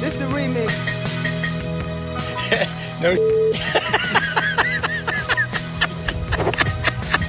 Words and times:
This 0.00 0.14
is 0.14 0.18
the 0.20 0.26
remix. 0.26 0.94
No. 3.00 3.14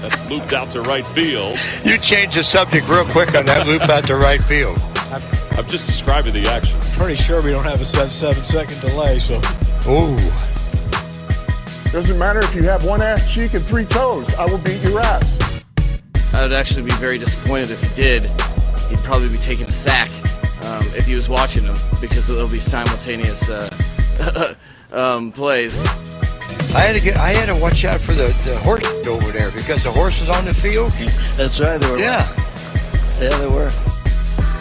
That's 0.01 0.30
looped 0.30 0.53
out 0.53 0.71
to 0.71 0.82
right 0.82 1.05
field. 1.05 1.58
You 1.83 2.00
change 2.00 2.33
the 2.33 2.43
subject 2.43 2.87
real 2.90 3.05
quick 3.05 3.35
on 3.35 3.45
that 3.45 3.67
loop 3.67 3.83
out 3.83 4.08
to 4.08 4.16
right 4.16 4.42
field. 4.42 4.79
I'm 5.11 5.67
just 5.67 5.85
describing 5.85 6.33
the 6.33 6.50
action. 6.50 6.79
Pretty 6.93 7.21
sure 7.21 7.43
we 7.43 7.51
don't 7.51 7.66
have 7.66 7.82
a 7.82 7.85
seven, 7.85 8.12
seven 8.12 8.44
second 8.44 8.82
delay, 8.82 9.20
so 9.20 9.36
Ooh. 9.88 10.16
Doesn't 11.92 12.18
matter 12.18 12.40
if 12.40 12.56
you 12.56 12.64
have 12.64 12.84
one 12.84 13.02
ass 13.02 13.32
cheek 13.32 13.54
and 13.54 13.64
three 13.64 13.86
toes. 13.86 14.34
I 14.36 14.46
will 14.46 14.58
beat 14.60 14.82
your 14.82 15.00
ass. 15.00 15.38
I 16.34 16.42
would 16.44 16.54
actually 16.54 16.84
be 16.84 16.92
very 16.94 17.20
disappointed 17.20 17.70
if 17.70 17.82
he 17.82 17.96
did. 17.96 18.24
He'd 18.90 19.00
probably 19.00 19.30
be 19.30 19.38
taking 19.38 19.68
a 19.68 19.72
sack 19.72 20.10
um, 20.64 20.84
if 20.96 21.05
he 21.05 21.16
was 21.16 21.30
watching 21.30 21.64
them 21.64 21.78
because 22.02 22.30
it'll 22.30 22.48
be 22.48 22.59
simultaneous 22.59 23.50
uh, 23.50 24.55
um, 24.91 25.32
plays. 25.32 25.77
I 26.73 26.82
had 26.82 26.94
to 26.94 26.99
get. 26.99 27.18
I 27.18 27.34
had 27.34 27.48
to 27.48 27.55
watch 27.55 27.84
out 27.85 27.99
for 28.02 28.13
the, 28.13 28.27
the 28.45 28.58
horse 28.59 28.85
over 29.08 29.32
there 29.32 29.52
because 29.52 29.84
the 29.84 29.91
horse 29.91 30.20
was 30.20 30.30
on 30.30 30.45
the 30.45 30.54
field. 30.54 30.91
That's 31.35 31.59
right. 31.59 31.80
They 31.80 31.90
were. 31.90 31.98
Yeah. 31.98 32.27
Yeah, 33.20 33.35
they 33.38 33.48
were. 33.48 33.72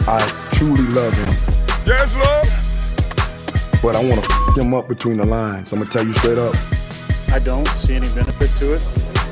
I 0.06 0.48
truly 0.52 0.86
love 0.88 1.12
him. 1.14 1.34
Yes, 1.86 2.14
love. 2.14 3.82
But 3.82 3.94
I 3.94 4.04
want 4.04 4.24
to 4.24 4.30
f 4.48 4.56
him 4.56 4.74
up 4.74 4.88
between 4.88 5.18
the 5.18 5.26
lines. 5.26 5.72
I'm 5.72 5.78
going 5.78 5.86
to 5.86 5.92
tell 5.92 6.06
you 6.06 6.12
straight 6.14 6.38
up. 6.38 6.56
I 7.30 7.38
don't 7.38 7.68
see 7.68 7.94
any 7.94 8.08
benefit 8.08 8.50
to 8.58 8.74
it. 8.74 8.82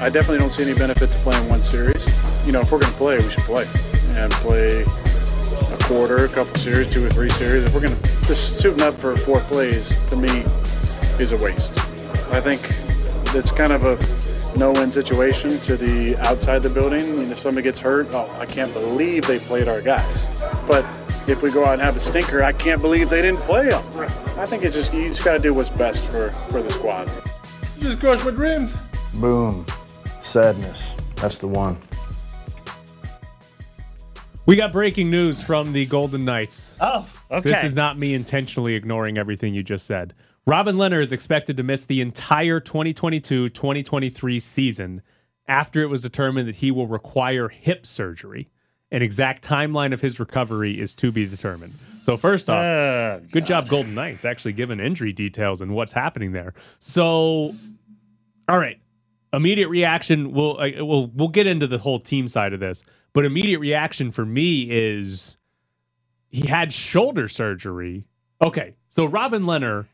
I 0.00 0.10
definitely 0.10 0.38
don't 0.38 0.52
see 0.52 0.62
any 0.62 0.74
benefit 0.74 1.10
to 1.10 1.18
playing 1.18 1.48
one 1.48 1.62
series. 1.62 2.04
You 2.46 2.52
know, 2.52 2.60
if 2.60 2.70
we're 2.70 2.80
going 2.80 2.92
to 2.92 2.98
play, 2.98 3.16
we 3.16 3.30
should 3.30 3.42
play 3.44 3.66
and 4.16 4.30
play 4.34 4.82
a 4.82 4.86
quarter, 5.86 6.24
a 6.24 6.28
couple 6.28 6.54
series, 6.56 6.90
two 6.90 7.06
or 7.06 7.10
three 7.10 7.30
series. 7.30 7.62
If 7.62 7.72
we're 7.72 7.80
going 7.80 7.96
to 7.96 8.02
just 8.26 8.60
suiting 8.60 8.82
up 8.82 8.94
for 8.94 9.16
four 9.16 9.38
plays, 9.40 9.94
to 10.10 10.16
me, 10.16 10.44
is 11.20 11.30
a 11.30 11.36
waste. 11.36 11.78
I 12.32 12.40
think 12.40 12.60
it's 13.36 13.52
kind 13.52 13.72
of 13.72 13.84
a 13.84 14.58
no-win 14.58 14.90
situation 14.90 15.60
to 15.60 15.76
the 15.76 16.16
outside 16.26 16.64
the 16.64 16.70
building. 16.70 17.02
I 17.02 17.12
mean, 17.12 17.30
if 17.30 17.38
somebody 17.38 17.62
gets 17.62 17.78
hurt, 17.78 18.08
oh, 18.10 18.28
I 18.40 18.46
can't 18.46 18.72
believe 18.72 19.26
they 19.26 19.38
played 19.38 19.68
our 19.68 19.80
guys. 19.80 20.26
But 20.66 20.84
if 21.28 21.42
we 21.42 21.52
go 21.52 21.64
out 21.64 21.74
and 21.74 21.82
have 21.82 21.96
a 21.96 22.00
stinker, 22.00 22.42
I 22.42 22.52
can't 22.52 22.82
believe 22.82 23.08
they 23.08 23.22
didn't 23.22 23.40
play 23.42 23.68
them. 23.70 23.84
I 24.36 24.44
think 24.44 24.64
it's 24.64 24.74
just 24.74 24.92
you 24.92 25.04
just 25.08 25.24
got 25.24 25.34
to 25.34 25.38
do 25.38 25.54
what's 25.54 25.70
best 25.70 26.06
for 26.06 26.30
for 26.50 26.62
the 26.62 26.70
squad. 26.70 27.08
Just 27.78 28.00
crushed 28.00 28.24
my 28.24 28.32
dreams. 28.32 28.74
boom. 29.14 29.64
Sadness. 30.20 30.94
That's 31.14 31.38
the 31.38 31.46
one. 31.46 31.78
We 34.46 34.54
got 34.54 34.70
breaking 34.70 35.10
news 35.10 35.42
from 35.42 35.72
the 35.72 35.86
Golden 35.86 36.24
Knights. 36.24 36.76
Oh, 36.80 37.04
okay. 37.32 37.50
This 37.50 37.64
is 37.64 37.74
not 37.74 37.98
me 37.98 38.14
intentionally 38.14 38.76
ignoring 38.76 39.18
everything 39.18 39.54
you 39.54 39.64
just 39.64 39.86
said. 39.86 40.14
Robin 40.46 40.76
Lehner 40.76 41.02
is 41.02 41.10
expected 41.12 41.56
to 41.56 41.64
miss 41.64 41.84
the 41.84 42.00
entire 42.00 42.60
2022 42.60 43.48
2023 43.48 44.38
season 44.38 45.02
after 45.48 45.82
it 45.82 45.86
was 45.86 46.00
determined 46.00 46.46
that 46.46 46.54
he 46.54 46.70
will 46.70 46.86
require 46.86 47.48
hip 47.48 47.86
surgery. 47.86 48.48
An 48.92 49.02
exact 49.02 49.42
timeline 49.42 49.92
of 49.92 50.00
his 50.00 50.20
recovery 50.20 50.80
is 50.80 50.94
to 50.94 51.10
be 51.10 51.26
determined. 51.26 51.74
So, 52.02 52.16
first 52.16 52.48
off, 52.48 52.62
Oh, 52.62 53.20
good 53.32 53.46
job, 53.46 53.68
Golden 53.68 53.96
Knights, 53.96 54.24
actually 54.24 54.52
giving 54.52 54.78
injury 54.78 55.12
details 55.12 55.60
and 55.60 55.74
what's 55.74 55.92
happening 55.92 56.30
there. 56.30 56.54
So, 56.78 57.52
all 58.48 58.58
right, 58.60 58.78
immediate 59.32 59.68
reaction. 59.68 60.32
We'll 60.32 60.58
uh, 60.58 60.70
we'll 60.78 61.08
we'll 61.08 61.28
get 61.28 61.46
into 61.46 61.66
the 61.66 61.78
whole 61.78 61.98
team 61.98 62.28
side 62.28 62.52
of 62.52 62.60
this, 62.60 62.82
but 63.12 63.24
immediate 63.24 63.60
reaction 63.60 64.10
for 64.10 64.24
me 64.24 64.68
is 64.70 65.36
he 66.28 66.46
had 66.46 66.72
shoulder 66.72 67.28
surgery. 67.28 68.06
Okay, 68.42 68.74
so 68.88 69.04
Robin 69.04 69.42
Lehner 69.42 69.86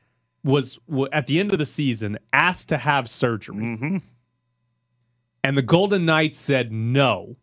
was 0.45 0.79
at 1.13 1.27
the 1.27 1.39
end 1.39 1.53
of 1.53 1.59
the 1.59 1.67
season 1.67 2.19
asked 2.33 2.69
to 2.71 2.79
have 2.79 3.09
surgery, 3.09 4.01
and 5.45 5.59
the 5.59 5.63
Golden 5.63 6.05
Knights 6.05 6.39
said 6.39 6.73
no 6.73 7.37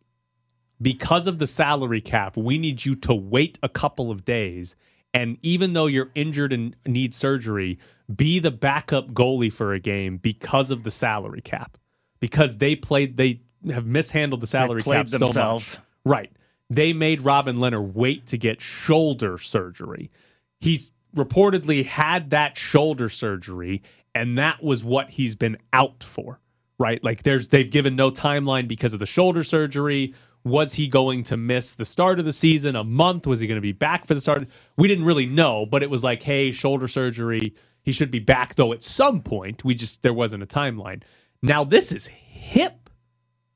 because 0.82 1.28
of 1.28 1.40
the 1.40 1.48
salary 1.48 2.02
cap. 2.02 2.38
We 2.38 2.58
need 2.58 2.86
you 2.86 2.96
to 2.96 3.14
wait 3.14 3.60
a 3.62 3.70
couple 3.70 4.12
of 4.12 4.26
days. 4.26 4.76
And 5.14 5.38
even 5.42 5.74
though 5.74 5.88
you're 5.88 6.12
injured 6.16 6.54
and 6.54 6.76
need 6.86 7.14
surgery, 7.14 7.80
be 8.14 8.40
the 8.40 8.52
backup 8.52 9.10
goalie 9.10 9.52
for 9.52 9.74
a 9.74 9.80
game 9.80 10.18
because 10.18 10.72
of 10.72 10.84
the 10.84 10.92
salary 10.92 11.42
cap. 11.42 11.78
Because 12.20 12.58
they 12.58 12.76
played, 12.76 13.18
they 13.18 13.42
have 13.72 13.86
mishandled 13.86 14.42
the 14.42 14.48
salary 14.48 14.84
cap 14.84 15.10
so 15.10 15.18
themselves. 15.18 15.78
much. 15.78 15.86
Right. 16.06 16.32
They 16.70 16.94
made 16.94 17.22
Robin 17.22 17.58
Lehner 17.58 17.82
wait 17.82 18.28
to 18.28 18.38
get 18.38 18.62
shoulder 18.62 19.38
surgery. 19.38 20.12
He's 20.60 20.92
reportedly 21.16 21.86
had 21.86 22.30
that 22.30 22.58
shoulder 22.58 23.10
surgery, 23.10 23.82
and 24.14 24.38
that 24.38 24.64
was 24.64 24.84
what 24.84 25.12
he's 25.12 25.36
been 25.36 25.58
out 25.74 26.04
for. 26.04 26.40
Right. 26.78 27.04
Like 27.04 27.24
there's 27.24 27.50
they've 27.50 27.70
given 27.70 27.96
no 27.96 28.12
timeline 28.12 28.68
because 28.68 28.94
of 28.94 29.00
the 29.00 29.06
shoulder 29.06 29.44
surgery. 29.44 30.14
Was 30.46 30.74
he 30.76 30.88
going 30.88 31.24
to 31.24 31.36
miss 31.36 31.76
the 31.76 31.84
start 31.84 32.18
of 32.18 32.26
the 32.26 32.32
season 32.32 32.76
a 32.76 32.84
month? 32.84 33.28
Was 33.28 33.42
he 33.42 33.48
going 33.48 33.58
to 33.58 33.62
be 33.62 33.74
back 33.74 34.06
for 34.06 34.14
the 34.14 34.22
start? 34.22 34.48
We 34.78 34.88
didn't 34.88 35.04
really 35.04 35.26
know, 35.26 35.66
but 35.66 35.84
it 35.84 35.90
was 35.90 36.04
like, 36.04 36.24
hey, 36.24 36.54
shoulder 36.54 36.88
surgery. 36.88 37.56
He 37.82 37.92
should 37.92 38.12
be 38.12 38.20
back 38.20 38.56
though 38.56 38.74
at 38.74 38.84
some 38.84 39.22
point. 39.22 39.64
We 39.64 39.74
just 39.76 40.02
there 40.02 40.14
wasn't 40.14 40.44
a 40.44 40.48
timeline. 40.48 41.04
Now 41.42 41.64
this 41.64 41.92
is 41.92 42.08
hip 42.08 42.90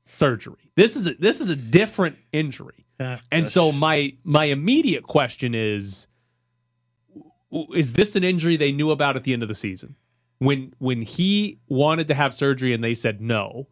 surgery. 0.06 0.70
This 0.76 0.96
is 0.96 1.06
a, 1.06 1.14
this 1.14 1.40
is 1.40 1.48
a 1.48 1.56
different 1.56 2.18
injury. 2.32 2.86
Ah, 3.00 3.20
and 3.30 3.48
so 3.48 3.72
my 3.72 4.14
my 4.24 4.44
immediate 4.44 5.04
question 5.04 5.54
is 5.54 6.06
is 7.74 7.92
this 7.92 8.16
an 8.16 8.24
injury 8.24 8.56
they 8.56 8.72
knew 8.72 8.90
about 8.90 9.16
at 9.16 9.24
the 9.24 9.32
end 9.32 9.42
of 9.42 9.48
the 9.48 9.54
season? 9.54 9.96
When 10.38 10.74
when 10.78 11.02
he 11.02 11.60
wanted 11.68 12.08
to 12.08 12.14
have 12.14 12.34
surgery 12.34 12.72
and 12.72 12.82
they 12.82 12.94
said 12.94 13.20
no, 13.20 13.68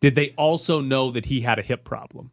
did 0.00 0.14
they 0.14 0.30
also 0.36 0.80
know 0.80 1.10
that 1.10 1.26
he 1.26 1.42
had 1.42 1.58
a 1.58 1.62
hip 1.62 1.84
problem? 1.84 2.30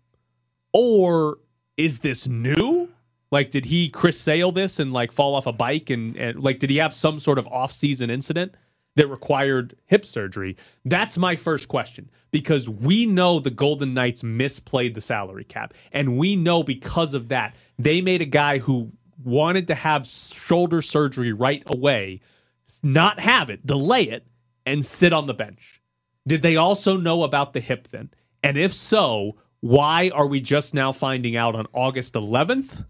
Or 0.72 1.40
is 1.78 2.00
this 2.00 2.28
new? 2.28 2.90
Like, 3.34 3.50
did 3.50 3.66
he 3.66 3.90
Chris 3.90 4.20
Sale 4.20 4.52
this 4.52 4.80
and 4.80 4.94
like 4.94 5.12
fall 5.12 5.34
off 5.34 5.48
a 5.48 5.52
bike 5.52 5.90
and, 5.90 6.16
and 6.16 6.40
like 6.40 6.60
did 6.60 6.70
he 6.70 6.78
have 6.78 6.94
some 6.94 7.20
sort 7.20 7.40
of 7.40 7.48
off-season 7.48 8.12
incident 8.12 8.54
that 8.96 9.08
required 9.08 9.76
hip 9.86 10.06
surgery? 10.06 10.56
That's 10.86 11.18
my 11.18 11.36
first 11.36 11.68
question 11.68 12.12
because 12.30 12.70
we 12.70 13.08
know 13.08 13.40
the 13.40 13.50
Golden 13.50 13.96
Knights 13.96 14.22
misplayed 14.22 14.94
the 14.94 15.02
salary 15.02 15.46
cap, 15.46 15.74
and 15.92 16.16
we 16.16 16.36
know 16.36 16.62
because 16.62 17.16
of 17.16 17.30
that 17.30 17.56
they 17.80 18.02
made 18.02 18.22
a 18.22 18.26
guy 18.26 18.60
who 18.60 18.92
wanted 19.24 19.66
to 19.70 19.74
have 19.74 20.06
shoulder 20.06 20.84
surgery 20.84 21.34
right 21.34 21.64
away 21.66 22.22
not 22.84 23.20
have 23.20 23.50
it, 23.50 23.66
delay 23.66 24.04
it, 24.04 24.28
and 24.64 24.86
sit 24.86 25.12
on 25.12 25.26
the 25.26 25.34
bench. 25.34 25.82
Did 26.28 26.44
they 26.44 26.56
also 26.56 26.98
know 26.98 27.24
about 27.24 27.54
the 27.54 27.62
hip 27.62 27.88
then? 27.90 28.12
And 28.44 28.60
if 28.60 28.74
so, 28.74 29.38
why 29.60 30.12
are 30.14 30.28
we 30.28 30.40
just 30.40 30.76
now 30.76 30.92
finding 30.92 31.36
out 31.36 31.56
on 31.56 31.66
August 31.74 32.14
11th 32.14 32.86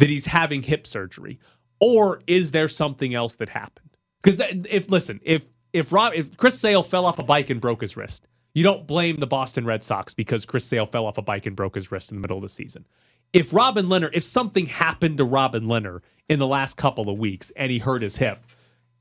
that 0.00 0.10
he's 0.10 0.26
having 0.26 0.62
hip 0.62 0.86
surgery? 0.86 1.38
Or 1.78 2.22
is 2.26 2.50
there 2.50 2.68
something 2.68 3.14
else 3.14 3.36
that 3.36 3.50
happened? 3.50 3.90
Because 4.22 4.42
if 4.68 4.90
listen, 4.90 5.20
if 5.22 5.46
if 5.72 5.92
Rob 5.92 6.12
if 6.14 6.36
Chris 6.36 6.58
Sale 6.58 6.82
fell 6.82 7.06
off 7.06 7.18
a 7.18 7.22
bike 7.22 7.50
and 7.50 7.60
broke 7.60 7.80
his 7.80 7.96
wrist, 7.96 8.26
you 8.54 8.64
don't 8.64 8.86
blame 8.86 9.16
the 9.16 9.26
Boston 9.26 9.64
Red 9.64 9.82
Sox 9.82 10.12
because 10.12 10.44
Chris 10.44 10.64
Sale 10.64 10.86
fell 10.86 11.06
off 11.06 11.18
a 11.18 11.22
bike 11.22 11.46
and 11.46 11.54
broke 11.54 11.74
his 11.74 11.92
wrist 11.92 12.10
in 12.10 12.16
the 12.16 12.20
middle 12.20 12.38
of 12.38 12.42
the 12.42 12.48
season. 12.48 12.86
If 13.32 13.54
Robin 13.54 13.86
Lehner, 13.86 14.10
if 14.12 14.24
something 14.24 14.66
happened 14.66 15.18
to 15.18 15.24
Robin 15.24 15.64
Lehner 15.64 16.00
in 16.28 16.38
the 16.38 16.46
last 16.46 16.76
couple 16.76 17.08
of 17.08 17.18
weeks 17.18 17.52
and 17.56 17.70
he 17.70 17.78
hurt 17.78 18.02
his 18.02 18.16
hip, 18.16 18.44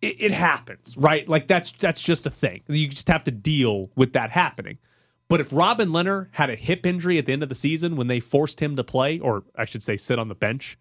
it, 0.02 0.22
it 0.22 0.31
happens, 0.31 0.96
right? 0.96 1.28
Like 1.28 1.48
that's 1.48 1.72
that's 1.72 2.02
just 2.02 2.26
a 2.26 2.30
thing. 2.30 2.62
You 2.68 2.88
just 2.90 3.08
have 3.08 3.24
to 3.24 3.31
deal 3.31 3.90
with 3.96 4.14
that 4.14 4.31
happening. 4.31 4.78
But 5.28 5.42
if 5.42 5.54
Robin 5.54 5.90
Lehner 5.90 6.28
had 6.31 6.50
a 6.50 6.56
hip 6.56 6.86
injury 6.86 7.18
at 7.18 7.26
the 7.26 7.34
end 7.34 7.44
of 7.44 7.50
the 7.50 7.56
season 7.56 7.96
when 7.96 8.08
they 8.08 8.20
forced 8.20 8.60
him 8.60 8.76
to 8.76 8.84
play, 8.84 9.20
or 9.20 9.44
I 9.56 9.66
should 9.66 9.84
say 9.84 9.96
sit 9.96 10.18
on 10.18 10.28
the 10.28 10.36
bench, 10.36 10.78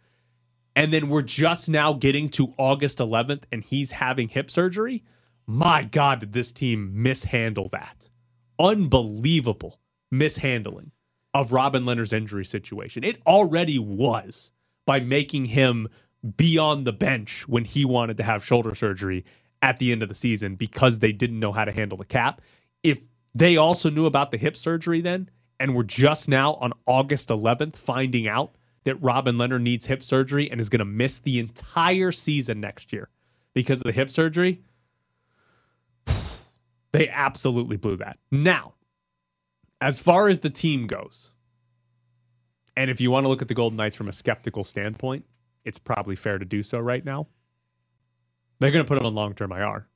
and 0.79 0.93
then 0.93 1.09
we're 1.09 1.23
just 1.23 1.69
now 1.69 1.93
getting 1.93 2.29
to 2.29 2.55
August 2.57 2.99
11th 2.99 3.43
and 3.51 3.65
he's 3.65 3.91
having 3.91 4.29
hip 4.29 4.49
surgery, 4.49 5.03
my 5.45 5.83
God, 5.83 6.21
did 6.21 6.33
this 6.33 6.53
team 6.53 7.03
mishandle 7.03 7.69
that? 7.73 8.09
Unbelievable 8.61 9.81
mishandling 10.13 10.93
of 11.35 11.51
Robin 11.51 11.83
Lehner's 11.83 12.13
injury 12.13 12.45
situation. 12.45 13.03
It 13.03 13.21
already 13.27 13.77
was 13.77 14.53
by 14.87 15.01
making 15.01 15.47
him 15.47 15.89
be 16.37 16.57
on 16.59 16.85
the 16.85 16.93
bench 16.93 17.49
when 17.49 17.65
he 17.65 17.85
wanted 17.85 18.17
to 18.19 18.23
have 18.23 18.45
shoulder 18.45 18.77
surgery 18.77 19.25
at 19.61 19.81
the 19.81 19.91
end 19.91 20.05
of 20.05 20.09
the 20.09 20.15
season 20.15 20.55
because 20.55 21.01
they 21.01 21.11
didn't 21.11 21.41
know 21.41 21.51
how 21.51 21.65
to 21.65 21.73
handle 21.73 21.99
the 21.99 22.05
cap. 22.05 22.41
If 22.85 23.01
they 23.35 23.57
also 23.57 23.91
knew 23.91 24.07
about 24.07 24.31
the 24.31 24.39
hip 24.39 24.57
surgery 24.57 25.01
then 25.01 25.29
and 25.59 25.75
were 25.75 25.83
just 25.83 26.29
now 26.29 26.55
on 26.55 26.73
August 26.87 27.31
11th 27.31 27.75
finding 27.75 28.29
out 28.29 28.55
that 28.89 28.97
Robin 29.03 29.37
Lehner 29.37 29.61
needs 29.61 29.85
hip 29.85 30.03
surgery 30.03 30.51
and 30.51 30.63
is 30.63 30.71
going 30.71 30.79
to 30.79 30.85
miss 30.87 31.19
the 31.19 31.39
entire 31.39 32.11
season 32.11 32.59
next 32.59 32.91
year 32.91 33.11
because 33.53 33.81
of 33.81 33.85
the 33.85 33.93
hip 33.93 34.09
surgery, 34.09 34.63
they 36.93 37.07
absolutely 37.11 37.77
blew 37.77 37.99
that. 37.99 38.19
Now, 38.31 38.73
as 39.79 40.01
far 40.01 40.29
as 40.29 40.41
the 40.41 40.49
team 40.49 40.87
goes, 40.87 41.33
and 42.79 42.91
if 42.91 42.99
you 42.99 43.11
want 43.11 43.25
to 43.25 43.29
look 43.29 43.43
at 43.43 43.49
the 43.49 43.55
Golden 43.55 43.77
Knights 43.77 43.95
from 43.95 44.09
a 44.09 44.13
skeptical 44.13 44.65
standpoint, 44.65 45.27
it's 45.67 45.79
probably 45.79 46.17
fair 46.17 46.39
to 46.39 46.47
do 46.47 46.63
so 46.63 46.79
right 46.79 47.05
now. 47.05 47.27
They're 48.59 48.71
going 48.71 48.87
to 48.87 48.89
put 48.89 48.97
him 48.97 49.05
on 49.05 49.15
long 49.15 49.35
term 49.35 49.53
IR. 49.53 49.87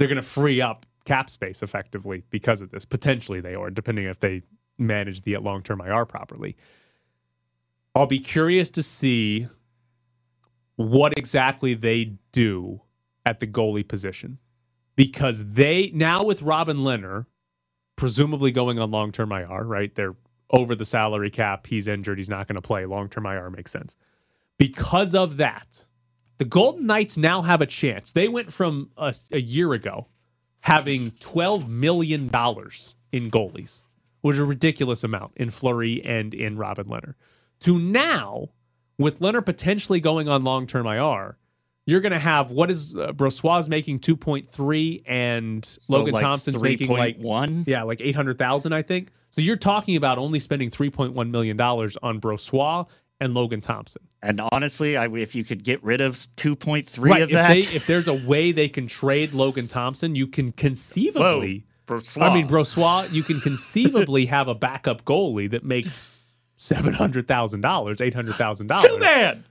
They're 0.00 0.08
going 0.08 0.16
to 0.16 0.22
free 0.22 0.60
up 0.60 0.84
cap 1.04 1.30
space 1.30 1.62
effectively 1.62 2.24
because 2.30 2.60
of 2.60 2.72
this. 2.72 2.84
Potentially, 2.84 3.40
they 3.40 3.54
are, 3.54 3.70
depending 3.70 4.06
if 4.06 4.18
they 4.18 4.42
manage 4.78 5.22
the 5.22 5.36
long 5.36 5.62
term 5.62 5.80
IR 5.80 6.06
properly. 6.06 6.56
I'll 7.94 8.06
be 8.06 8.18
curious 8.18 8.70
to 8.72 8.82
see 8.82 9.48
what 10.76 11.16
exactly 11.16 11.74
they 11.74 12.16
do 12.32 12.82
at 13.24 13.40
the 13.40 13.46
goalie 13.46 13.86
position 13.86 14.38
because 14.96 15.44
they 15.44 15.90
now 15.94 16.24
with 16.24 16.42
Robin 16.42 16.78
Lehner 16.78 17.26
presumably 17.96 18.50
going 18.50 18.78
on 18.78 18.90
long 18.90 19.12
term 19.12 19.32
IR, 19.32 19.64
right? 19.64 19.94
They're 19.94 20.16
over 20.50 20.74
the 20.74 20.84
salary 20.84 21.30
cap. 21.30 21.66
He's 21.66 21.88
injured. 21.88 22.18
He's 22.18 22.28
not 22.28 22.46
going 22.48 22.56
to 22.56 22.62
play. 22.62 22.86
Long 22.86 23.08
term 23.08 23.26
IR 23.26 23.50
makes 23.50 23.70
sense. 23.70 23.96
Because 24.58 25.14
of 25.14 25.36
that, 25.38 25.84
the 26.38 26.44
Golden 26.44 26.86
Knights 26.86 27.16
now 27.16 27.42
have 27.42 27.60
a 27.60 27.66
chance. 27.66 28.12
They 28.12 28.28
went 28.28 28.52
from 28.52 28.90
a, 28.96 29.14
a 29.32 29.40
year 29.40 29.72
ago 29.72 30.08
having 30.60 31.10
$12 31.12 31.68
million 31.68 32.24
in 32.24 33.30
goalies, 33.30 33.82
which 34.22 34.34
is 34.34 34.40
a 34.40 34.44
ridiculous 34.44 35.04
amount 35.04 35.32
in 35.36 35.50
Fleury 35.50 36.02
and 36.04 36.32
in 36.32 36.56
Robin 36.56 36.86
Lehner, 36.86 37.14
to 37.60 37.78
now, 37.78 38.48
with 38.98 39.20
Lehner 39.20 39.44
potentially 39.44 40.00
going 40.00 40.28
on 40.28 40.44
long 40.44 40.66
term 40.66 40.86
IR, 40.86 41.36
you're 41.86 42.00
going 42.00 42.12
to 42.12 42.18
have 42.18 42.50
what 42.50 42.70
is 42.70 42.94
uh, 42.94 43.12
Brossoit 43.12 43.68
making 43.68 44.00
2.3 44.00 45.02
and 45.06 45.64
So, 45.64 45.80
Logan 45.88 46.14
like, 46.14 46.22
Thompson's 46.22 46.62
making 46.62 46.90
like 46.90 47.18
one. 47.18 47.64
yeah, 47.66 47.82
like 47.82 48.00
800,000 48.00 48.72
I 48.72 48.82
think. 48.82 49.10
So 49.30 49.40
you're 49.40 49.56
talking 49.56 49.96
about 49.96 50.16
only 50.18 50.38
spending 50.38 50.70
3.1 50.70 51.30
million 51.30 51.56
dollars 51.56 51.96
on 52.02 52.20
Brossoit 52.20 52.86
and 53.20 53.34
Logan 53.34 53.60
Thompson. 53.60 54.02
And 54.22 54.40
honestly, 54.52 54.96
I, 54.96 55.08
if 55.08 55.34
you 55.34 55.44
could 55.44 55.64
get 55.64 55.82
rid 55.84 56.00
of 56.00 56.14
2.3 56.14 57.10
right, 57.10 57.22
of 57.22 57.30
if 57.30 57.34
that, 57.34 57.48
they 57.48 57.58
if 57.58 57.86
there's 57.86 58.08
a 58.08 58.14
way 58.14 58.52
they 58.52 58.68
can 58.68 58.86
trade 58.86 59.34
Logan 59.34 59.68
Thompson, 59.68 60.14
you 60.14 60.26
can 60.26 60.52
conceivably 60.52 61.66
Whoa, 61.86 61.96
Brossoit. 61.96 62.22
I 62.22 62.32
mean 62.32 62.48
Brossoit, 62.48 63.12
you 63.12 63.22
can 63.22 63.40
conceivably 63.40 64.26
have 64.26 64.48
a 64.48 64.54
backup 64.54 65.04
goalie 65.04 65.50
that 65.50 65.64
makes 65.64 66.06
$700,000, 66.68 67.24
$800,000. 67.62 68.82
too 68.82 68.98
bad. 68.98 69.44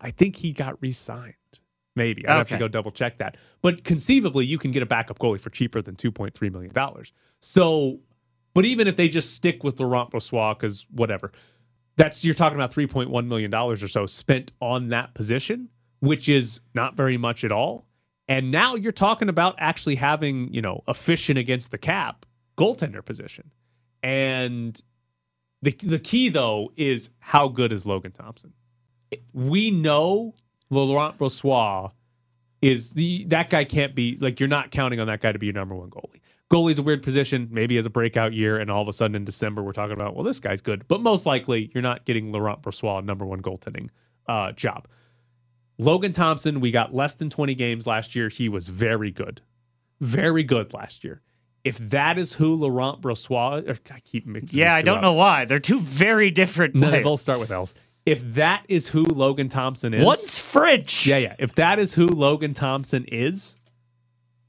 I 0.00 0.10
think 0.10 0.36
he 0.36 0.52
got 0.52 0.80
re-signed. 0.80 1.34
Maybe 1.96 2.26
I'd 2.26 2.36
have 2.36 2.48
to 2.48 2.58
go 2.58 2.68
double 2.68 2.92
check 2.92 3.18
that. 3.18 3.36
But 3.62 3.84
conceivably, 3.84 4.46
you 4.46 4.58
can 4.58 4.70
get 4.70 4.82
a 4.82 4.86
backup 4.86 5.18
goalie 5.18 5.40
for 5.40 5.50
cheaper 5.50 5.82
than 5.82 5.96
two 5.96 6.12
point 6.12 6.34
three 6.34 6.48
million 6.48 6.72
dollars. 6.72 7.12
So, 7.40 7.98
but 8.54 8.64
even 8.64 8.86
if 8.86 8.96
they 8.96 9.08
just 9.08 9.34
stick 9.34 9.64
with 9.64 9.80
Laurent 9.80 10.10
Brossoit, 10.10 10.58
because 10.58 10.86
whatever, 10.90 11.32
that's 11.96 12.24
you're 12.24 12.34
talking 12.34 12.56
about 12.56 12.72
three 12.72 12.86
point 12.86 13.10
one 13.10 13.28
million 13.28 13.50
dollars 13.50 13.82
or 13.82 13.88
so 13.88 14.06
spent 14.06 14.52
on 14.60 14.88
that 14.90 15.14
position, 15.14 15.68
which 15.98 16.28
is 16.28 16.60
not 16.74 16.96
very 16.96 17.16
much 17.16 17.42
at 17.44 17.50
all. 17.50 17.86
And 18.28 18.52
now 18.52 18.76
you're 18.76 18.92
talking 18.92 19.28
about 19.28 19.56
actually 19.58 19.96
having 19.96 20.54
you 20.54 20.62
know 20.62 20.84
efficient 20.86 21.38
against 21.38 21.72
the 21.72 21.78
cap 21.78 22.24
goaltender 22.56 23.04
position, 23.04 23.50
and 24.02 24.80
the 25.62 25.72
the 25.82 25.98
key 25.98 26.28
though 26.28 26.72
is 26.76 27.10
how 27.18 27.48
good 27.48 27.72
is 27.72 27.86
Logan 27.86 28.12
Thompson 28.12 28.52
we 29.32 29.70
know 29.70 30.34
Laurent 30.70 31.18
Brossoit 31.18 31.92
is 32.62 32.90
the 32.90 33.24
that 33.28 33.50
guy 33.50 33.64
can't 33.64 33.94
be 33.94 34.16
like 34.20 34.38
you're 34.38 34.48
not 34.48 34.70
counting 34.70 35.00
on 35.00 35.06
that 35.06 35.20
guy 35.20 35.32
to 35.32 35.38
be 35.38 35.46
your 35.46 35.54
number 35.54 35.74
one 35.74 35.90
goalie. 35.90 36.20
Goalie's 36.52 36.78
a 36.78 36.82
weird 36.82 37.02
position. 37.02 37.48
Maybe 37.50 37.78
as 37.78 37.86
a 37.86 37.90
breakout 37.90 38.32
year, 38.32 38.58
and 38.58 38.70
all 38.70 38.82
of 38.82 38.88
a 38.88 38.92
sudden 38.92 39.14
in 39.14 39.24
December 39.24 39.62
we're 39.62 39.72
talking 39.72 39.92
about 39.92 40.14
well 40.14 40.24
this 40.24 40.40
guy's 40.40 40.60
good, 40.60 40.86
but 40.88 41.00
most 41.00 41.26
likely 41.26 41.70
you're 41.74 41.82
not 41.82 42.04
getting 42.04 42.32
Laurent 42.32 42.62
Brossoit 42.62 43.00
a 43.00 43.02
number 43.02 43.24
one 43.24 43.40
goaltending 43.40 43.88
uh, 44.28 44.52
job. 44.52 44.86
Logan 45.78 46.12
Thompson, 46.12 46.60
we 46.60 46.70
got 46.70 46.94
less 46.94 47.14
than 47.14 47.30
20 47.30 47.54
games 47.54 47.86
last 47.86 48.14
year. 48.14 48.28
He 48.28 48.50
was 48.50 48.68
very 48.68 49.10
good, 49.10 49.40
very 50.00 50.42
good 50.42 50.74
last 50.74 51.04
year. 51.04 51.22
If 51.64 51.78
that 51.90 52.18
is 52.18 52.32
who 52.32 52.54
Laurent 52.54 53.00
Brossoit, 53.00 53.68
or 53.68 53.76
I 53.94 54.00
keep 54.00 54.26
mixing. 54.26 54.58
Yeah, 54.58 54.74
I 54.74 54.82
don't 54.82 54.98
up. 54.98 55.02
know 55.02 55.12
why. 55.12 55.44
They're 55.44 55.58
two 55.58 55.80
very 55.80 56.30
different 56.30 56.74
No, 56.74 56.90
they 56.90 57.02
both 57.02 57.20
start 57.20 57.38
with 57.38 57.50
L's. 57.50 57.74
If 58.06 58.34
that 58.34 58.64
is 58.68 58.88
who 58.88 59.04
Logan 59.04 59.48
Thompson 59.50 59.92
is, 59.92 60.04
One's 60.04 60.38
French. 60.38 61.06
yeah, 61.06 61.18
yeah. 61.18 61.34
If 61.38 61.54
that 61.56 61.78
is 61.78 61.92
who 61.92 62.06
Logan 62.06 62.54
Thompson 62.54 63.04
is, 63.06 63.56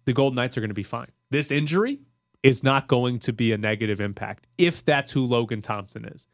the 0.05 0.13
Golden 0.13 0.35
Knights 0.35 0.57
are 0.57 0.61
going 0.61 0.69
to 0.69 0.75
be 0.75 0.83
fine. 0.83 1.07
This 1.31 1.51
injury 1.51 1.99
is 2.43 2.63
not 2.63 2.87
going 2.87 3.19
to 3.19 3.33
be 3.33 3.51
a 3.51 3.57
negative 3.57 3.99
impact 3.99 4.47
if 4.57 4.83
that's 4.83 5.11
who 5.11 5.25
Logan 5.25 5.61
Thompson 5.61 6.05
is. 6.05 6.27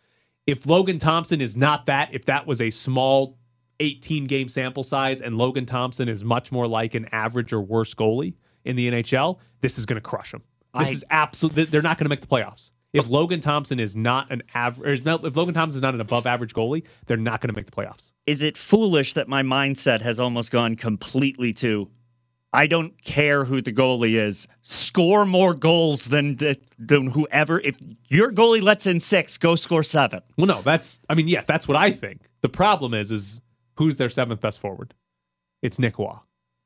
If 0.45 0.65
Logan 0.65 0.99
Thompson 0.99 1.41
is 1.41 1.57
not 1.57 1.87
that, 1.87 2.09
if 2.13 2.25
that 2.25 2.47
was 2.47 2.61
a 2.61 2.69
small 2.69 3.37
18 3.79 4.25
game 4.27 4.47
sample 4.47 4.83
size 4.83 5.21
and 5.21 5.37
Logan 5.37 5.65
Thompson 5.65 6.07
is 6.07 6.23
much 6.23 6.51
more 6.51 6.67
like 6.67 6.95
an 6.95 7.07
average 7.11 7.51
or 7.51 7.61
worse 7.61 7.93
goalie 7.93 8.35
in 8.63 8.75
the 8.75 8.89
NHL, 8.89 9.39
this 9.61 9.77
is 9.77 9.85
going 9.85 9.95
to 9.95 10.01
crush 10.01 10.31
them. 10.31 10.43
This 10.79 10.89
I- 10.89 10.91
is 10.91 11.05
absolutely, 11.09 11.65
they're 11.65 11.81
not 11.81 11.97
going 11.97 12.05
to 12.05 12.09
make 12.09 12.21
the 12.21 12.27
playoffs. 12.27 12.71
If 12.93 13.09
Logan 13.09 13.41
Thompson 13.41 13.79
is 13.79 13.95
not 13.95 14.31
an 14.31 14.41
average, 14.55 15.01
if 15.05 15.35
Logan 15.35 15.53
Thompson 15.53 15.77
is 15.77 15.81
not 15.81 15.93
an 15.93 16.01
above 16.01 16.25
average 16.25 16.53
goalie, 16.53 16.83
they're 17.05 17.17
not 17.17 17.41
going 17.41 17.49
to 17.49 17.55
make 17.55 17.65
the 17.65 17.71
playoffs. 17.71 18.11
Is 18.25 18.41
it 18.41 18.57
foolish 18.57 19.13
that 19.13 19.27
my 19.27 19.43
mindset 19.43 20.01
has 20.01 20.19
almost 20.19 20.51
gone 20.51 20.75
completely 20.75 21.53
to 21.53 21.89
I 22.53 22.65
don't 22.65 22.99
care 23.03 23.43
who 23.43 23.61
the 23.61 23.73
goalie 23.73 24.13
is. 24.19 24.47
Score 24.63 25.25
more 25.25 25.53
goals 25.53 26.05
than 26.05 26.37
the, 26.37 26.57
than 26.79 27.07
whoever. 27.07 27.59
If 27.59 27.75
your 28.07 28.31
goalie 28.31 28.61
lets 28.61 28.87
in 28.87 28.99
six, 28.99 29.37
go 29.37 29.55
score 29.55 29.83
seven. 29.83 30.21
Well, 30.37 30.47
no, 30.47 30.61
that's 30.61 30.99
I 31.09 31.15
mean, 31.15 31.27
yeah, 31.27 31.43
that's 31.45 31.67
what 31.67 31.77
I 31.77 31.91
think. 31.91 32.21
The 32.41 32.49
problem 32.49 32.93
is, 32.93 33.11
is 33.11 33.41
who's 33.75 33.97
their 33.97 34.09
seventh 34.09 34.41
best 34.41 34.59
forward? 34.59 34.93
It's 35.61 35.77
Nick 35.77 35.99
Roy. 35.99 36.15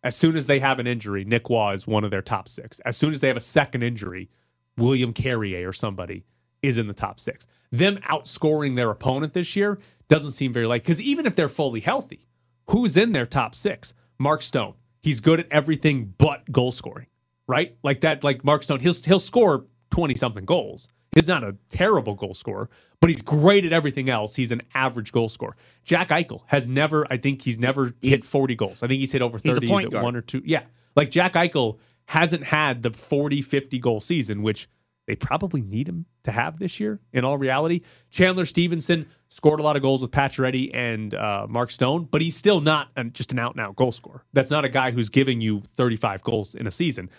As 0.03 0.15
soon 0.15 0.35
as 0.35 0.47
they 0.47 0.59
have 0.59 0.79
an 0.79 0.87
injury, 0.87 1.23
Nick 1.23 1.49
Roy 1.49 1.73
is 1.73 1.85
one 1.85 2.03
of 2.03 2.11
their 2.11 2.21
top 2.21 2.47
six. 2.47 2.79
As 2.81 2.97
soon 2.97 3.13
as 3.13 3.21
they 3.21 3.27
have 3.27 3.37
a 3.37 3.41
second 3.41 3.83
injury, 3.83 4.29
William 4.77 5.13
Carrier 5.13 5.69
or 5.69 5.73
somebody 5.73 6.25
is 6.61 6.77
in 6.77 6.87
the 6.87 6.93
top 6.93 7.19
six. 7.19 7.45
Them 7.71 7.99
outscoring 8.09 8.75
their 8.75 8.89
opponent 8.89 9.33
this 9.33 9.55
year 9.55 9.79
doesn't 10.07 10.31
seem 10.31 10.53
very 10.53 10.65
likely. 10.65 10.83
Because 10.83 11.01
even 11.01 11.25
if 11.25 11.35
they're 11.35 11.49
fully 11.49 11.79
healthy, 11.79 12.27
who's 12.69 12.97
in 12.97 13.11
their 13.11 13.25
top 13.25 13.55
six? 13.55 13.93
Mark 14.17 14.41
Stone. 14.41 14.75
He's 15.01 15.19
good 15.19 15.39
at 15.39 15.47
everything 15.49 16.13
but 16.17 16.51
goal 16.51 16.71
scoring, 16.71 17.07
right? 17.47 17.75
Like 17.83 18.01
that, 18.01 18.23
like 18.23 18.43
Mark 18.43 18.63
Stone, 18.63 18.81
he'll 18.81 18.93
he'll 18.93 19.19
score 19.19 19.65
20 19.89 20.15
something 20.15 20.45
goals. 20.45 20.87
He's 21.13 21.27
not 21.27 21.43
a 21.43 21.55
terrible 21.69 22.15
goal 22.15 22.33
scorer, 22.33 22.69
but 23.01 23.09
he's 23.09 23.21
great 23.21 23.65
at 23.65 23.73
everything 23.73 24.09
else. 24.09 24.35
He's 24.35 24.51
an 24.51 24.61
average 24.73 25.11
goal 25.11 25.27
scorer. 25.29 25.55
Jack 25.83 26.09
Eichel 26.09 26.41
has 26.47 26.67
never, 26.69 27.05
I 27.11 27.17
think 27.17 27.41
he's 27.41 27.59
never 27.59 27.93
hit 28.01 28.23
40 28.23 28.55
goals. 28.55 28.81
I 28.83 28.87
think 28.87 29.01
he's 29.01 29.11
hit 29.11 29.21
over 29.21 29.37
He's 29.37 29.57
a 29.57 29.61
30. 29.61 29.67
point 29.67 29.85
at 29.87 29.91
guard. 29.91 30.03
one 30.05 30.15
or 30.15 30.21
two. 30.21 30.41
Yeah. 30.45 30.63
Like 30.95 31.11
Jack 31.11 31.33
Eichel 31.33 31.79
hasn't 32.05 32.45
had 32.45 32.83
the 32.83 32.91
40, 32.91 33.41
50 33.41 33.79
goal 33.79 33.99
season, 33.99 34.41
which 34.41 34.69
they 35.07 35.15
probably 35.15 35.61
need 35.61 35.89
him 35.89 36.05
to 36.23 36.31
have 36.31 36.59
this 36.59 36.79
year 36.79 36.99
in 37.11 37.25
all 37.25 37.37
reality. 37.37 37.81
Chandler 38.09 38.45
Stephenson 38.45 39.07
scored 39.29 39.59
a 39.59 39.63
lot 39.63 39.75
of 39.75 39.81
goals 39.81 40.01
with 40.01 40.11
Pacioretty 40.11 40.69
and 40.73 41.13
uh, 41.13 41.47
Mark 41.49 41.71
Stone, 41.71 42.07
but 42.11 42.21
he's 42.21 42.37
still 42.37 42.61
not 42.61 42.89
an, 42.95 43.11
just 43.13 43.31
an 43.33 43.39
out 43.39 43.53
and 43.55 43.59
out 43.61 43.75
goal 43.75 43.91
scorer. 43.91 44.23
That's 44.31 44.51
not 44.51 44.63
a 44.63 44.69
guy 44.69 44.91
who's 44.91 45.09
giving 45.09 45.41
you 45.41 45.63
35 45.75 46.23
goals 46.23 46.55
in 46.55 46.67
a 46.67 46.71
season. 46.71 47.09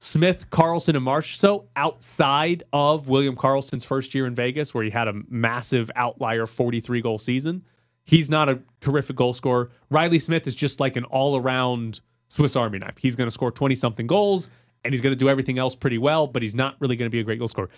Smith, 0.00 0.48
Karlsson, 0.50 0.94
and 0.94 1.04
Marsh. 1.04 1.36
So 1.36 1.68
outside 1.76 2.62
of 2.72 3.08
William 3.08 3.36
Karlsson's 3.36 3.84
first 3.84 4.14
year 4.14 4.26
in 4.26 4.34
Vegas, 4.34 4.72
where 4.72 4.84
he 4.84 4.90
had 4.90 5.08
a 5.08 5.14
massive 5.28 5.90
outlier 5.96 6.46
43 6.46 7.00
goal 7.00 7.18
season, 7.18 7.64
he's 8.04 8.30
not 8.30 8.48
a 8.48 8.60
terrific 8.80 9.16
goal 9.16 9.34
scorer. 9.34 9.70
Riley 9.90 10.18
Smith 10.18 10.46
is 10.46 10.54
just 10.54 10.80
like 10.80 10.96
an 10.96 11.04
all 11.04 11.36
around 11.36 12.00
Swiss 12.28 12.56
Army 12.56 12.78
knife. 12.78 12.96
He's 12.98 13.16
going 13.16 13.26
to 13.26 13.32
score 13.32 13.50
20 13.50 13.74
something 13.74 14.06
goals 14.06 14.48
and 14.84 14.94
he's 14.94 15.00
going 15.00 15.12
to 15.12 15.18
do 15.18 15.28
everything 15.28 15.58
else 15.58 15.74
pretty 15.74 15.98
well, 15.98 16.26
but 16.26 16.42
he's 16.42 16.54
not 16.54 16.76
really 16.78 16.96
going 16.96 17.10
to 17.10 17.14
be 17.14 17.20
a 17.20 17.24
great 17.24 17.38
goal 17.38 17.48
scorer. 17.48 17.68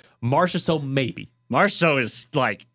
So 0.46 0.78
maybe. 0.78 1.30
Marceau 1.48 1.96
is 1.96 2.26
like 2.34 2.66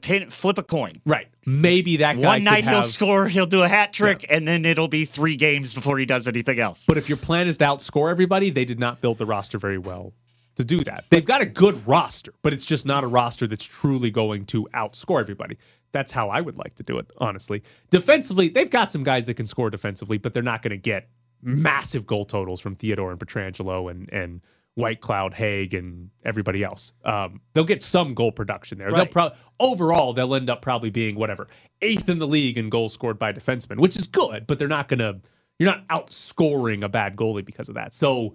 pin, 0.00 0.30
flip 0.30 0.58
a 0.58 0.62
coin. 0.62 0.92
Right. 1.04 1.28
Maybe 1.44 1.98
that 1.98 2.20
guy 2.20 2.28
One 2.28 2.44
night 2.44 2.64
he'll 2.64 2.82
score, 2.82 3.26
he'll 3.26 3.46
do 3.46 3.62
a 3.62 3.68
hat 3.68 3.92
trick, 3.92 4.24
and 4.30 4.46
then 4.46 4.64
it'll 4.64 4.88
be 4.88 5.04
three 5.04 5.36
games 5.36 5.74
before 5.74 5.98
he 5.98 6.06
does 6.06 6.28
anything 6.28 6.60
else. 6.60 6.86
But 6.86 6.98
if 6.98 7.08
your 7.08 7.18
plan 7.18 7.48
is 7.48 7.58
to 7.58 7.64
outscore 7.64 8.10
everybody, 8.10 8.50
they 8.50 8.64
did 8.64 8.78
not 8.78 9.00
build 9.00 9.18
the 9.18 9.26
roster 9.26 9.58
very 9.58 9.78
well 9.78 10.12
to 10.56 10.64
do 10.64 10.78
that. 10.80 11.04
They've 11.10 11.24
got 11.24 11.42
a 11.42 11.46
good 11.46 11.86
roster, 11.86 12.32
but 12.42 12.52
it's 12.52 12.64
just 12.64 12.86
not 12.86 13.04
a 13.04 13.06
roster 13.06 13.46
that's 13.46 13.64
truly 13.64 14.10
going 14.10 14.46
to 14.46 14.68
outscore 14.74 15.20
everybody. 15.20 15.58
That's 15.92 16.12
how 16.12 16.30
I 16.30 16.40
would 16.40 16.56
like 16.56 16.74
to 16.76 16.82
do 16.82 16.98
it, 16.98 17.10
honestly. 17.18 17.62
Defensively, 17.90 18.48
they've 18.48 18.70
got 18.70 18.90
some 18.90 19.02
guys 19.02 19.26
that 19.26 19.34
can 19.34 19.46
score 19.46 19.70
defensively, 19.70 20.18
but 20.18 20.32
they're 20.32 20.42
not 20.42 20.62
going 20.62 20.70
to 20.70 20.76
get 20.76 21.08
massive 21.42 22.06
goal 22.06 22.24
totals 22.24 22.60
from 22.60 22.76
Theodore 22.76 23.10
and 23.10 23.20
Pietrangelo 23.20 23.90
and 23.90 24.08
and 24.12 24.40
White 24.74 25.00
Cloud 25.02 25.34
Hague 25.34 25.74
and 25.74 26.10
everybody 26.24 26.64
else. 26.64 26.92
Um, 27.04 27.40
they'll 27.52 27.64
get 27.64 27.82
some 27.82 28.14
goal 28.14 28.32
production 28.32 28.78
there. 28.78 28.90
They'll 28.90 29.00
Right. 29.00 29.10
pro- 29.10 29.30
overall 29.60 30.12
they'll 30.14 30.34
end 30.34 30.48
up 30.48 30.62
probably 30.62 30.88
being 30.90 31.14
whatever 31.14 31.46
eighth 31.82 32.08
in 32.08 32.18
the 32.18 32.26
league 32.26 32.56
in 32.56 32.70
goals 32.70 32.92
scored 32.94 33.18
by 33.18 33.32
defensemen, 33.32 33.78
which 33.78 33.96
is 33.96 34.06
good, 34.06 34.46
but 34.46 34.58
they're 34.58 34.68
not 34.68 34.88
gonna 34.88 35.20
you're 35.58 35.70
not 35.70 35.86
outscoring 35.88 36.82
a 36.82 36.88
bad 36.88 37.16
goalie 37.16 37.44
because 37.44 37.68
of 37.68 37.74
that. 37.74 37.92
So 37.92 38.34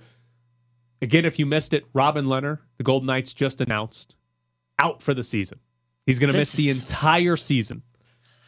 again, 1.01 1.25
if 1.25 1.39
you 1.39 1.46
missed 1.48 1.74
it, 1.74 1.86
Robin 1.94 2.25
Lehner, 2.25 2.60
the 2.77 2.84
Golden 2.84 3.08
Knights 3.08 3.34
just 3.34 3.60
announced 3.60 4.15
out 4.79 5.01
for 5.01 5.13
the 5.15 5.24
season. 5.24 5.60
He's 6.06 6.20
gonna 6.20 6.34
miss 6.34 6.51
the 6.51 6.70
entire 6.70 7.36
season 7.36 7.82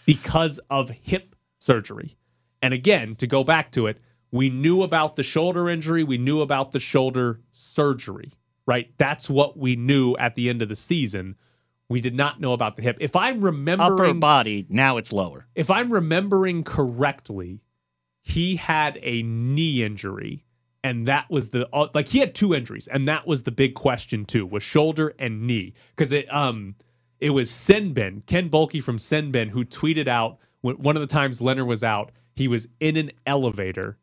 because 0.06 0.60
of 0.70 0.90
hip 0.90 1.36
surgery. 1.60 2.18
And 2.62 2.74
again, 2.74 3.16
to 3.18 3.28
go 3.28 3.44
back 3.44 3.72
to 3.72 3.88
it, 3.88 4.00
We 4.32 4.50
knew 4.50 4.84
about 4.84 5.16
the 5.16 5.24
shoulder 5.24 5.70
injury. 5.70 6.04
We 6.04 6.18
knew 6.18 6.42
about 6.42 6.72
the 6.72 6.80
shoulder 6.80 7.42
surgery, 7.52 8.34
right? 8.66 8.92
That's 8.98 9.30
what 9.30 9.58
we 9.58 9.76
knew 9.76 10.16
at 10.18 10.36
the 10.36 10.50
end 10.50 10.62
of 10.62 10.70
the 10.70 10.76
season. 10.76 11.36
We 11.90 12.02
did 12.02 12.14
not 12.14 12.40
know 12.40 12.54
about 12.54 12.76
the 12.76 12.84
hip. 12.84 12.98
If 13.00 13.16
I'm 13.16 13.42
remembering 13.42 13.92
Upper 13.92 14.14
body, 14.14 14.68
now 14.70 14.98
it's 14.98 15.12
lower. 15.12 15.48
if 15.56 15.72
I'm 15.72 15.92
remembering 15.92 16.64
correctly, 16.64 17.62
he 18.22 18.58
had 18.58 19.00
a 19.02 19.24
knee 19.24 19.84
injury, 19.84 20.46
and 20.84 21.08
that 21.08 21.32
was 21.32 21.50
the 21.50 21.68
uh, 21.74 21.88
like 21.96 22.10
he 22.10 22.20
had 22.20 22.36
two 22.36 22.54
injuries, 22.54 22.88
and 22.88 23.08
that 23.08 23.26
was 23.26 23.42
the 23.44 23.52
big 23.52 23.74
question 23.74 24.26
too, 24.26 24.46
was 24.46 24.62
shoulder 24.62 25.16
and 25.18 25.48
knee, 25.48 25.74
because 25.96 26.12
it 26.12 26.32
um 26.32 26.76
it 27.20 27.32
was 27.32 27.50
SinBin 27.50 28.24
Ken 28.28 28.50
Boehlke 28.52 28.84
from 28.84 29.00
SinBin 29.00 29.50
who 29.50 29.66
tweeted 29.66 30.08
out 30.08 30.38
one 30.62 30.96
of 30.96 31.02
the 31.02 31.08
times 31.08 31.40
Lehner 31.40 31.66
was 31.66 31.84
out, 31.84 32.12
he 32.36 32.48
was 32.48 32.68
in 32.80 32.98
an 32.98 33.12
elevator. 33.26 33.98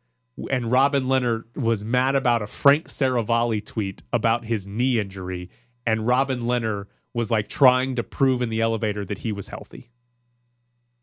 And 0.51 0.71
Robin 0.71 1.05
Lehner 1.05 1.45
was 1.55 1.85
mad 1.85 2.15
about 2.15 2.43
a 2.43 2.47
Frank 2.47 2.89
Seravalli 2.89 3.65
tweet 3.65 4.03
about 4.13 4.45
his 4.45 4.67
knee 4.67 5.01
injury. 5.01 5.51
And 5.87 6.07
Robin 6.07 6.43
Lehner 6.43 6.87
was 7.15 7.31
like 7.31 7.49
trying 7.49 7.95
to 7.95 8.03
prove 8.03 8.43
in 8.43 8.51
the 8.51 8.61
elevator 8.61 9.05
that 9.05 9.19
he 9.19 9.33
was 9.33 9.49
healthy 9.49 9.91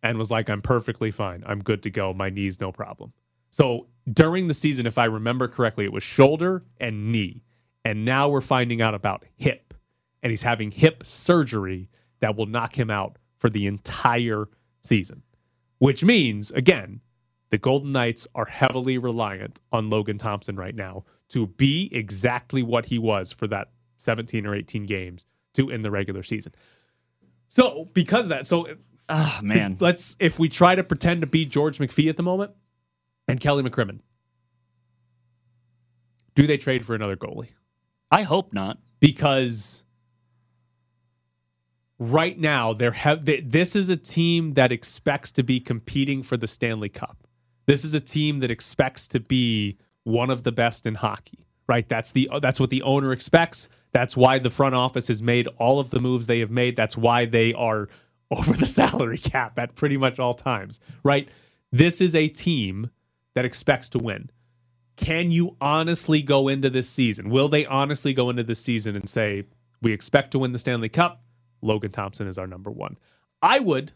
and 0.04 0.18
was 0.18 0.30
like, 0.30 0.50
I'm 0.50 0.62
perfectly 0.62 1.10
fine. 1.10 1.44
I'm 1.48 1.63
good 1.63 1.82
to 1.84 1.90
go. 1.90 2.13
My 2.13 2.30
knee's 2.30 2.60
no 2.60 2.72
problem. 2.72 3.13
So 3.50 3.88
during 4.12 4.48
the 4.48 4.54
season, 4.54 4.86
if 4.86 4.98
I 4.98 5.06
remember 5.06 5.48
correctly, 5.48 5.86
it 5.86 5.94
was 5.94 6.04
shoulder 6.04 6.66
and 6.80 7.12
knee. 7.12 7.44
And 7.86 8.06
now 8.06 8.30
we're 8.30 8.42
finding 8.42 8.82
out 8.82 8.94
about 8.94 9.25
hip. 9.36 9.74
And 10.22 10.32
he's 10.32 10.44
having 10.44 10.72
hip 10.72 11.06
surgery 11.06 11.90
that 12.20 12.36
will 12.36 12.46
knock 12.46 12.78
him 12.78 12.90
out 12.90 13.18
for 13.38 13.50
the 13.50 13.66
entire 13.68 14.48
season. 14.82 15.24
Which 15.80 16.04
means, 16.04 16.52
again, 16.52 17.02
the 17.53 17.60
Golden 17.60 17.91
Knights 17.91 18.27
are 18.33 18.45
heavily 18.45 18.98
reliant 18.98 19.62
on 19.72 19.91
Logan 19.91 20.17
Thompson 20.17 20.55
right 20.55 20.74
now 20.74 21.03
to 21.29 21.45
be 21.45 21.88
exactly 21.91 22.63
what 22.63 22.88
he 22.88 22.98
was 22.98 23.31
for 23.31 23.45
that 23.45 23.67
17 23.98 24.48
or 24.48 24.55
18 24.55 24.88
games 24.88 25.27
to 25.53 25.69
in 25.69 25.83
the 25.83 25.91
regular 25.91 26.24
season. 26.24 26.55
So, 27.50 27.91
because 27.93 28.25
of 28.25 28.29
that, 28.29 28.48
so 28.48 28.65
Oh 29.07 29.39
man. 29.43 29.77
let's 29.79 30.17
if 30.19 30.39
we 30.39 30.50
try 30.50 30.74
to 30.74 30.83
pretend 30.83 31.22
to 31.22 31.27
be 31.27 31.45
George 31.45 31.77
McPhee 31.77 32.10
at 32.10 32.17
the 32.17 32.24
moment 32.24 32.53
and 33.27 33.39
Kelly 33.39 33.62
McCrimmon, 33.62 34.00
do 36.33 36.48
they 36.48 36.57
trade 36.57 36.88
for 36.88 36.95
another 36.95 37.15
goalie? 37.15 37.50
I 38.10 38.24
hope 38.24 38.51
not. 38.51 38.79
Because 39.00 39.83
right 42.00 42.39
now 42.39 42.74
they're 42.74 42.93
have 42.93 43.25
they, 43.25 43.41
this 43.41 43.75
is 43.75 43.91
a 43.91 43.95
team 43.95 44.55
that 44.55 44.72
expects 44.72 45.31
to 45.33 45.43
be 45.43 45.60
competing 45.60 46.24
for 46.24 46.36
the 46.36 46.48
Stanley 46.48 46.89
Cup. 46.89 47.23
This 47.65 47.86
is 47.86 47.93
a 47.93 48.00
team 48.00 48.39
that 48.39 48.51
expects 48.51 49.08
to 49.10 49.20
be 49.20 49.77
one 50.03 50.29
of 50.29 50.43
the 50.43 50.51
best 50.51 50.86
in 50.86 50.96
hockey. 50.96 51.46
Right? 51.67 51.88
That's 51.88 52.12
the 52.12 52.29
that's 52.41 52.60
what 52.60 52.70
the 52.70 52.82
owner 52.82 53.13
expects. 53.13 53.70
That's 53.93 54.17
why 54.17 54.39
the 54.39 54.50
front 54.50 54.75
office 54.75 55.08
has 55.08 55.22
made 55.22 55.48
all 55.58 55.79
of 55.79 55.91
the 55.91 56.00
moves 56.00 56.27
they 56.27 56.39
have 56.39 56.51
made. 56.51 56.75
That's 56.75 56.98
why 56.98 57.25
they 57.25 57.53
are 57.53 57.88
over 58.32 58.53
the 58.53 58.67
salary 58.67 59.17
cap 59.17 59.58
at 59.60 59.75
pretty 59.75 59.96
much 59.96 60.20
all 60.20 60.34
times, 60.34 60.79
right? 61.03 61.29
This 61.72 62.01
is 62.01 62.15
a 62.15 62.27
team 62.27 62.89
that 63.36 63.46
expects 63.46 63.89
to 63.89 64.00
win. 64.00 64.29
Can 64.96 65.32
you 65.32 65.55
honestly 65.60 66.22
go 66.22 66.48
into 66.48 66.70
this 66.70 66.89
season? 66.89 67.29
Will 67.29 67.50
they 67.50 67.65
honestly 67.65 68.13
go 68.13 68.29
into 68.29 68.43
this 68.43 68.60
season 68.60 68.96
and 68.96 69.10
say, 69.10 69.43
we 69.82 69.91
expect 69.91 70.32
to 70.32 70.39
win 70.39 70.51
the 70.51 70.60
Stanley 70.60 70.89
Cup? 70.89 71.24
Logan 71.62 71.91
Thompson 71.91 72.27
is 72.27 72.38
our 72.38 72.48
number 72.48 72.70
one. 72.70 72.98
I 73.41 73.60
would, 73.60 73.93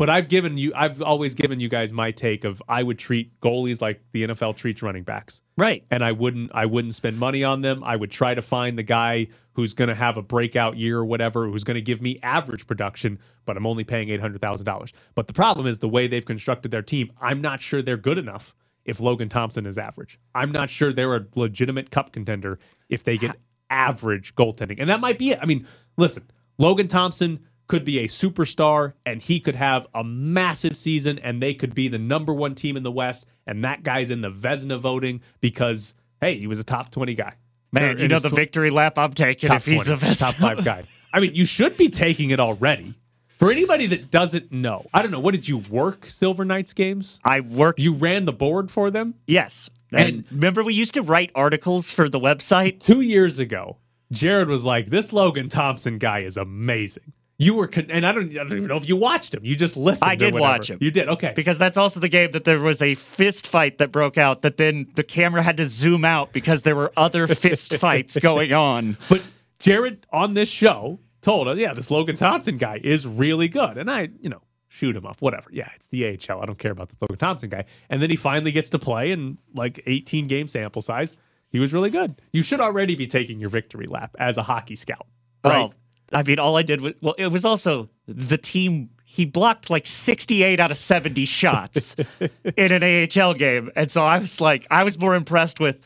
but 0.00 0.08
I've 0.08 0.28
given 0.28 0.56
you, 0.56 0.72
I've 0.74 1.02
always 1.02 1.34
given 1.34 1.60
you 1.60 1.68
guys 1.68 1.92
my 1.92 2.10
take 2.10 2.44
of 2.44 2.62
I 2.66 2.82
would 2.82 2.98
treat 2.98 3.38
goalies 3.42 3.82
like 3.82 4.00
the 4.12 4.22
NFL 4.28 4.56
treats 4.56 4.82
running 4.82 5.02
backs 5.02 5.42
Right. 5.58 5.84
and 5.90 6.02
I 6.02 6.12
wouldn't 6.12 6.50
I 6.54 6.64
wouldn't 6.64 6.94
spend 6.94 7.18
money 7.18 7.44
on 7.44 7.60
them. 7.60 7.84
I 7.84 7.96
would 7.96 8.10
try 8.10 8.34
to 8.34 8.40
find 8.40 8.78
the 8.78 8.82
guy 8.82 9.26
who's 9.52 9.74
going 9.74 9.88
to 9.88 9.94
have 9.94 10.16
a 10.16 10.22
breakout 10.22 10.78
year 10.78 10.98
or 11.00 11.04
whatever, 11.04 11.46
who's 11.50 11.64
going 11.64 11.74
to 11.74 11.82
give 11.82 12.00
me 12.00 12.18
average 12.22 12.66
production, 12.66 13.18
but 13.44 13.58
I'm 13.58 13.66
only 13.66 13.84
paying 13.84 14.08
eight 14.08 14.20
hundred 14.20 14.40
thousand 14.40 14.64
dollars. 14.64 14.94
But 15.14 15.26
the 15.26 15.34
problem 15.34 15.66
is 15.66 15.80
the 15.80 15.88
way 15.88 16.06
they've 16.06 16.24
constructed 16.24 16.70
their 16.70 16.80
team. 16.80 17.12
I'm 17.20 17.42
not 17.42 17.60
sure 17.60 17.82
they're 17.82 17.98
good 17.98 18.16
enough 18.16 18.54
if 18.86 19.00
Logan 19.00 19.28
Thompson 19.28 19.66
is 19.66 19.76
average. 19.76 20.18
I'm 20.34 20.50
not 20.50 20.70
sure 20.70 20.94
they're 20.94 21.14
a 21.14 21.26
legitimate 21.36 21.90
cup 21.90 22.12
contender 22.12 22.58
if 22.88 23.04
they 23.04 23.18
get 23.18 23.36
average 23.68 24.34
goaltending, 24.34 24.76
and 24.80 24.88
that 24.88 25.00
might 25.00 25.18
be 25.18 25.32
it. 25.32 25.38
I 25.42 25.44
mean, 25.44 25.66
listen, 25.98 26.24
Logan 26.56 26.88
Thompson 26.88 27.40
could 27.70 27.84
be 27.84 28.00
a 28.00 28.08
superstar 28.08 28.94
and 29.06 29.22
he 29.22 29.38
could 29.38 29.54
have 29.54 29.86
a 29.94 30.02
massive 30.02 30.76
season 30.76 31.20
and 31.20 31.40
they 31.40 31.54
could 31.54 31.72
be 31.72 31.86
the 31.86 31.98
number 31.98 32.34
one 32.34 32.52
team 32.52 32.76
in 32.76 32.82
the 32.82 32.90
West 32.90 33.26
and 33.46 33.62
that 33.62 33.84
guy's 33.84 34.10
in 34.10 34.22
the 34.22 34.30
Vezina 34.30 34.76
voting 34.76 35.20
because 35.40 35.94
hey, 36.20 36.36
he 36.36 36.48
was 36.48 36.58
a 36.58 36.64
top 36.64 36.90
20 36.90 37.14
guy. 37.14 37.28
Or 37.76 37.80
Man, 37.80 37.98
you 37.98 38.08
know 38.08 38.18
the 38.18 38.28
tw- 38.28 38.34
victory 38.34 38.70
lap 38.70 38.98
I'm 38.98 39.12
taking 39.14 39.52
if 39.52 39.64
he's 39.64 39.84
20, 39.84 39.92
a 39.92 39.96
best 40.08 40.20
top 40.20 40.34
5 40.34 40.64
guy. 40.64 40.82
I 41.12 41.20
mean, 41.20 41.36
you 41.36 41.44
should 41.44 41.76
be 41.76 41.88
taking 41.88 42.30
it 42.30 42.40
already. 42.40 42.94
For 43.38 43.52
anybody 43.52 43.86
that 43.86 44.10
doesn't 44.10 44.50
know, 44.50 44.86
I 44.92 45.00
don't 45.00 45.12
know, 45.12 45.20
what 45.20 45.32
did 45.32 45.48
you 45.48 45.58
work 45.58 46.06
Silver 46.06 46.44
Knights 46.44 46.72
games? 46.72 47.20
I 47.24 47.38
worked 47.40 47.78
You 47.78 47.94
ran 47.94 48.24
the 48.24 48.32
board 48.32 48.70
for 48.72 48.90
them? 48.90 49.14
Yes. 49.28 49.70
And, 49.92 50.08
And- 50.08 50.24
remember 50.32 50.64
we 50.64 50.74
used 50.74 50.94
to 50.94 51.02
write 51.02 51.30
articles 51.36 51.88
for 51.88 52.08
the 52.08 52.18
website? 52.18 52.80
2 52.80 53.00
years 53.00 53.38
ago. 53.38 53.76
Jared 54.10 54.48
was 54.48 54.64
like, 54.64 54.90
"This 54.90 55.12
Logan 55.12 55.48
Thompson 55.48 55.98
guy 55.98 56.20
is 56.22 56.36
amazing." 56.36 57.12
You 57.40 57.54
were, 57.54 57.68
con- 57.68 57.90
and 57.90 58.06
I 58.06 58.12
don't, 58.12 58.30
I 58.32 58.42
don't 58.44 58.52
even 58.52 58.66
know 58.66 58.76
if 58.76 58.86
you 58.86 58.96
watched 58.96 59.34
him. 59.34 59.42
You 59.46 59.56
just 59.56 59.74
listened. 59.74 60.10
I 60.10 60.14
did 60.14 60.34
watch 60.34 60.68
him. 60.68 60.76
You 60.78 60.90
did, 60.90 61.08
okay. 61.08 61.32
Because 61.34 61.56
that's 61.56 61.78
also 61.78 61.98
the 61.98 62.08
game 62.08 62.32
that 62.32 62.44
there 62.44 62.60
was 62.60 62.82
a 62.82 62.94
fist 62.94 63.46
fight 63.46 63.78
that 63.78 63.90
broke 63.90 64.18
out 64.18 64.42
that 64.42 64.58
then 64.58 64.86
the 64.94 65.02
camera 65.02 65.42
had 65.42 65.56
to 65.56 65.66
zoom 65.66 66.04
out 66.04 66.34
because 66.34 66.60
there 66.62 66.76
were 66.76 66.92
other 66.98 67.26
fist 67.26 67.74
fights 67.78 68.18
going 68.18 68.52
on. 68.52 68.98
But 69.08 69.22
Jared 69.58 70.06
on 70.12 70.34
this 70.34 70.50
show 70.50 70.98
told 71.22 71.48
us, 71.48 71.56
yeah, 71.56 71.72
this 71.72 71.90
Logan 71.90 72.16
Thompson 72.16 72.58
guy 72.58 72.78
is 72.84 73.06
really 73.06 73.48
good. 73.48 73.78
And 73.78 73.90
I, 73.90 74.10
you 74.20 74.28
know, 74.28 74.42
shoot 74.68 74.94
him 74.94 75.06
up, 75.06 75.22
whatever. 75.22 75.48
Yeah, 75.50 75.70
it's 75.74 75.86
the 75.86 76.08
AHL. 76.08 76.42
I 76.42 76.44
don't 76.44 76.58
care 76.58 76.72
about 76.72 76.90
this 76.90 77.00
Logan 77.00 77.16
Thompson 77.16 77.48
guy. 77.48 77.64
And 77.88 78.02
then 78.02 78.10
he 78.10 78.16
finally 78.16 78.52
gets 78.52 78.68
to 78.68 78.78
play 78.78 79.12
in 79.12 79.38
like 79.54 79.82
18 79.86 80.26
game 80.26 80.46
sample 80.46 80.82
size. 80.82 81.14
He 81.48 81.58
was 81.58 81.72
really 81.72 81.88
good. 81.88 82.20
You 82.34 82.42
should 82.42 82.60
already 82.60 82.96
be 82.96 83.06
taking 83.06 83.40
your 83.40 83.48
victory 83.48 83.86
lap 83.86 84.14
as 84.18 84.36
a 84.36 84.42
hockey 84.42 84.76
scout. 84.76 85.06
Right. 85.42 85.62
Oh, 85.62 85.72
I 86.12 86.22
mean, 86.22 86.38
all 86.38 86.56
I 86.56 86.62
did 86.62 86.80
was, 86.80 86.94
well, 87.00 87.14
it 87.18 87.28
was 87.28 87.44
also 87.44 87.88
the 88.06 88.38
team. 88.38 88.90
He 89.04 89.24
blocked 89.24 89.70
like 89.70 89.86
68 89.86 90.60
out 90.60 90.70
of 90.70 90.76
70 90.76 91.24
shots 91.24 91.96
in 92.56 92.72
an 92.72 93.08
AHL 93.18 93.34
game. 93.34 93.70
And 93.76 93.90
so 93.90 94.02
I 94.02 94.18
was 94.18 94.40
like, 94.40 94.66
I 94.70 94.84
was 94.84 94.98
more 94.98 95.14
impressed 95.14 95.60
with, 95.60 95.78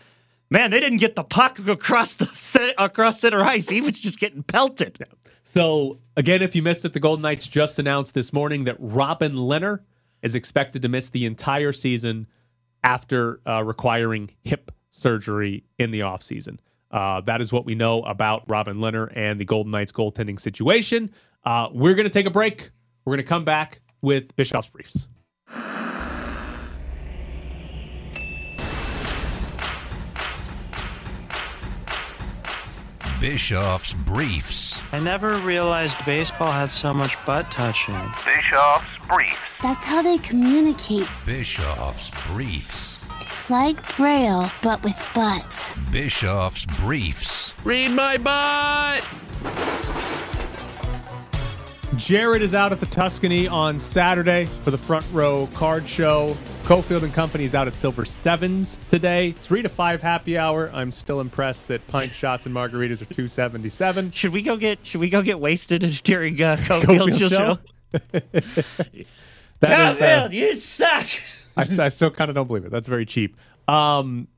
man, 0.50 0.70
they 0.70 0.80
didn't 0.80 0.98
get 0.98 1.16
the 1.16 1.24
puck 1.24 1.58
across 1.66 2.14
the 2.16 2.74
across 2.78 3.20
center 3.20 3.42
ice. 3.42 3.68
He 3.68 3.80
was 3.80 4.00
just 4.00 4.18
getting 4.18 4.42
pelted. 4.42 4.98
So, 5.44 5.98
again, 6.16 6.42
if 6.42 6.54
you 6.56 6.62
missed 6.62 6.84
it, 6.84 6.94
the 6.94 7.00
Golden 7.00 7.22
Knights 7.22 7.46
just 7.46 7.78
announced 7.78 8.14
this 8.14 8.32
morning 8.32 8.64
that 8.64 8.76
Robin 8.78 9.34
Lehner 9.34 9.80
is 10.22 10.34
expected 10.34 10.82
to 10.82 10.88
miss 10.88 11.10
the 11.10 11.26
entire 11.26 11.72
season 11.72 12.26
after 12.82 13.40
uh, 13.46 13.62
requiring 13.62 14.30
hip 14.42 14.72
surgery 14.90 15.64
in 15.78 15.90
the 15.90 16.00
offseason. 16.00 16.58
Uh, 16.94 17.20
that 17.22 17.40
is 17.40 17.52
what 17.52 17.66
we 17.66 17.74
know 17.74 18.02
about 18.02 18.44
Robin 18.48 18.76
Lehner 18.76 19.12
and 19.16 19.40
the 19.40 19.44
Golden 19.44 19.72
Knights 19.72 19.90
goaltending 19.90 20.38
situation. 20.38 21.10
Uh, 21.44 21.68
we're 21.72 21.94
going 21.94 22.04
to 22.04 22.10
take 22.10 22.26
a 22.26 22.30
break. 22.30 22.70
We're 23.04 23.16
going 23.16 23.24
to 23.24 23.28
come 23.28 23.44
back 23.44 23.80
with 24.00 24.34
Bischoff's 24.36 24.68
Briefs. 24.68 25.08
Bischoff's 33.20 33.94
Briefs. 33.94 34.80
I 34.92 35.02
never 35.02 35.38
realized 35.38 35.96
baseball 36.06 36.52
had 36.52 36.70
so 36.70 36.94
much 36.94 37.16
butt 37.26 37.50
touching. 37.50 37.98
Bischoff's 38.24 39.06
Briefs. 39.08 39.38
That's 39.62 39.84
how 39.84 40.02
they 40.02 40.18
communicate. 40.18 41.08
Bischoff's 41.26 42.10
Briefs. 42.28 43.03
It's 43.44 43.50
like 43.50 43.96
Braille, 43.98 44.50
but 44.62 44.82
with 44.82 44.98
butts. 45.14 45.76
Bischoff's 45.92 46.64
Briefs. 46.80 47.54
Read 47.62 47.90
my 47.90 48.16
butt! 48.16 49.06
Jared 51.98 52.40
is 52.40 52.54
out 52.54 52.72
at 52.72 52.80
the 52.80 52.86
Tuscany 52.86 53.46
on 53.46 53.78
Saturday 53.78 54.46
for 54.62 54.70
the 54.70 54.78
front 54.78 55.04
row 55.12 55.46
card 55.52 55.86
show. 55.86 56.34
Cofield 56.62 57.02
and 57.02 57.12
Company 57.12 57.44
is 57.44 57.54
out 57.54 57.68
at 57.68 57.74
Silver 57.74 58.06
Sevens 58.06 58.80
today. 58.88 59.32
Three 59.32 59.60
to 59.60 59.68
five 59.68 60.00
happy 60.00 60.38
hour. 60.38 60.70
I'm 60.72 60.90
still 60.90 61.20
impressed 61.20 61.68
that 61.68 61.86
pint 61.88 62.12
shots 62.12 62.46
and 62.46 62.54
margaritas 62.54 63.02
are 63.02 63.12
two 63.12 63.28
seventy 63.28 63.68
seven. 63.68 64.10
Should 64.12 64.32
we 64.32 64.40
go 64.40 64.56
get 64.56 64.86
Should 64.86 65.02
we 65.02 65.10
go 65.10 65.20
get 65.20 65.38
wasted 65.38 65.82
during 66.02 66.42
uh, 66.42 66.56
Cofield's 66.60 67.18
Cofield 67.18 67.58
show? 68.80 69.04
That 69.60 69.92
is, 69.92 70.00
uh, 70.00 70.04
Cofield, 70.04 70.32
you 70.32 70.56
suck. 70.56 71.06
I, 71.56 71.64
st- 71.64 71.80
I 71.80 71.88
still 71.88 72.10
kind 72.10 72.28
of 72.28 72.34
don't 72.34 72.46
believe 72.46 72.64
it. 72.64 72.70
That's 72.70 72.88
very 72.88 73.06
cheap. 73.06 73.36
Um, 73.68 74.28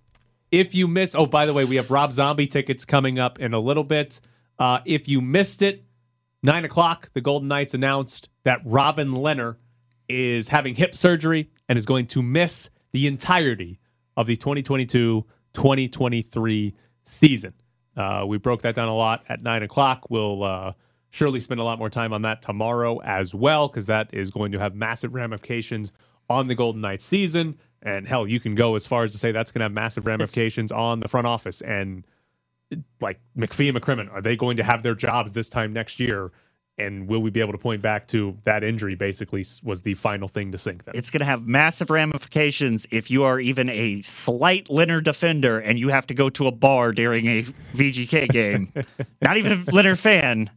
if 0.51 0.75
you 0.75 0.87
miss, 0.87 1.15
oh, 1.15 1.27
by 1.27 1.47
the 1.47 1.53
way, 1.53 1.65
we 1.65 1.77
have 1.77 1.91
Rob 1.91 2.13
Zombie 2.13 2.47
tickets 2.47 2.85
coming 2.85 3.19
up 3.19 3.41
in 3.41 3.55
a 3.55 3.61
little 3.61 3.85
bit. 3.85 4.21
Uh, 4.59 4.79
if 4.85 5.09
you 5.09 5.21
missed 5.21 5.63
it, 5.63 5.85
nine 6.43 6.65
o'clock, 6.65 7.11
the 7.13 7.21
Golden 7.21 7.49
Knights 7.49 7.75
announced 7.75 8.29
that 8.45 8.61
Robin 8.65 9.09
Lehner 9.09 9.57
is 10.09 10.49
having 10.49 10.75
hip 10.75 10.97
surgery 10.97 11.51
and 11.69 11.79
is 11.79 11.87
going 11.87 12.07
to 12.07 12.23
miss 12.23 12.71
the 12.93 13.07
entirety 13.07 13.81
of 14.17 14.27
the 14.27 14.37
2022 14.37 15.25
2023 15.53 16.75
season. 17.03 17.53
Uh, 17.97 18.25
we 18.27 18.37
broke 18.37 18.63
that 18.63 18.75
down 18.75 18.89
a 18.89 18.95
lot 18.95 19.25
at 19.29 19.43
nine 19.43 19.63
o'clock. 19.63 20.11
We'll 20.11 20.45
uh, 20.45 20.73
surely 21.11 21.41
spend 21.41 21.61
a 21.61 21.65
lot 21.65 21.79
more 21.79 21.89
time 21.89 22.13
on 22.13 22.23
that 22.23 22.43
tomorrow 22.43 23.01
as 23.03 23.35
well, 23.35 23.69
because 23.69 23.87
that 23.87 24.13
is 24.13 24.31
going 24.31 24.53
to 24.53 24.59
have 24.59 24.75
massive 24.75 25.15
ramifications 25.15 25.93
on 26.29 26.49
the 26.49 26.55
Golden 26.55 26.81
Knights 26.81 27.05
season. 27.05 27.59
And 27.83 28.07
hell, 28.09 28.27
you 28.27 28.41
can 28.41 28.55
go 28.55 28.75
as 28.75 28.87
far 28.87 29.05
as 29.05 29.13
to 29.13 29.19
say 29.19 29.33
that's 29.33 29.53
going 29.53 29.61
to 29.61 29.65
have 29.65 29.73
massive 29.73 30.07
ramifications 30.07 30.73
on 30.73 31.01
the 31.01 31.09
front 31.09 31.27
office 31.27 31.61
and 31.61 32.05
like 33.01 33.21
McPhee 33.37 33.69
and 33.69 33.81
McCrimmon. 33.81 34.13
Are 34.13 34.21
they 34.21 34.37
going 34.37 34.57
to 34.57 34.65
have 34.65 34.83
their 34.83 34.95
jobs 34.95 35.33
this 35.33 35.49
time 35.49 35.73
next 35.73 36.01
year? 36.01 36.33
And 36.79 37.09
will 37.09 37.21
we 37.21 37.31
be 37.31 37.41
able 37.41 37.53
to 37.53 37.59
point 37.59 37.81
back 37.81 38.07
to 38.09 38.37
that 38.45 38.63
injury? 38.63 38.97
Basically, 38.97 39.45
was 39.63 39.81
the 39.83 39.95
final 39.95 40.29
thing 40.29 40.53
to 40.53 40.59
sink 40.59 40.85
them. 40.85 40.95
It's 40.95 41.09
going 41.09 41.21
to 41.21 41.27
have 41.27 41.47
massive 41.47 41.89
ramifications 41.89 42.87
if 42.91 43.11
you 43.11 43.23
are 43.23 43.41
even 43.41 43.71
a 43.71 44.03
slight 44.03 44.67
Lehner 44.67 45.03
defender 45.03 45.59
and 45.59 45.79
you 45.79 45.89
have 45.89 46.07
to 46.09 46.15
go 46.15 46.29
to 46.31 46.47
a 46.49 46.51
bar 46.51 46.93
during 46.93 47.27
a 47.29 47.43
VGK 47.75 48.29
game. 48.33 48.73
not 49.23 49.39
even 49.39 49.53
a 49.53 49.57
Lehner 49.57 49.97
fan, 49.97 50.51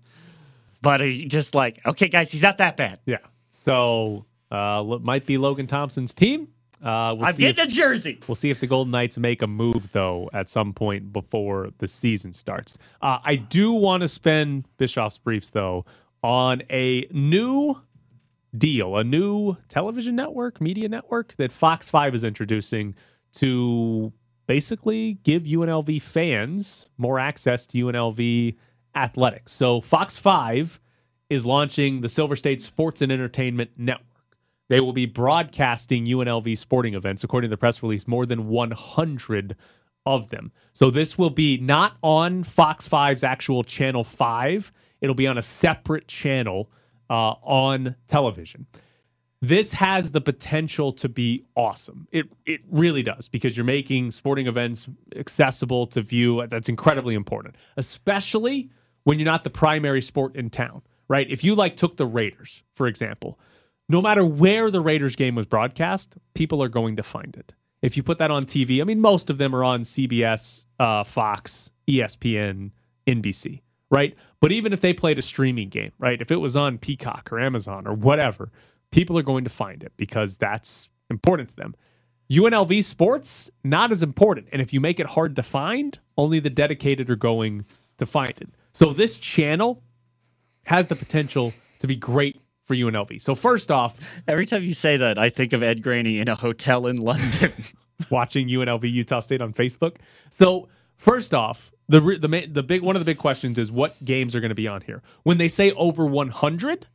but 0.81 0.99
a, 0.99 1.25
just 1.25 1.55
like, 1.55 1.79
okay, 1.85 2.09
guys, 2.09 2.31
he's 2.31 2.41
not 2.41 2.57
that 2.57 2.75
bad. 2.75 2.99
Yeah. 3.05 3.19
So 3.51 4.25
uh, 4.51 4.83
might 5.01 5.25
be 5.25 5.37
Logan 5.37 5.67
Thompson's 5.67 6.13
team. 6.13 6.49
Uh, 6.81 7.13
we'll 7.17 7.25
I'm 7.27 7.33
see 7.33 7.43
getting 7.43 7.65
if- 7.65 7.71
a 7.71 7.75
jersey. 7.75 8.19
We'll 8.27 8.35
see 8.35 8.49
if 8.51 8.59
the 8.61 8.67
Golden 8.67 8.91
Knights 8.91 9.17
make 9.17 9.41
a 9.41 9.47
move, 9.47 9.91
though, 9.91 10.29
at 10.33 10.47
some 10.47 10.73
point 10.73 11.11
before 11.11 11.69
the 11.79 11.87
season 11.87 12.31
starts. 12.31 12.77
Uh, 13.01 13.19
I 13.23 13.35
do 13.35 13.73
want 13.73 14.01
to 14.01 14.07
spend 14.07 14.65
Bischoff's 14.77 15.17
briefs, 15.17 15.49
though, 15.49 15.85
on 16.23 16.63
a 16.69 17.05
new 17.11 17.81
deal, 18.57 18.95
a 18.97 19.03
new 19.03 19.57
television 19.67 20.15
network, 20.15 20.61
media 20.61 20.87
network 20.89 21.35
that 21.35 21.51
Fox 21.51 21.89
5 21.89 22.15
is 22.15 22.23
introducing 22.23 22.95
to 23.35 24.11
basically 24.47 25.19
give 25.23 25.43
UNLV 25.43 26.01
fans 26.01 26.87
more 26.97 27.19
access 27.19 27.67
to 27.67 27.77
UNLV 27.77 28.55
athletics. 28.95 29.51
So, 29.51 29.81
Fox 29.81 30.17
5 30.17 30.79
is 31.29 31.45
launching 31.45 32.01
the 32.01 32.09
Silver 32.09 32.35
State 32.35 32.61
Sports 32.61 33.01
and 33.01 33.11
Entertainment 33.11 33.71
Network. 33.77 34.05
They 34.69 34.79
will 34.79 34.93
be 34.93 35.05
broadcasting 35.05 36.05
UNLV 36.05 36.57
sporting 36.57 36.93
events, 36.93 37.23
according 37.23 37.49
to 37.49 37.53
the 37.53 37.59
press 37.59 37.83
release, 37.83 38.07
more 38.07 38.25
than 38.25 38.47
100 38.47 39.55
of 40.05 40.29
them. 40.29 40.51
So 40.73 40.89
this 40.89 41.17
will 41.17 41.29
be 41.31 41.57
not 41.57 41.97
on 42.01 42.43
Fox 42.43 42.87
5's 42.87 43.23
actual 43.23 43.63
channel 43.63 44.03
5, 44.03 44.71
it'll 45.01 45.15
be 45.15 45.27
on 45.27 45.37
a 45.37 45.41
separate 45.41 46.07
channel 46.07 46.69
uh, 47.09 47.33
on 47.41 47.95
television. 48.07 48.67
This 49.41 49.73
has 49.73 50.11
the 50.11 50.19
potential 50.19 50.91
to 50.93 51.07
be 51.07 51.45
awesome. 51.55 52.07
It 52.11 52.27
it 52.45 52.59
really 52.69 53.03
does 53.03 53.29
because 53.29 53.55
you're 53.55 53.65
making 53.65 54.11
sporting 54.11 54.47
events 54.47 54.87
accessible 55.15 55.85
to 55.87 56.01
view. 56.01 56.45
That's 56.47 56.67
incredibly 56.67 57.15
important, 57.15 57.55
especially 57.77 58.69
when 59.05 59.17
you're 59.17 59.25
not 59.25 59.45
the 59.45 59.49
primary 59.49 60.01
sport 60.01 60.35
in 60.35 60.49
town, 60.49 60.81
right? 61.07 61.29
If 61.29 61.43
you 61.45 61.55
like 61.55 61.77
took 61.77 61.95
the 61.95 62.05
Raiders, 62.05 62.63
for 62.73 62.85
example, 62.85 63.39
no 63.89 64.01
matter 64.01 64.23
where 64.23 64.69
the 64.69 64.79
Raiders 64.79 65.15
game 65.15 65.35
was 65.35 65.47
broadcast, 65.47 66.15
people 66.35 66.61
are 66.61 66.69
going 66.69 66.95
to 66.95 67.03
find 67.03 67.35
it. 67.35 67.53
If 67.81 67.97
you 67.97 68.03
put 68.03 68.19
that 68.19 68.29
on 68.29 68.45
TV, 68.45 68.81
I 68.81 68.83
mean, 68.83 69.01
most 69.01 69.29
of 69.29 69.39
them 69.39 69.55
are 69.55 69.63
on 69.63 69.81
CBS, 69.81 70.65
uh, 70.79 71.03
Fox, 71.03 71.71
ESPN, 71.87 72.71
NBC, 73.07 73.61
right? 73.89 74.15
But 74.41 74.51
even 74.51 74.73
if 74.73 74.81
they 74.81 74.93
played 74.93 75.17
a 75.17 75.23
streaming 75.23 75.69
game, 75.69 75.91
right? 75.97 76.21
If 76.21 76.29
it 76.31 76.37
was 76.37 76.55
on 76.55 76.77
Peacock 76.77 77.29
or 77.31 77.39
Amazon 77.39 77.87
or 77.87 77.93
whatever, 77.93 78.51
people 78.91 79.17
are 79.17 79.23
going 79.23 79.43
to 79.43 79.49
find 79.49 79.81
it 79.81 79.93
because 79.97 80.37
that's 80.37 80.89
important 81.09 81.49
to 81.49 81.55
them. 81.55 81.75
UNLV 82.29 82.83
sports, 82.83 83.49
not 83.63 83.91
as 83.91 84.03
important. 84.03 84.47
And 84.51 84.61
if 84.61 84.71
you 84.71 84.79
make 84.79 84.99
it 84.99 85.07
hard 85.07 85.35
to 85.37 85.43
find, 85.43 85.97
only 86.15 86.39
the 86.39 86.51
dedicated 86.51 87.09
are 87.09 87.15
going 87.15 87.65
to 87.97 88.05
find 88.05 88.33
it. 88.39 88.49
So 88.73 88.93
this 88.93 89.17
channel 89.17 89.81
has 90.65 90.87
the 90.87 90.95
potential 90.95 91.53
to 91.79 91.87
be 91.87 91.95
great 91.95 92.39
for 92.69 92.75
UNLV. 92.75 93.19
So 93.19 93.33
first 93.33 93.71
off, 93.71 93.97
Every 94.27 94.45
time 94.45 94.63
you 94.63 94.75
say 94.75 94.95
that, 94.97 95.17
I 95.17 95.29
think 95.29 95.53
of 95.53 95.63
Ed 95.63 95.81
Graney 95.81 96.19
in 96.19 96.29
a 96.29 96.35
hotel 96.35 96.85
in 96.85 96.97
London. 96.97 97.51
watching 98.09 98.47
UNLV 98.47 98.89
Utah 98.89 99.19
State 99.19 99.41
on 99.41 99.53
Facebook. 99.53 99.97
So 100.29 100.69
first 100.95 101.33
off, 101.33 101.71
the 101.87 101.99
the 101.99 102.47
the 102.47 102.63
big 102.63 102.81
one 102.81 102.95
of 102.95 103.01
the 103.01 103.05
big 103.05 103.17
questions 103.17 103.57
is 103.57 103.71
what 103.71 104.03
games 104.05 104.35
are 104.35 104.39
going 104.39 104.49
to 104.49 104.55
be 104.55 104.67
on 104.67 104.81
here. 104.81 105.01
When 105.23 105.37
they 105.37 105.47
say 105.47 105.71
over 105.71 106.05
100, 106.05 106.87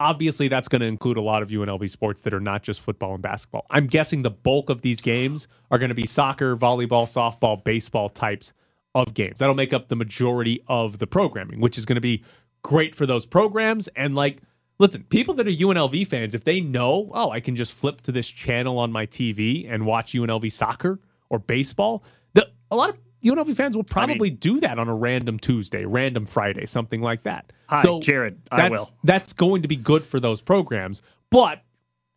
obviously 0.00 0.48
that's 0.48 0.66
going 0.66 0.80
to 0.80 0.86
include 0.86 1.18
a 1.18 1.20
lot 1.20 1.42
of 1.42 1.50
UNLV 1.50 1.88
sports 1.90 2.22
that 2.22 2.34
are 2.34 2.40
not 2.40 2.62
just 2.62 2.80
football 2.80 3.12
and 3.12 3.22
basketball. 3.22 3.66
I'm 3.70 3.86
guessing 3.86 4.22
the 4.22 4.30
bulk 4.30 4.70
of 4.70 4.80
these 4.82 5.00
games 5.00 5.46
are 5.70 5.78
going 5.78 5.90
to 5.90 5.94
be 5.94 6.06
soccer, 6.06 6.56
volleyball, 6.56 7.04
softball, 7.04 7.62
baseball 7.62 8.08
types 8.08 8.52
of 8.94 9.14
games. 9.14 9.38
That'll 9.38 9.54
make 9.54 9.72
up 9.72 9.88
the 9.88 9.96
majority 9.96 10.64
of 10.66 10.98
the 10.98 11.06
programming, 11.06 11.60
which 11.60 11.78
is 11.78 11.86
going 11.86 11.96
to 11.96 12.00
be 12.00 12.24
great 12.62 12.94
for 12.94 13.06
those 13.06 13.24
programs 13.26 13.88
and 13.88 14.14
like 14.14 14.42
listen, 14.80 15.04
people 15.04 15.34
that 15.34 15.46
are 15.46 15.52
UNLV 15.52 16.06
fans, 16.08 16.34
if 16.34 16.42
they 16.42 16.60
know, 16.60 17.12
oh, 17.14 17.30
I 17.30 17.38
can 17.38 17.54
just 17.54 17.72
flip 17.72 18.00
to 18.02 18.12
this 18.12 18.28
channel 18.28 18.78
on 18.78 18.90
my 18.90 19.06
TV 19.06 19.72
and 19.72 19.86
watch 19.86 20.14
UNLV 20.14 20.50
soccer 20.50 20.98
or 21.28 21.38
baseball, 21.38 22.02
the, 22.32 22.50
a 22.70 22.76
lot 22.76 22.90
of 22.90 22.96
UNLV 23.22 23.54
fans 23.54 23.76
will 23.76 23.84
probably 23.84 24.30
do 24.30 24.58
that 24.60 24.78
on 24.78 24.88
a 24.88 24.94
random 24.94 25.38
Tuesday, 25.38 25.84
random 25.84 26.24
Friday, 26.24 26.64
something 26.64 27.02
like 27.02 27.22
that. 27.22 27.52
Hi, 27.68 27.84
Jared, 28.00 28.40
I 28.50 28.68
that's, 28.68 28.80
will. 28.80 28.90
That's 29.04 29.32
going 29.34 29.62
to 29.62 29.68
be 29.68 29.76
good 29.76 30.04
for 30.04 30.18
those 30.18 30.40
programs. 30.40 31.02
But, 31.30 31.62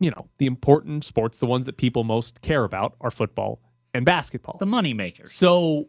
you 0.00 0.10
know, 0.10 0.26
the 0.38 0.46
important 0.46 1.04
sports, 1.04 1.38
the 1.38 1.46
ones 1.46 1.66
that 1.66 1.76
people 1.76 2.02
most 2.02 2.40
care 2.40 2.64
about, 2.64 2.96
are 3.02 3.10
football 3.10 3.60
and 3.92 4.06
basketball. 4.06 4.56
the 4.58 4.66
money 4.66 4.94
makers. 4.94 5.32
So 5.34 5.88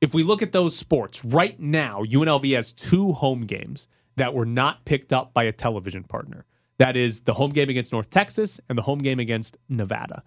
if 0.00 0.14
we 0.14 0.22
look 0.22 0.40
at 0.40 0.52
those 0.52 0.74
sports 0.74 1.22
right 1.22 1.60
now, 1.60 2.02
UNLV 2.02 2.54
has 2.56 2.72
two 2.72 3.12
home 3.12 3.42
games 3.42 3.88
that 4.16 4.34
were 4.34 4.46
not 4.46 4.84
picked 4.84 5.12
up 5.12 5.32
by 5.32 5.44
a 5.44 5.52
television 5.52 6.04
partner. 6.04 6.44
That 6.78 6.96
is 6.96 7.20
the 7.20 7.34
home 7.34 7.50
game 7.50 7.68
against 7.68 7.92
North 7.92 8.10
Texas 8.10 8.60
and 8.68 8.76
the 8.76 8.82
home 8.82 8.98
game 8.98 9.20
against 9.20 9.56
Nevada. 9.68 10.22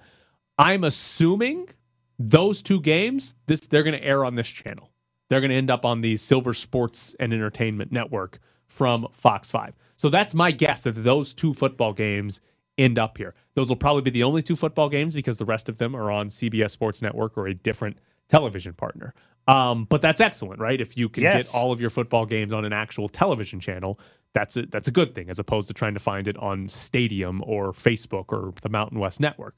I'm 0.57 0.83
assuming 0.83 1.69
those 2.17 2.61
two 2.61 2.81
games, 2.81 3.35
this 3.45 3.61
they're 3.61 3.83
going 3.83 3.99
to 3.99 4.03
air 4.03 4.25
on 4.25 4.35
this 4.35 4.47
channel. 4.47 4.91
They're 5.29 5.41
going 5.41 5.51
to 5.51 5.57
end 5.57 5.69
up 5.69 5.85
on 5.85 6.01
the 6.01 6.17
Silver 6.17 6.53
Sports 6.53 7.15
and 7.19 7.33
Entertainment 7.33 7.91
Network 7.91 8.39
from 8.67 9.07
Fox 9.11 9.51
5. 9.51 9.75
So 9.97 10.09
that's 10.09 10.33
my 10.33 10.51
guess 10.51 10.81
that 10.81 10.91
those 10.91 11.33
two 11.33 11.53
football 11.53 11.93
games 11.93 12.39
end 12.77 12.97
up 12.97 13.17
here. 13.17 13.33
Those 13.55 13.69
will 13.69 13.75
probably 13.75 14.03
be 14.03 14.11
the 14.11 14.23
only 14.23 14.41
two 14.41 14.55
football 14.55 14.89
games 14.89 15.13
because 15.13 15.37
the 15.37 15.45
rest 15.45 15.67
of 15.67 15.77
them 15.77 15.95
are 15.95 16.11
on 16.11 16.27
CBS 16.27 16.71
Sports 16.71 17.01
Network 17.01 17.37
or 17.37 17.47
a 17.47 17.53
different 17.53 17.97
television 18.29 18.73
partner. 18.73 19.13
Um, 19.47 19.85
but 19.85 20.01
that's 20.01 20.19
excellent, 20.19 20.59
right? 20.59 20.79
If 20.81 20.97
you 20.97 21.07
can 21.09 21.23
Yes. 21.23 21.47
get 21.51 21.55
all 21.55 21.71
of 21.71 21.79
your 21.79 21.89
football 21.89 22.25
games 22.25 22.51
on 22.53 22.65
an 22.65 22.73
actual 22.73 23.07
television 23.07 23.59
channel, 23.59 23.99
that's 24.33 24.57
a, 24.57 24.65
that's 24.65 24.87
a 24.87 24.91
good 24.91 25.15
thing 25.15 25.29
as 25.29 25.39
opposed 25.39 25.67
to 25.69 25.73
trying 25.73 25.93
to 25.93 25.99
find 26.01 26.27
it 26.27 26.35
on 26.37 26.67
Stadium 26.67 27.41
or 27.45 27.71
Facebook 27.71 28.25
or 28.33 28.53
the 28.61 28.69
Mountain 28.69 28.99
West 28.99 29.19
Network. 29.19 29.55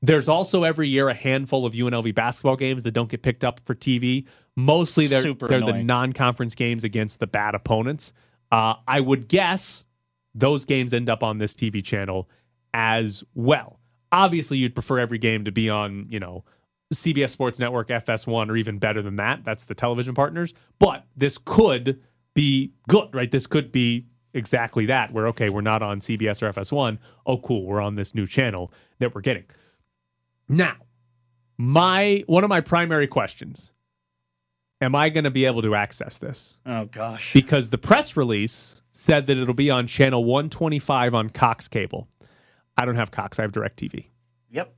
There's 0.00 0.28
also 0.28 0.64
every 0.64 0.88
year 0.88 1.08
a 1.08 1.14
handful 1.14 1.64
of 1.64 1.72
UNLV 1.74 2.14
basketball 2.14 2.56
games 2.56 2.82
that 2.82 2.92
don't 2.92 3.08
get 3.08 3.22
picked 3.22 3.44
up 3.44 3.60
for 3.64 3.74
TV. 3.74 4.26
Mostly 4.56 5.06
they're 5.06 5.22
Super 5.22 5.48
they're 5.48 5.60
the 5.60 5.82
non-conference 5.82 6.54
games 6.54 6.84
against 6.84 7.20
the 7.20 7.26
bad 7.26 7.54
opponents. 7.54 8.12
Uh, 8.52 8.74
I 8.86 9.00
would 9.00 9.28
guess 9.28 9.84
those 10.34 10.64
games 10.64 10.92
end 10.92 11.08
up 11.08 11.22
on 11.22 11.38
this 11.38 11.54
TV 11.54 11.82
channel 11.82 12.28
as 12.74 13.22
well. 13.34 13.80
Obviously, 14.12 14.58
you'd 14.58 14.74
prefer 14.74 14.98
every 14.98 15.18
game 15.18 15.44
to 15.44 15.52
be 15.52 15.68
on, 15.70 16.06
you 16.10 16.20
know, 16.20 16.44
CBS 16.98 17.30
Sports 17.30 17.58
Network, 17.58 17.88
FS1, 17.88 18.50
or 18.50 18.56
even 18.56 18.78
better 18.78 19.02
than 19.02 19.16
that. 19.16 19.44
That's 19.44 19.64
the 19.64 19.74
television 19.74 20.14
partners. 20.14 20.54
But 20.78 21.04
this 21.16 21.38
could 21.38 22.00
be 22.34 22.72
good, 22.88 23.14
right? 23.14 23.30
This 23.30 23.46
could 23.46 23.72
be 23.72 24.06
exactly 24.32 24.86
that, 24.86 25.12
where, 25.12 25.28
okay, 25.28 25.48
we're 25.48 25.60
not 25.60 25.82
on 25.82 26.00
CBS 26.00 26.42
or 26.42 26.52
FS1. 26.52 26.98
Oh, 27.26 27.38
cool. 27.38 27.64
We're 27.64 27.80
on 27.80 27.94
this 27.94 28.14
new 28.14 28.26
channel 28.26 28.72
that 28.98 29.14
we're 29.14 29.20
getting. 29.20 29.44
Now, 30.48 30.76
my 31.56 32.24
one 32.26 32.42
of 32.44 32.50
my 32.50 32.60
primary 32.60 33.06
questions 33.06 33.72
am 34.80 34.94
I 34.94 35.08
going 35.08 35.24
to 35.24 35.30
be 35.30 35.44
able 35.44 35.62
to 35.62 35.74
access 35.74 36.18
this? 36.18 36.58
Oh 36.66 36.86
gosh. 36.86 37.32
because 37.32 37.70
the 37.70 37.78
press 37.78 38.16
release 38.16 38.82
said 38.92 39.26
that 39.26 39.36
it'll 39.36 39.54
be 39.54 39.70
on 39.70 39.86
channel 39.86 40.24
125 40.24 41.14
on 41.14 41.30
Cox 41.30 41.68
Cable. 41.68 42.08
I 42.76 42.84
don't 42.84 42.96
have 42.96 43.10
Cox, 43.10 43.38
I 43.38 43.42
have 43.42 43.52
DirecTV. 43.52 44.06
Yep. 44.50 44.74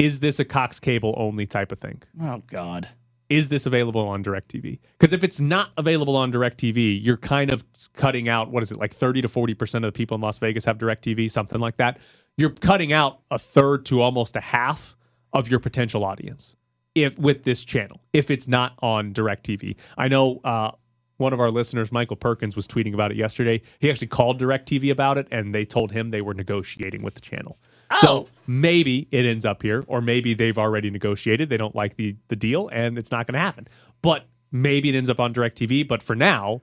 Is 0.00 0.20
this 0.20 0.40
a 0.40 0.46
Cox 0.46 0.80
Cable 0.80 1.14
only 1.18 1.46
type 1.46 1.72
of 1.72 1.78
thing? 1.78 2.02
Oh 2.22 2.42
god. 2.46 2.88
Is 3.28 3.50
this 3.50 3.66
available 3.66 4.00
on 4.08 4.24
DirecTV? 4.24 4.78
Because 4.98 5.12
if 5.12 5.22
it's 5.22 5.38
not 5.38 5.70
available 5.76 6.16
on 6.16 6.32
DirecTV, 6.32 7.04
you're 7.04 7.18
kind 7.18 7.50
of 7.50 7.62
cutting 7.92 8.26
out 8.26 8.50
what 8.50 8.62
is 8.62 8.72
it 8.72 8.78
like 8.78 8.94
30 8.94 9.20
to 9.22 9.28
40% 9.28 9.74
of 9.74 9.82
the 9.82 9.92
people 9.92 10.14
in 10.14 10.22
Las 10.22 10.38
Vegas 10.38 10.64
have 10.64 10.78
DirecTV, 10.78 11.30
something 11.30 11.60
like 11.60 11.76
that. 11.76 11.98
You're 12.38 12.50
cutting 12.50 12.94
out 12.94 13.20
a 13.30 13.38
third 13.38 13.84
to 13.86 14.00
almost 14.00 14.36
a 14.36 14.40
half 14.40 14.96
of 15.34 15.50
your 15.50 15.60
potential 15.60 16.02
audience 16.02 16.56
if 16.94 17.18
with 17.18 17.44
this 17.44 17.62
channel 17.62 18.00
if 18.14 18.30
it's 18.30 18.48
not 18.48 18.72
on 18.80 19.12
DirecTV. 19.12 19.76
I 19.98 20.08
know 20.08 20.40
uh, 20.42 20.70
one 21.18 21.34
of 21.34 21.40
our 21.40 21.50
listeners, 21.50 21.92
Michael 21.92 22.16
Perkins, 22.16 22.56
was 22.56 22.66
tweeting 22.66 22.94
about 22.94 23.10
it 23.10 23.18
yesterday. 23.18 23.60
He 23.78 23.90
actually 23.90 24.06
called 24.06 24.40
DirecTV 24.40 24.90
about 24.90 25.18
it, 25.18 25.28
and 25.30 25.54
they 25.54 25.66
told 25.66 25.92
him 25.92 26.10
they 26.10 26.22
were 26.22 26.34
negotiating 26.34 27.02
with 27.02 27.14
the 27.14 27.20
channel. 27.20 27.58
So 28.00 28.28
maybe 28.46 29.08
it 29.10 29.24
ends 29.24 29.44
up 29.44 29.62
here, 29.62 29.84
or 29.86 30.00
maybe 30.00 30.34
they've 30.34 30.58
already 30.58 30.90
negotiated. 30.90 31.48
They 31.48 31.56
don't 31.56 31.74
like 31.74 31.96
the 31.96 32.16
the 32.28 32.36
deal, 32.36 32.68
and 32.72 32.98
it's 32.98 33.10
not 33.10 33.26
going 33.26 33.34
to 33.34 33.40
happen. 33.40 33.68
But 34.02 34.26
maybe 34.52 34.88
it 34.88 34.94
ends 34.94 35.10
up 35.10 35.20
on 35.20 35.34
DirecTV. 35.34 35.88
But 35.88 36.02
for 36.02 36.14
now, 36.14 36.62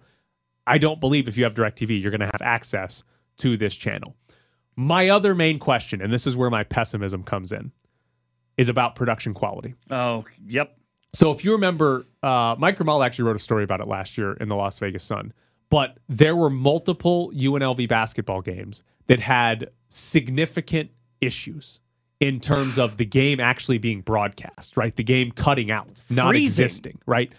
I 0.66 0.78
don't 0.78 1.00
believe 1.00 1.28
if 1.28 1.38
you 1.38 1.44
have 1.44 1.54
DirecTV, 1.54 2.02
you're 2.02 2.12
going 2.12 2.22
to 2.22 2.28
have 2.28 2.42
access 2.42 3.04
to 3.38 3.58
this 3.58 3.76
channel. 3.76 4.16
My 4.76 5.10
other 5.10 5.34
main 5.34 5.60
question, 5.60 6.02
and 6.02 6.14
this 6.14 6.28
is 6.28 6.38
where 6.38 6.50
my 6.50 6.64
pessimism 6.64 7.24
comes 7.24 7.52
in, 7.52 7.72
is 8.58 8.70
about 8.70 8.96
production 8.96 9.34
quality. 9.34 9.74
Oh, 9.90 10.26
yep. 10.46 10.78
So 11.14 11.32
if 11.32 11.44
you 11.44 11.54
remember, 11.54 12.06
uh, 12.22 12.56
Mike 12.60 12.78
Grimala 12.78 13.06
actually 13.06 13.26
wrote 13.26 13.36
a 13.36 13.40
story 13.40 13.64
about 13.64 13.80
it 13.80 13.88
last 13.88 14.18
year 14.18 14.34
in 14.34 14.50
the 14.50 14.56
Las 14.56 14.78
Vegas 14.78 15.04
Sun. 15.04 15.34
But 15.70 15.98
there 16.08 16.36
were 16.36 16.50
multiple 16.50 17.32
UNLV 17.36 17.90
basketball 17.90 18.42
games 18.42 18.84
that 19.08 19.20
had 19.20 19.70
significant 19.90 20.92
issues 21.22 21.80
in 22.20 22.40
terms 22.40 22.80
of 22.80 22.98
the 22.98 23.06
game 23.06 23.40
actually 23.40 23.78
being 23.78 24.02
broadcast, 24.02 24.76
right? 24.76 24.96
The 24.96 25.04
game 25.04 25.32
cutting 25.32 25.70
out, 25.70 26.02
not 26.10 26.30
Freezing. 26.30 26.46
existing, 26.46 27.00
right? 27.06 27.32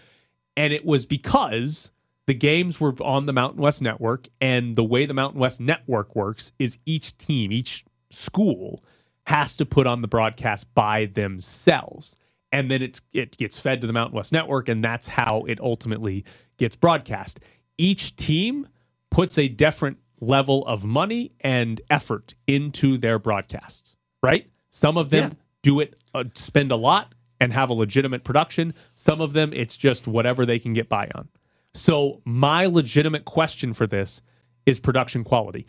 And 0.55 0.73
it 0.73 0.85
was 0.85 1.05
because 1.05 1.91
the 2.27 2.33
games 2.33 2.79
were 2.79 2.93
on 3.01 3.25
the 3.25 3.33
Mountain 3.33 3.61
West 3.61 3.81
Network, 3.81 4.27
and 4.39 4.75
the 4.75 4.83
way 4.83 5.05
the 5.05 5.13
Mountain 5.13 5.39
West 5.39 5.59
Network 5.59 6.15
works 6.15 6.51
is 6.59 6.77
each 6.85 7.17
team, 7.17 7.51
each 7.51 7.83
school 8.11 8.83
has 9.25 9.55
to 9.55 9.65
put 9.65 9.87
on 9.87 10.01
the 10.01 10.07
broadcast 10.07 10.73
by 10.73 11.05
themselves. 11.05 12.15
And 12.51 12.69
then 12.69 12.81
it's 12.81 13.01
it 13.13 13.37
gets 13.37 13.59
fed 13.59 13.81
to 13.81 13.87
the 13.87 13.93
Mountain 13.93 14.15
West 14.15 14.31
Network, 14.31 14.69
and 14.69 14.83
that's 14.83 15.07
how 15.07 15.43
it 15.47 15.59
ultimately 15.59 16.23
gets 16.57 16.75
broadcast. 16.75 17.39
Each 17.77 18.15
team 18.15 18.67
puts 19.11 19.37
a 19.37 19.47
different 19.47 19.97
level 20.21 20.65
of 20.67 20.85
money 20.85 21.31
and 21.41 21.81
effort 21.89 22.35
into 22.47 22.97
their 22.97 23.19
broadcasts, 23.19 23.95
right? 24.21 24.49
Some 24.69 24.97
of 24.97 25.09
them 25.09 25.31
Yeah. 25.31 25.35
do 25.63 25.79
it, 25.79 25.95
uh, 26.13 26.25
spend 26.35 26.71
a 26.71 26.75
lot 26.75 27.13
and 27.39 27.53
have 27.53 27.69
a 27.69 27.73
legitimate 27.73 28.23
production. 28.23 28.73
Some 28.95 29.21
of 29.21 29.33
them, 29.33 29.53
it's 29.53 29.77
just 29.77 30.07
whatever 30.07 30.45
they 30.45 30.59
can 30.59 30.73
get 30.73 30.89
by 30.89 31.09
on. 31.15 31.29
So, 31.73 32.21
my 32.25 32.65
legitimate 32.65 33.25
question 33.25 33.73
for 33.73 33.85
this 33.87 34.21
is 34.65 34.79
production 34.79 35.23
quality. 35.23 35.65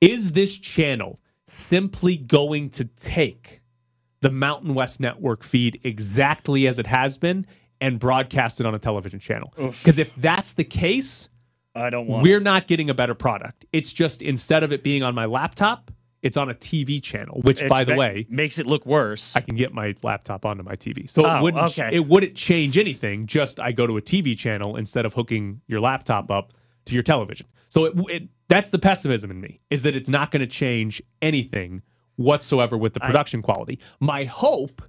Is 0.00 0.32
this 0.32 0.58
channel 0.58 1.20
simply 1.46 2.16
going 2.16 2.70
to 2.70 2.84
take 2.84 3.60
the 4.20 4.30
Mountain 4.30 4.74
West 4.74 4.98
Network 5.00 5.42
feed 5.44 5.80
exactly 5.84 6.66
as 6.66 6.78
it 6.78 6.86
has 6.88 7.16
been 7.16 7.46
and 7.80 7.98
broadcast 7.98 8.58
it 8.60 8.66
on 8.66 8.74
a 8.74 8.78
television 8.78 9.20
channel? 9.20 9.52
Because 9.56 9.98
if 9.98 10.14
that's 10.16 10.52
the 10.52 10.64
case, 10.64 11.28
I 11.76 11.90
don't 11.90 12.06
want. 12.06 12.22
we're 12.22 12.40
not 12.40 12.66
getting 12.66 12.90
a 12.90 12.94
better 12.94 13.14
product. 13.14 13.64
It's 13.72 13.92
just 13.92 14.22
instead 14.22 14.62
of 14.62 14.72
it 14.72 14.82
being 14.82 15.02
on 15.02 15.14
my 15.14 15.26
laptop, 15.26 15.90
it's 16.22 16.36
on 16.36 16.50
a 16.50 16.54
TV 16.54 17.00
channel, 17.02 17.40
which, 17.44 17.62
It 17.62 17.68
by 17.68 17.84
the 17.84 17.92
ma- 17.92 17.98
way, 17.98 18.26
makes 18.28 18.58
it 18.58 18.66
look 18.66 18.84
worse. 18.86 19.36
I 19.36 19.40
can 19.40 19.54
get 19.54 19.72
my 19.72 19.94
laptop 20.02 20.44
onto 20.44 20.62
my 20.62 20.74
TV. 20.74 21.08
So 21.08 21.24
Oh, 21.24 21.36
it 21.36 21.42
wouldn't 21.42 21.64
okay. 21.78 21.90
it 21.92 22.06
wouldn't 22.06 22.34
change 22.34 22.78
anything. 22.78 23.26
Just 23.26 23.60
I 23.60 23.72
go 23.72 23.86
to 23.86 23.96
a 23.96 24.02
TV 24.02 24.36
channel 24.36 24.76
instead 24.76 25.04
of 25.04 25.14
hooking 25.14 25.60
your 25.66 25.80
laptop 25.80 26.30
up 26.30 26.52
to 26.86 26.94
your 26.94 27.02
television. 27.02 27.46
So 27.68 27.84
it, 27.84 27.94
it 28.08 28.28
that's 28.48 28.70
the 28.70 28.78
pessimism 28.78 29.30
in 29.30 29.40
me 29.40 29.60
is 29.70 29.82
that 29.82 29.94
it's 29.94 30.08
not 30.08 30.30
going 30.30 30.40
to 30.40 30.46
change 30.46 31.02
anything 31.20 31.82
whatsoever 32.16 32.76
with 32.78 32.94
the 32.94 33.00
production 33.00 33.42
quality. 33.42 33.78
My 34.00 34.24
hope 34.24 34.82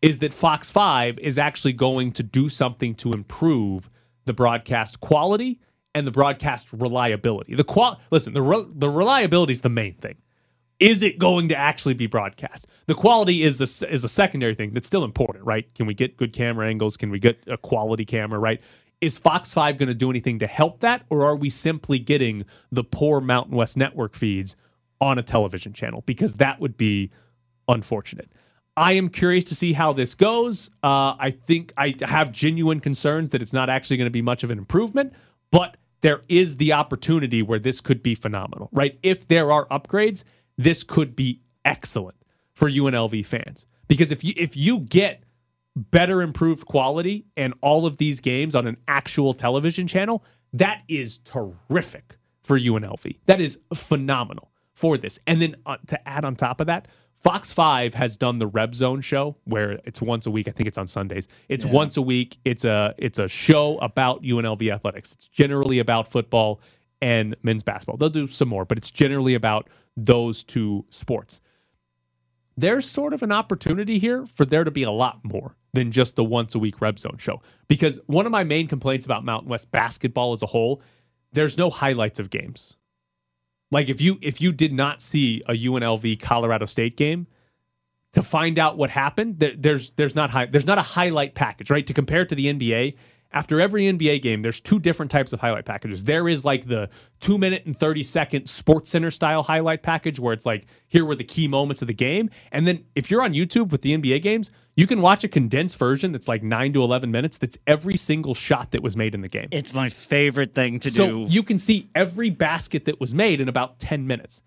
is 0.00 0.18
that 0.20 0.32
Fox 0.32 0.70
5 0.70 1.18
is 1.18 1.38
actually 1.38 1.74
going 1.74 2.12
to 2.12 2.22
do 2.22 2.48
something 2.48 2.94
to 2.96 3.12
improve 3.12 3.90
the 4.24 4.32
broadcast 4.32 5.00
quality 5.00 5.60
and 5.94 6.06
the 6.06 6.10
broadcast 6.10 6.72
reliability. 6.72 7.54
The 7.54 7.64
qual 7.64 8.00
listen, 8.10 8.32
the 8.32 8.42
re- 8.42 8.66
the 8.68 8.88
reliability 8.88 9.52
is 9.52 9.60
the 9.60 9.68
main 9.68 9.94
thing. 9.94 10.16
Is 10.80 11.02
it 11.02 11.18
going 11.18 11.48
to 11.48 11.56
actually 11.56 11.94
be 11.94 12.08
broadcast? 12.08 12.66
The 12.86 12.94
quality 12.94 13.44
is 13.44 13.60
a, 13.60 13.92
is 13.92 14.02
a 14.02 14.08
secondary 14.08 14.54
thing 14.54 14.72
that's 14.72 14.86
still 14.86 15.04
important, 15.04 15.44
right? 15.44 15.72
Can 15.76 15.86
we 15.86 15.94
get 15.94 16.16
good 16.16 16.32
camera 16.32 16.66
angles? 16.66 16.96
Can 16.96 17.10
we 17.10 17.20
get 17.20 17.38
a 17.46 17.56
quality 17.56 18.04
camera, 18.04 18.38
right? 18.40 18.60
Is 19.00 19.16
Fox 19.16 19.52
5 19.52 19.78
going 19.78 19.88
to 19.88 19.94
do 19.94 20.10
anything 20.10 20.40
to 20.40 20.48
help 20.48 20.80
that? 20.80 21.04
Or 21.08 21.24
are 21.24 21.36
we 21.36 21.50
simply 21.50 22.00
getting 22.00 22.44
the 22.72 22.82
poor 22.82 23.20
Mountain 23.20 23.56
West 23.56 23.76
network 23.76 24.16
feeds 24.16 24.56
on 25.00 25.18
a 25.18 25.22
television 25.22 25.72
channel? 25.72 26.02
Because 26.04 26.34
that 26.34 26.58
would 26.60 26.76
be 26.76 27.12
unfortunate. 27.68 28.32
I 28.76 28.92
am 28.92 29.08
curious 29.08 29.44
to 29.44 29.54
see 29.54 29.74
how 29.74 29.92
this 29.92 30.14
goes. 30.14 30.70
Uh, 30.82 31.14
I 31.18 31.36
think 31.46 31.72
I 31.76 31.94
have 32.02 32.32
genuine 32.32 32.80
concerns 32.80 33.30
that 33.30 33.42
it's 33.42 33.52
not 33.52 33.68
actually 33.68 33.98
going 33.98 34.06
to 34.06 34.12
be 34.12 34.22
much 34.22 34.42
of 34.42 34.50
an 34.50 34.58
improvement, 34.58 35.12
but 35.50 35.76
there 36.02 36.22
is 36.28 36.58
the 36.58 36.72
opportunity 36.72 37.42
where 37.42 37.58
this 37.58 37.80
could 37.80 38.02
be 38.02 38.14
phenomenal, 38.14 38.68
right? 38.72 38.98
If 39.02 39.28
there 39.28 39.50
are 39.50 39.66
upgrades, 39.68 40.24
this 40.58 40.84
could 40.84 41.16
be 41.16 41.40
excellent 41.64 42.16
for 42.54 42.68
UNLV 42.68 43.24
fans 43.24 43.66
because 43.88 44.12
if 44.12 44.22
you 44.22 44.34
if 44.36 44.56
you 44.56 44.80
get 44.80 45.24
better 45.74 46.20
improved 46.20 46.66
quality 46.66 47.24
and 47.36 47.54
all 47.62 47.86
of 47.86 47.96
these 47.96 48.20
games 48.20 48.54
on 48.54 48.66
an 48.66 48.76
actual 48.88 49.32
television 49.32 49.86
channel, 49.86 50.24
that 50.52 50.82
is 50.88 51.18
terrific 51.18 52.18
for 52.42 52.58
UNLV. 52.58 53.18
That 53.26 53.40
is 53.40 53.58
phenomenal 53.74 54.50
for 54.74 54.98
this. 54.98 55.18
And 55.26 55.40
then 55.40 55.56
uh, 55.64 55.76
to 55.86 56.08
add 56.08 56.24
on 56.24 56.36
top 56.36 56.60
of 56.60 56.66
that, 56.66 56.88
Fox 57.22 57.52
5 57.52 57.94
has 57.94 58.16
done 58.16 58.38
the 58.38 58.46
Red 58.46 58.74
Zone 58.74 59.00
show 59.00 59.36
where 59.44 59.78
it's 59.84 60.02
once 60.02 60.26
a 60.26 60.30
week. 60.30 60.48
I 60.48 60.50
think 60.50 60.66
it's 60.66 60.78
on 60.78 60.86
Sundays. 60.86 61.28
It's 61.48 61.64
once 61.64 61.96
a 61.96 62.02
week. 62.02 62.38
It's 62.44 62.64
a 62.64 62.94
it's 62.98 63.18
a 63.18 63.28
show 63.28 63.78
about 63.78 64.22
UNLV 64.22 64.72
athletics. 64.72 65.12
It's 65.12 65.28
generally 65.28 65.78
about 65.78 66.08
football 66.08 66.60
and 67.00 67.36
men's 67.42 67.62
basketball. 67.62 67.96
They'll 67.96 68.08
do 68.08 68.26
some 68.26 68.48
more, 68.48 68.64
but 68.64 68.76
it's 68.76 68.90
generally 68.90 69.34
about 69.34 69.68
those 69.96 70.42
two 70.42 70.84
sports 70.90 71.40
there's 72.56 72.88
sort 72.88 73.12
of 73.14 73.22
an 73.22 73.32
opportunity 73.32 73.98
here 73.98 74.26
for 74.26 74.44
there 74.44 74.64
to 74.64 74.70
be 74.70 74.82
a 74.82 74.90
lot 74.90 75.20
more 75.24 75.56
than 75.72 75.90
just 75.90 76.16
the 76.16 76.24
once 76.24 76.54
a 76.54 76.58
week 76.58 76.80
Red 76.80 76.98
Zone 76.98 77.16
show. 77.18 77.40
Because 77.68 77.98
one 78.06 78.26
of 78.26 78.32
my 78.32 78.44
main 78.44 78.68
complaints 78.68 79.06
about 79.06 79.24
Mountain 79.24 79.48
West 79.48 79.70
basketball 79.70 80.32
as 80.32 80.42
a 80.42 80.46
whole, 80.46 80.82
there's 81.32 81.56
no 81.56 81.70
highlights 81.70 82.18
of 82.18 82.30
games. 82.30 82.76
Like 83.72 83.88
if 83.88 84.00
you 84.00 84.18
if 84.20 84.40
you 84.40 84.52
did 84.52 84.72
not 84.72 85.00
see 85.00 85.42
a 85.48 85.54
UNLV 85.54 86.20
Colorado 86.20 86.66
State 86.66 86.96
game, 86.96 87.26
to 88.12 88.22
find 88.22 88.58
out 88.58 88.76
what 88.76 88.90
happened, 88.90 89.38
there, 89.38 89.54
there's 89.56 89.90
there's 89.92 90.14
not 90.14 90.30
high, 90.30 90.46
there's 90.46 90.66
not 90.66 90.76
a 90.78 90.82
highlight 90.82 91.34
package, 91.34 91.70
right? 91.70 91.86
To 91.86 91.94
compare 91.94 92.22
it 92.22 92.28
to 92.28 92.34
the 92.34 92.52
NBA, 92.52 92.96
after 93.32 93.60
every 93.60 93.84
NBA 93.84 94.22
game, 94.22 94.42
there's 94.42 94.60
two 94.60 94.78
different 94.78 95.10
types 95.10 95.32
of 95.32 95.40
highlight 95.40 95.64
packages. 95.64 96.04
There 96.04 96.28
is 96.28 96.44
like 96.44 96.66
the 96.66 96.90
two 97.20 97.38
minute 97.38 97.64
and 97.64 97.76
30 97.76 98.02
second 98.02 98.46
Sports 98.48 98.90
Center 98.90 99.10
style 99.10 99.42
highlight 99.42 99.82
package 99.82 100.20
where 100.20 100.32
it's 100.32 100.44
like, 100.44 100.66
here 100.88 101.04
were 101.04 101.16
the 101.16 101.24
key 101.24 101.48
moments 101.48 101.82
of 101.82 101.88
the 101.88 101.94
game. 101.94 102.30
And 102.50 102.66
then 102.66 102.84
if 102.94 103.10
you're 103.10 103.22
on 103.22 103.32
YouTube 103.32 103.70
with 103.70 103.82
the 103.82 103.96
NBA 103.96 104.22
games, 104.22 104.50
you 104.76 104.86
can 104.86 105.00
watch 105.00 105.24
a 105.24 105.28
condensed 105.28 105.76
version 105.78 106.12
that's 106.12 106.28
like 106.28 106.42
nine 106.42 106.72
to 106.74 106.82
11 106.82 107.10
minutes. 107.10 107.38
That's 107.38 107.58
every 107.66 107.96
single 107.96 108.34
shot 108.34 108.70
that 108.72 108.82
was 108.82 108.96
made 108.96 109.14
in 109.14 109.20
the 109.20 109.28
game. 109.28 109.48
It's 109.50 109.72
my 109.72 109.88
favorite 109.88 110.54
thing 110.54 110.80
to 110.80 110.90
so 110.90 111.06
do. 111.06 111.26
you 111.28 111.42
can 111.42 111.58
see 111.58 111.90
every 111.94 112.30
basket 112.30 112.84
that 112.86 113.00
was 113.00 113.14
made 113.14 113.40
in 113.40 113.48
about 113.48 113.78
10 113.78 114.06
minutes. 114.06 114.42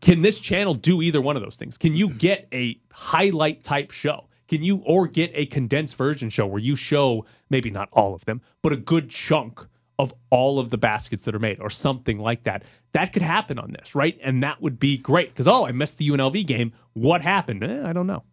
Can 0.00 0.22
this 0.22 0.38
channel 0.38 0.74
do 0.74 1.02
either 1.02 1.20
one 1.20 1.36
of 1.36 1.42
those 1.42 1.56
things? 1.56 1.76
Can 1.76 1.94
you 1.94 2.10
get 2.10 2.46
a 2.52 2.78
highlight 2.92 3.64
type 3.64 3.90
show? 3.90 4.28
Can 4.50 4.64
you 4.64 4.82
or 4.84 5.06
get 5.06 5.30
a 5.34 5.46
condensed 5.46 5.94
version 5.94 6.28
show 6.28 6.44
where 6.44 6.58
you 6.58 6.74
show 6.74 7.24
maybe 7.50 7.70
not 7.70 7.88
all 7.92 8.16
of 8.16 8.24
them, 8.24 8.40
but 8.62 8.72
a 8.72 8.76
good 8.76 9.08
chunk 9.08 9.64
of 9.96 10.12
all 10.30 10.58
of 10.58 10.70
the 10.70 10.76
baskets 10.76 11.22
that 11.22 11.36
are 11.36 11.38
made 11.38 11.60
or 11.60 11.70
something 11.70 12.18
like 12.18 12.42
that? 12.42 12.64
That 12.90 13.12
could 13.12 13.22
happen 13.22 13.60
on 13.60 13.70
this, 13.70 13.94
right? 13.94 14.18
And 14.20 14.42
that 14.42 14.60
would 14.60 14.80
be 14.80 14.98
great 14.98 15.28
because 15.28 15.46
oh, 15.46 15.68
I 15.68 15.70
missed 15.70 15.98
the 15.98 16.08
UNLV 16.08 16.44
game. 16.48 16.72
What 16.94 17.22
happened? 17.22 17.62
Eh, 17.62 17.82
I 17.84 17.92
don't 17.92 18.08
know. 18.08 18.24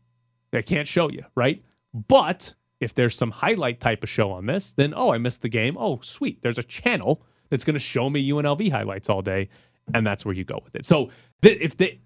I 0.52 0.64
can't 0.64 0.88
show 0.88 1.08
you, 1.08 1.24
right? 1.36 1.64
But 1.94 2.56
if 2.80 2.96
there's 2.96 3.16
some 3.16 3.30
highlight 3.30 3.80
type 3.80 4.02
of 4.02 4.10
show 4.10 4.32
on 4.32 4.48
this, 4.48 4.72
then 4.72 4.96
oh, 4.98 5.14
I 5.14 5.20
missed 5.20 5.44
the 5.44 5.50
game. 5.50 5.78
Oh, 5.78 6.00
sweet. 6.02 6.42
There's 6.42 6.58
a 6.58 6.64
channel 6.64 7.22
that's 7.52 7.64
going 7.64 7.76
to 7.76 7.80
show 7.80 8.10
me 8.10 8.28
UNLV 8.28 8.72
highlights 8.72 9.08
all 9.08 9.22
day, 9.22 9.50
and 9.94 10.04
that's 10.08 10.26
where 10.26 10.34
you 10.34 10.44
go 10.44 10.62
with 10.64 10.74
it. 10.74 10.84
So 10.84 11.12
if 11.44 11.78
the 11.78 12.00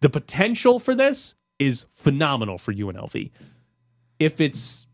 the 0.00 0.10
potential 0.10 0.80
for 0.80 0.96
this 0.96 1.36
is 1.60 1.86
phenomenal 1.90 2.58
for 2.58 2.74
UNLV. 2.74 3.30
If 4.22 4.40
it's 4.40 4.86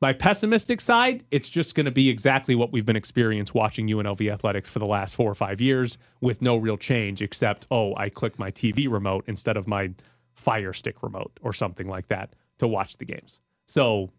my 0.00 0.12
pessimistic 0.12 0.80
side, 0.80 1.24
it's 1.32 1.48
just 1.48 1.74
going 1.74 1.86
to 1.86 1.90
be 1.90 2.08
exactly 2.08 2.54
what 2.54 2.70
we've 2.70 2.86
been 2.86 2.94
experienced 2.94 3.52
watching 3.52 3.88
UNLV 3.88 4.32
athletics 4.32 4.68
for 4.68 4.78
the 4.78 4.86
last 4.86 5.16
four 5.16 5.28
or 5.28 5.34
five 5.34 5.60
years 5.60 5.98
with 6.20 6.40
no 6.40 6.56
real 6.56 6.76
change 6.76 7.20
except, 7.20 7.66
oh, 7.72 7.96
I 7.96 8.10
click 8.10 8.38
my 8.38 8.52
TV 8.52 8.88
remote 8.88 9.24
instead 9.26 9.56
of 9.56 9.66
my 9.66 9.90
Fire 10.34 10.72
Stick 10.72 11.02
remote 11.02 11.32
or 11.42 11.52
something 11.52 11.88
like 11.88 12.06
that 12.08 12.34
to 12.58 12.68
watch 12.68 12.98
the 12.98 13.04
games. 13.04 13.40
So 13.66 14.12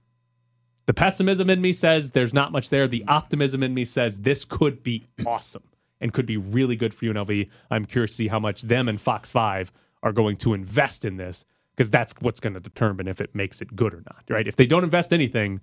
the 0.86 0.94
pessimism 0.94 1.50
in 1.50 1.62
me 1.62 1.72
says 1.72 2.12
there's 2.12 2.34
not 2.34 2.52
much 2.52 2.70
there. 2.70 2.90
The 2.90 3.06
optimism 3.08 3.64
in 3.64 3.74
me 3.74 3.86
says 3.86 4.18
this 4.18 4.44
could 4.44 4.84
be 4.84 5.08
awesome 5.26 5.64
and 6.02 6.12
could 6.12 6.26
be 6.26 6.36
really 6.36 6.76
good 6.76 6.94
for 6.94 7.06
UNLV. 7.06 7.50
I'm 7.72 7.86
curious 7.86 8.12
to 8.12 8.16
see 8.18 8.28
how 8.28 8.40
much 8.40 8.64
them 8.64 8.90
and 8.90 9.00
Fox 9.00 9.32
5 9.32 9.72
are 10.04 10.12
going 10.12 10.36
to 10.38 10.54
invest 10.54 11.06
in 11.06 11.16
this 11.16 11.46
because 11.78 11.90
that's 11.92 12.16
what's 12.20 12.40
going 12.40 12.56
to 12.56 12.60
determine 12.60 13.08
if 13.08 13.22
it 13.22 13.36
makes 13.36 13.62
it 13.62 13.76
good 13.76 13.94
or 13.94 14.04
not, 14.08 14.24
right? 14.30 14.48
If 14.48 14.56
they 14.56 14.66
don't 14.66 14.84
invest 14.84 15.14
anything, 15.14 15.62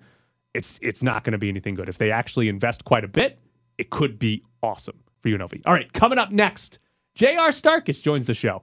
it's 0.55 0.79
it's 0.81 1.03
not 1.03 1.25
going 1.25 1.33
to 1.33 1.39
be 1.39 1.49
anything 1.49 1.75
good. 1.75 1.89
If 1.89 1.99
they 1.99 2.13
actually 2.13 2.49
invest 2.49 2.85
quite 2.85 3.05
a 3.05 3.09
bit, 3.09 3.41
it 3.77 3.91
could 3.91 4.19
be 4.19 4.45
awesome 4.63 5.01
for 5.21 5.29
UNLV. 5.29 5.63
All 5.67 5.75
right, 5.75 5.93
coming 5.93 6.19
up 6.19 6.31
next, 6.31 6.79
J.R. 7.17 7.51
Starkus 7.51 8.01
joins 8.01 8.27
the 8.27 8.35
show. 8.35 8.63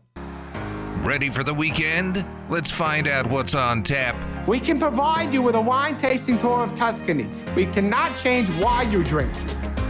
Ready 1.03 1.29
for 1.29 1.43
the 1.43 1.53
weekend? 1.53 2.25
Let's 2.49 2.71
find 2.71 3.07
out 3.07 3.27
what's 3.27 3.55
on 3.55 3.83
tap. 3.83 4.15
We 4.47 4.59
can 4.59 4.79
provide 4.79 5.33
you 5.33 5.41
with 5.41 5.55
a 5.55 5.61
wine 5.61 5.97
tasting 5.97 6.37
tour 6.37 6.63
of 6.63 6.75
Tuscany. 6.75 7.27
We 7.55 7.65
cannot 7.65 8.15
change 8.17 8.49
why 8.61 8.83
you 8.83 9.03
drink. 9.03 9.33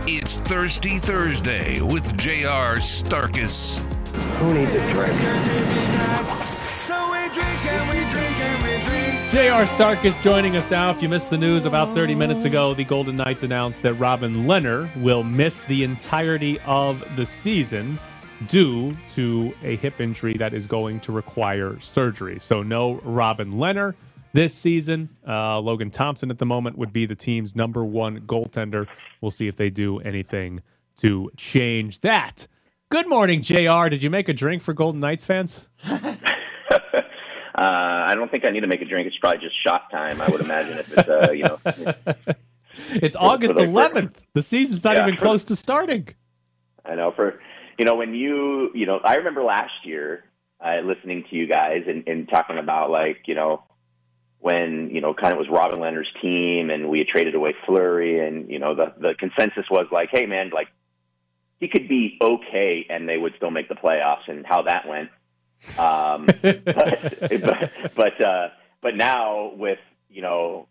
It's 0.08 0.38
Thirsty 0.38 0.98
Thursday 0.98 1.82
with 1.82 2.18
J.R. 2.18 2.78
Starkus. 2.78 3.80
Who 4.40 4.54
needs 4.54 4.74
a 4.74 4.90
drink? 4.90 6.51
So 7.34 7.40
we 7.40 7.44
drink 7.44 7.66
and 7.66 7.90
we 7.90 8.12
drink 8.12 8.40
and 8.40 8.64
we 8.64 8.90
drink. 8.90 9.32
J.R. 9.32 9.66
Stark 9.66 10.04
is 10.04 10.14
joining 10.16 10.58
us 10.58 10.70
now. 10.70 10.92
If 10.92 11.02
you 11.02 11.08
missed 11.08 11.30
the 11.30 11.38
news 11.38 11.64
about 11.64 11.94
30 11.96 12.14
minutes 12.14 12.44
ago, 12.44 12.74
the 12.74 12.84
Golden 12.84 13.16
Knights 13.16 13.44
announced 13.44 13.82
that 13.84 13.94
Robin 13.94 14.46
Lehner 14.46 14.94
will 15.02 15.24
miss 15.24 15.64
the 15.64 15.86
entirety 15.86 16.60
of 16.62 17.04
the 17.16 17.26
season 17.26 17.98
due 18.48 18.98
to 19.16 19.54
a 19.64 19.78
hip 19.78 20.02
injury 20.02 20.34
that 20.34 20.54
is 20.54 20.66
going 20.66 21.00
to 21.02 21.14
require 21.14 21.80
surgery. 21.80 22.38
So, 22.42 22.64
no 22.64 22.96
Robin 23.04 23.54
Lehner 23.54 23.94
this 24.34 24.54
season. 24.54 25.08
Uh, 25.26 25.62
Logan 25.62 25.90
Thompson 25.90 26.32
at 26.32 26.38
the 26.38 26.46
moment 26.46 26.78
would 26.78 26.92
be 26.92 27.06
the 27.06 27.16
team's 27.16 27.56
number 27.56 27.86
one 27.86 28.22
goaltender. 28.22 28.88
We'll 29.22 29.32
see 29.32 29.48
if 29.48 29.56
they 29.56 29.70
do 29.70 30.00
anything 30.00 30.64
to 30.98 31.32
change 31.38 32.02
that. 32.02 32.48
Good 32.90 33.08
morning, 33.08 33.42
JR. 33.42 33.88
Did 33.88 34.04
you 34.04 34.10
make 34.10 34.28
a 34.28 34.34
drink 34.34 34.62
for 34.62 34.74
Golden 34.74 35.00
Knights 35.00 35.24
fans? 35.24 35.70
Uh, 37.62 38.06
I 38.10 38.16
don't 38.16 38.32
think 38.32 38.46
I 38.46 38.50
need 38.50 38.62
to 38.62 38.68
make 38.68 38.82
a 38.82 38.86
drink. 38.86 39.08
It's 39.08 39.18
probably 39.18 39.40
just 39.40 39.56
shot 39.64 39.92
time. 39.92 40.20
I 40.22 40.30
would 40.30 40.42
imagine 40.42 40.78
if 40.80 40.98
it's 40.98 41.08
uh, 41.10 41.32
you 41.32 41.44
know. 41.44 41.60
It's 42.90 43.16
For- 43.18 43.24
August 43.24 43.54
for 43.54 43.62
the- 43.62 43.68
11th. 43.68 44.14
The 44.34 44.42
season's 44.42 44.84
not 44.84 44.96
Yeah, 44.96 45.04
even 45.06 45.18
close 45.18 45.44
to 45.46 45.56
starting. 45.56 46.08
I 46.86 46.96
know 46.96 47.12
for 47.12 47.40
you 47.78 47.86
know 47.86 47.96
when 47.96 48.16
you 48.16 48.72
you 48.74 48.86
know 48.86 48.98
I 49.04 49.16
remember 49.16 49.44
last 49.44 49.74
year 49.86 50.24
uh, 50.66 50.80
listening 50.84 51.26
to 51.30 51.36
you 51.36 51.46
guys 51.48 51.84
and, 51.88 52.08
and 52.08 52.28
talking 52.30 52.58
about 52.58 52.90
like 52.90 53.28
you 53.28 53.36
know 53.36 53.64
when 54.40 54.90
you 54.92 55.02
know 55.02 55.14
kind 55.14 55.34
of 55.34 55.38
was 55.38 55.48
Robin 55.50 55.80
Lehner's 55.80 56.08
team 56.22 56.70
and 56.72 56.90
we 56.90 56.98
had 57.00 57.08
traded 57.08 57.36
away 57.36 57.54
Fleury 57.66 58.26
and 58.26 58.50
you 58.50 58.58
know 58.58 58.74
the 58.74 58.94
the 58.98 59.14
consensus 59.20 59.66
was 59.70 59.88
like 59.92 60.10
hey 60.12 60.26
man 60.26 60.50
like 60.52 60.70
he 61.60 61.68
could 61.68 61.88
be 61.88 62.18
okay 62.22 62.88
and 62.90 63.08
they 63.08 63.18
would 63.18 63.34
still 63.36 63.52
make 63.52 63.68
the 63.70 63.76
playoffs 63.76 64.28
and 64.28 64.46
how 64.48 64.64
that 64.64 64.88
went 64.88 65.10
um 65.78 66.26
but 66.42 66.64
but 66.66 67.72
but 67.96 68.26
uh 68.26 68.50
but 68.82 68.96
now 68.96 69.52
with 69.56 69.80
you 70.10 70.22
know 70.22 70.68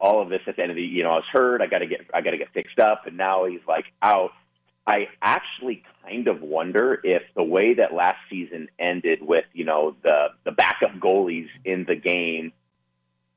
all 0.00 0.22
of 0.22 0.30
this 0.30 0.40
at 0.46 0.56
the 0.56 0.62
end 0.62 0.70
of 0.70 0.76
the 0.76 0.82
you 0.82 1.02
know 1.02 1.10
I 1.10 1.16
was 1.16 1.24
hurt 1.32 1.60
I 1.60 1.66
got 1.66 1.78
to 1.78 1.86
get 1.86 2.00
I 2.14 2.20
got 2.20 2.30
to 2.30 2.38
get 2.38 2.52
fixed 2.52 2.78
up 2.78 3.06
and 3.06 3.16
now 3.16 3.44
he's 3.44 3.60
like 3.66 3.86
out 4.02 4.32
I 4.86 5.08
actually 5.22 5.84
kind 6.02 6.26
of 6.26 6.42
wonder 6.42 7.00
if 7.04 7.22
the 7.36 7.42
way 7.42 7.74
that 7.74 7.94
last 7.94 8.18
season 8.28 8.68
ended 8.78 9.20
with 9.22 9.44
you 9.52 9.64
know 9.64 9.94
the 10.02 10.28
the 10.44 10.50
backup 10.52 10.94
goalies 10.98 11.48
in 11.64 11.84
the 11.84 11.94
game, 11.94 12.52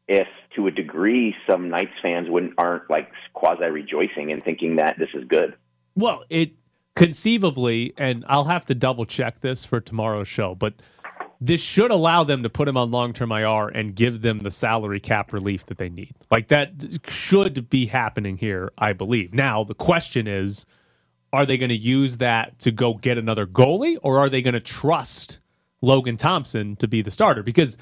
if 0.08 0.28
to 0.56 0.68
a 0.68 0.72
degree 0.72 1.36
some 1.48 1.70
Knights 1.70 1.94
fans 2.02 2.30
wouldn't 2.30 2.54
aren't 2.58 2.89
like 2.89 3.12
quasi 3.34 3.66
rejoicing 3.66 4.32
and 4.32 4.44
thinking 4.44 4.78
that 4.78 4.98
this 4.98 5.10
is 5.13 5.26
good. 5.26 5.56
Well, 5.96 6.24
it 6.30 6.54
conceivably, 6.95 7.93
and 7.97 8.23
I'll 8.27 8.45
have 8.45 8.65
to 8.65 8.75
double 8.75 9.06
check 9.06 9.41
this 9.41 9.65
for 9.65 9.79
tomorrow's 9.79 10.27
show, 10.27 10.56
but 10.56 10.75
this 11.41 11.62
should 11.62 11.91
allow 11.91 12.23
them 12.23 12.43
to 12.43 12.49
put 12.49 12.67
him 12.67 12.77
on 12.77 12.91
long 12.91 13.12
term 13.12 13.32
IR 13.32 13.67
and 13.67 13.95
give 13.95 14.21
them 14.21 14.39
the 14.39 14.51
salary 14.51 14.99
cap 14.99 15.34
relief 15.34 15.65
that 15.65 15.77
they 15.77 15.89
need. 15.89 16.15
Like 16.32 16.47
that 16.47 16.71
should 17.08 17.69
be 17.69 17.88
happening 17.88 18.38
here, 18.38 18.71
I 18.77 18.93
believe. 18.93 19.34
Now, 19.34 19.63
the 19.63 19.75
question 19.75 20.27
is 20.27 20.65
are 21.34 21.45
they 21.45 21.58
going 21.58 21.69
to 21.69 21.75
use 21.75 22.17
that 22.17 22.60
to 22.60 22.71
go 22.71 22.93
get 22.93 23.17
another 23.17 23.47
goalie 23.47 23.97
or 24.03 24.19
are 24.19 24.29
they 24.29 24.41
going 24.41 24.53
to 24.53 24.60
trust 24.60 25.39
Logan 25.82 26.15
Thompson 26.15 26.75
to 26.77 26.88
be 26.88 27.01
the 27.01 27.12
starter? 27.12 27.41
Because 27.41 27.75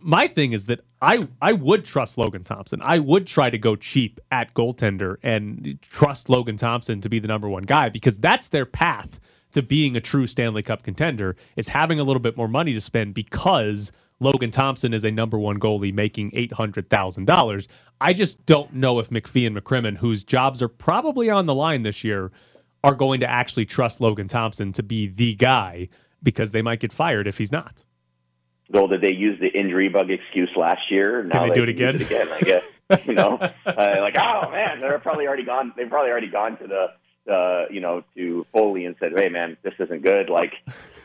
my 0.00 0.26
thing 0.28 0.52
is 0.52 0.66
that 0.66 0.80
I 1.00 1.26
I 1.40 1.52
would 1.52 1.84
trust 1.84 2.18
Logan 2.18 2.44
Thompson. 2.44 2.80
I 2.82 2.98
would 2.98 3.26
try 3.26 3.50
to 3.50 3.58
go 3.58 3.76
cheap 3.76 4.20
at 4.30 4.54
goaltender 4.54 5.16
and 5.22 5.78
trust 5.82 6.28
Logan 6.28 6.56
Thompson 6.56 7.00
to 7.00 7.08
be 7.08 7.18
the 7.18 7.28
number 7.28 7.48
one 7.48 7.62
guy 7.62 7.88
because 7.88 8.18
that's 8.18 8.48
their 8.48 8.66
path 8.66 9.20
to 9.52 9.62
being 9.62 9.96
a 9.96 10.00
true 10.00 10.26
Stanley 10.26 10.62
Cup 10.62 10.82
contender 10.82 11.36
is 11.56 11.68
having 11.68 12.00
a 12.00 12.02
little 12.02 12.20
bit 12.20 12.36
more 12.36 12.48
money 12.48 12.74
to 12.74 12.80
spend 12.80 13.14
because 13.14 13.92
Logan 14.20 14.50
Thompson 14.50 14.92
is 14.92 15.04
a 15.04 15.10
number 15.10 15.38
one 15.38 15.58
goalie 15.58 15.94
making 15.94 16.32
eight 16.34 16.52
hundred 16.52 16.90
thousand 16.90 17.26
dollars. 17.26 17.68
I 18.00 18.12
just 18.12 18.44
don't 18.46 18.74
know 18.74 18.98
if 18.98 19.10
McPhee 19.10 19.46
and 19.46 19.56
McCrimmon, 19.56 19.96
whose 19.98 20.22
jobs 20.24 20.60
are 20.60 20.68
probably 20.68 21.30
on 21.30 21.46
the 21.46 21.54
line 21.54 21.82
this 21.82 22.02
year, 22.02 22.32
are 22.84 22.94
going 22.94 23.20
to 23.20 23.30
actually 23.30 23.66
trust 23.66 24.00
Logan 24.00 24.28
Thompson 24.28 24.72
to 24.72 24.82
be 24.82 25.06
the 25.06 25.34
guy 25.34 25.88
because 26.22 26.50
they 26.50 26.62
might 26.62 26.80
get 26.80 26.92
fired 26.92 27.26
if 27.28 27.38
he's 27.38 27.52
not. 27.52 27.84
Though 28.70 28.86
did 28.86 29.00
they 29.00 29.12
use 29.12 29.40
the 29.40 29.48
injury 29.48 29.88
bug 29.88 30.10
excuse 30.10 30.50
last 30.56 30.90
year? 30.90 31.24
Now 31.24 31.46
they 31.46 31.54
do 31.54 31.62
it 31.62 31.70
again? 31.70 31.96
again, 31.96 32.28
I 32.30 32.40
guess. 32.40 32.64
you 33.06 33.14
know, 33.14 33.38
uh, 33.66 33.96
like 34.00 34.16
oh 34.18 34.50
man, 34.50 34.80
they're 34.80 34.98
probably 34.98 35.26
already 35.26 35.44
gone. 35.44 35.72
They've 35.76 35.88
probably 35.88 36.10
already 36.10 36.28
gone 36.30 36.58
to 36.58 36.66
the, 36.66 37.32
uh, 37.32 37.66
you 37.70 37.80
know, 37.80 38.04
to 38.14 38.46
Foley 38.52 38.84
and 38.84 38.96
said, 39.00 39.12
hey 39.16 39.28
man, 39.28 39.56
this 39.62 39.74
isn't 39.78 40.02
good. 40.02 40.28
Like 40.28 40.52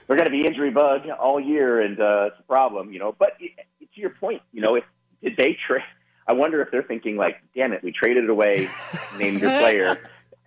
we're 0.07 0.17
going 0.17 0.29
to 0.29 0.31
be 0.31 0.45
injury 0.45 0.71
bug 0.71 1.07
all 1.09 1.39
year, 1.39 1.81
and 1.81 1.99
uh, 1.99 2.29
it's 2.31 2.39
a 2.39 2.43
problem. 2.43 2.91
You 2.91 2.99
know, 2.99 3.15
but 3.17 3.33
it, 3.39 3.51
to 3.93 4.01
your 4.01 4.11
point, 4.11 4.41
you 4.51 4.61
know, 4.61 4.75
if 4.75 4.83
did 5.21 5.37
they 5.37 5.57
trade? 5.67 5.83
I 6.27 6.33
wonder 6.33 6.61
if 6.61 6.71
they're 6.71 6.83
thinking 6.83 7.17
like, 7.17 7.37
damn 7.55 7.73
it, 7.73 7.83
we 7.83 7.91
traded 7.91 8.25
it 8.25 8.29
away, 8.29 8.69
named 9.17 9.41
your 9.41 9.51
player, 9.51 9.97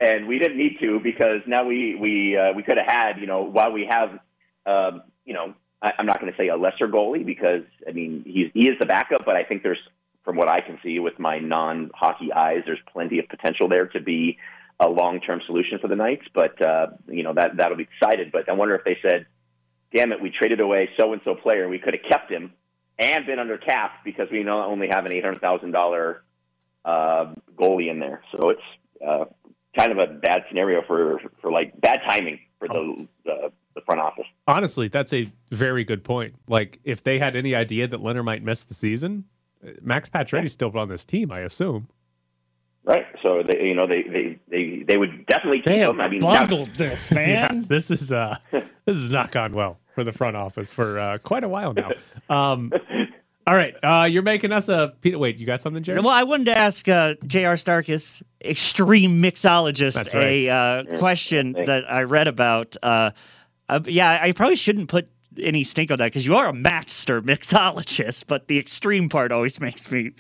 and 0.01 0.27
we 0.27 0.39
didn't 0.39 0.59
need 0.59 0.79
to 0.81 1.01
because 1.01 1.41
now 1.47 1.65
we 1.65 1.95
we 1.95 2.37
uh, 2.37 2.53
we 2.53 2.63
could 2.63 2.79
have 2.79 2.87
had, 2.87 3.21
you 3.21 3.27
know, 3.27 3.43
while 3.43 3.73
we 3.73 3.87
have, 3.87 4.19
um, 4.67 5.03
you 5.25 5.35
know, 5.35 5.55
I, 5.83 5.93
I'm 5.99 6.07
not 6.07 6.21
going 6.21 6.33
to 6.33 6.39
say 6.39 6.49
a 6.49 6.57
lesser 6.57 6.89
goalie 6.89 7.25
because 7.25 7.63
I 7.89 7.93
mean 7.93 8.23
he's 8.27 8.51
he 8.55 8.69
is 8.69 8.79
the 8.79 8.87
backup, 8.87 9.25
but 9.25 9.37
I 9.37 9.45
think 9.45 9.63
there's 9.63 9.79
from 10.25 10.37
what 10.37 10.49
I 10.49 10.61
can 10.61 10.79
see 10.83 10.99
with 10.99 11.19
my 11.19 11.39
non 11.39 11.91
hockey 11.95 12.33
eyes, 12.33 12.63
there's 12.67 12.81
plenty 12.93 13.19
of 13.19 13.29
potential 13.29 13.69
there 13.69 13.87
to 13.89 14.01
be 14.01 14.39
a 14.81 14.89
long 14.89 15.21
term 15.21 15.41
solution 15.47 15.79
for 15.79 15.89
the 15.89 15.97
Knights. 15.97 16.27
But 16.35 16.61
uh, 16.61 16.89
you 17.09 17.23
know 17.23 17.35
that 17.35 17.57
that'll 17.57 17.77
be 17.77 17.89
decided. 18.01 18.33
But 18.33 18.49
I 18.49 18.53
wonder 18.53 18.75
if 18.75 18.85
they 18.85 18.99
said, 19.03 19.27
"Damn 19.95 20.13
it, 20.13 20.21
we 20.21 20.31
traded 20.31 20.61
away 20.61 20.91
so 20.99 21.13
and 21.13 21.23
so 21.25 21.35
player, 21.35 21.63
and 21.63 21.71
we 21.71 21.79
could 21.79 21.95
have 21.95 22.11
kept 22.11 22.31
him 22.31 22.53
and 22.99 23.27
been 23.27 23.39
under 23.39 23.59
cap 23.59 24.05
because 24.05 24.29
we 24.31 24.43
not 24.43 24.67
only 24.69 24.89
have 24.89 25.07
an 25.07 25.13
eight 25.13 25.25
hundred 25.25 25.41
thousand 25.41 25.73
dollar 25.73 26.23
uh, 26.85 27.33
goalie 27.55 27.91
in 27.91 28.01
there." 28.01 28.23
So 28.33 28.51
it's 28.51 28.61
uh, 29.07 29.25
kind 29.77 29.93
of 29.93 29.99
a 29.99 30.13
bad 30.13 30.45
scenario 30.49 30.83
for 30.87 31.21
for 31.41 31.53
like 31.53 31.81
bad 31.81 32.01
timing 32.07 32.41
for 32.59 32.69
the 32.69 33.07
the, 33.25 33.53
the 33.75 33.81
front 33.83 34.01
office. 34.01 34.27
Honestly, 34.49 34.89
that's 34.89 35.13
a 35.13 35.31
very 35.51 35.85
good 35.85 36.05
point. 36.05 36.35
Like, 36.49 36.79
if 36.85 37.03
they 37.03 37.19
had 37.19 37.37
any 37.37 37.55
idea 37.55 37.87
that 37.89 38.01
Lehner 38.01 38.25
might 38.25 38.43
miss 38.43 38.63
the 38.63 38.75
season, 38.75 39.25
uh, 39.67 39.71
Max 39.83 40.09
Pacioretty's 40.09 40.53
still 40.53 40.77
on 40.79 40.89
this 40.89 41.05
team, 41.05 41.31
I 41.33 41.41
assume. 41.41 41.89
Right. 42.85 43.05
So 43.23 43.43
they, 43.43 43.65
you 43.67 43.75
know, 43.75 43.87
they 43.87 44.03
they 44.03 44.39
they, 44.49 44.85
they 44.87 44.97
would 44.97 45.27
definitely 45.27 45.59
keep 45.59 45.67
They 45.67 45.79
have 45.79 45.91
him. 45.91 46.01
I 46.01 46.09
mean, 46.09 46.21
bungled 46.21 46.69
this, 46.77 47.11
Yeah, 47.15 47.49
man. 47.51 47.67
this 47.69 47.91
is 47.91 48.13
uh, 48.13 48.37
this 48.53 48.97
has 48.97 49.11
not 49.11 49.33
gone 49.33 49.55
well 49.55 49.79
for 49.95 50.05
the 50.05 50.13
front 50.13 50.37
office 50.37 50.71
for 50.71 50.99
uh, 51.01 51.19
quite 51.19 51.43
a 51.43 51.49
while 51.49 51.73
now. 51.75 51.91
Um, 52.29 52.73
all 53.47 53.55
right, 53.55 53.77
uh, 53.83 54.05
you're 54.05 54.23
making 54.23 54.51
us 54.51 54.69
a 54.69 54.93
Peter. 55.01 55.19
Wait, 55.19 55.39
you 55.39 55.47
got 55.47 55.63
something, 55.63 55.83
Jerry? 55.83 56.01
Well, 56.01 56.09
I 56.09 56.25
wanted 56.25 56.47
to 56.47 56.59
ask 56.59 56.89
uh, 56.89 57.15
J.R. 57.27 57.55
Starkus, 57.55 58.23
extreme 58.45 59.23
mixologist, 59.23 60.13
right. 60.15 60.43
a 60.43 60.49
uh, 60.49 60.99
question 60.99 61.53
that 61.53 61.91
I 61.91 62.03
read 62.03 62.27
about. 62.27 62.77
Uh, 62.83 63.11
uh, 63.69 63.81
yeah, 63.87 64.19
I 64.21 64.33
probably 64.33 64.57
shouldn't 64.57 64.89
put 64.89 65.09
any 65.41 65.63
stink 65.63 65.91
on 65.91 65.99
that 65.99 66.07
because 66.07 66.27
you 66.27 66.35
are 66.35 66.49
a 66.49 66.53
master 66.53 67.23
mixologist, 67.23 68.25
but 68.27 68.49
the 68.49 68.59
extreme 68.59 69.09
part 69.09 69.31
always 69.31 69.61
makes 69.61 69.91
me 69.91 70.13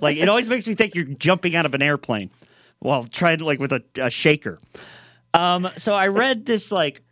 like 0.00 0.16
it 0.16 0.28
always 0.28 0.48
makes 0.48 0.66
me 0.66 0.74
think 0.74 0.94
you're 0.94 1.04
jumping 1.04 1.56
out 1.56 1.66
of 1.66 1.74
an 1.74 1.82
airplane 1.82 2.30
while 2.78 3.04
trying 3.04 3.38
to 3.38 3.44
like 3.44 3.58
with 3.58 3.72
a, 3.72 3.82
a 3.98 4.10
shaker. 4.10 4.58
Um, 5.34 5.68
so 5.76 5.94
I 5.94 6.08
read 6.08 6.46
this 6.46 6.72
like 6.72 7.02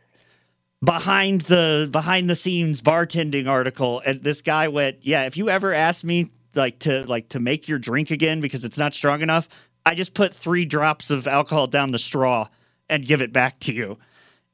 behind 0.85 1.41
the 1.43 1.89
behind 1.91 2.31
the 2.31 2.37
scenes 2.37 2.81
bartending 2.81 3.49
article 3.49 4.01
and 4.07 4.23
this 4.23 4.43
guy 4.43 4.69
went 4.69 4.97
yeah 5.03 5.25
if 5.25 5.37
you 5.37 5.49
ever 5.49 5.75
ask 5.75 6.05
me 6.05 6.31
like 6.55 6.79
to 6.79 7.03
like 7.07 7.29
to 7.29 7.41
make 7.41 7.67
your 7.67 7.79
drink 7.79 8.11
again 8.13 8.41
because 8.41 8.65
it's 8.65 8.79
not 8.79 8.95
strong 8.95 9.21
enough 9.21 9.49
i 9.85 9.93
just 9.95 10.15
put 10.15 10.33
three 10.33 10.65
drops 10.65 11.11
of 11.11 11.27
alcohol 11.27 11.67
down 11.67 11.91
the 11.91 11.99
straw 11.99 12.47
and 12.89 13.07
give 13.07 13.21
it 13.23 13.33
back 13.33 13.59
to 13.59 13.73
you 13.73 13.99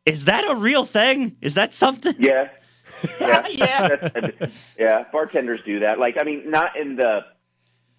is 0.06 0.24
that 0.24 0.48
a 0.50 0.54
real 0.54 0.84
thing 0.84 1.37
is 1.40 1.54
that 1.54 1.72
something 1.72 2.14
Yeah. 2.18 2.48
Yeah. 3.20 3.46
Yeah. 3.48 4.30
yeah. 4.78 5.04
Bartenders 5.12 5.60
do 5.66 5.80
that. 5.80 5.98
Like, 5.98 6.16
I 6.18 6.24
mean, 6.24 6.50
not 6.50 6.76
in 6.76 6.96
the, 6.96 7.20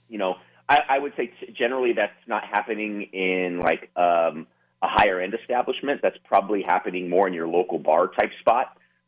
you 0.09 0.17
know, 0.17 0.35
I, 0.67 0.79
I 0.89 0.99
would 0.99 1.13
say 1.15 1.27
t- 1.27 1.53
generally 1.55 1.93
that's 1.93 2.13
not 2.27 2.43
happening 2.43 3.03
in 3.13 3.59
like 3.59 3.91
um, 3.95 4.47
a 4.85 4.89
higher 4.97 5.19
end 5.19 5.33
establishment. 5.33 6.01
That's 6.01 6.17
probably 6.25 6.61
happening 6.61 7.09
more 7.09 7.27
in 7.27 7.33
your 7.33 7.47
local 7.47 7.79
bar 7.79 8.07
type 8.07 8.31
spot. 8.39 8.67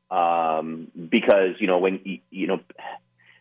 Um, 0.10 0.70
because, 1.10 1.54
you 1.60 1.68
know, 1.68 1.80
when, 1.80 2.00
you, 2.04 2.20
you 2.30 2.48
know, 2.48 2.60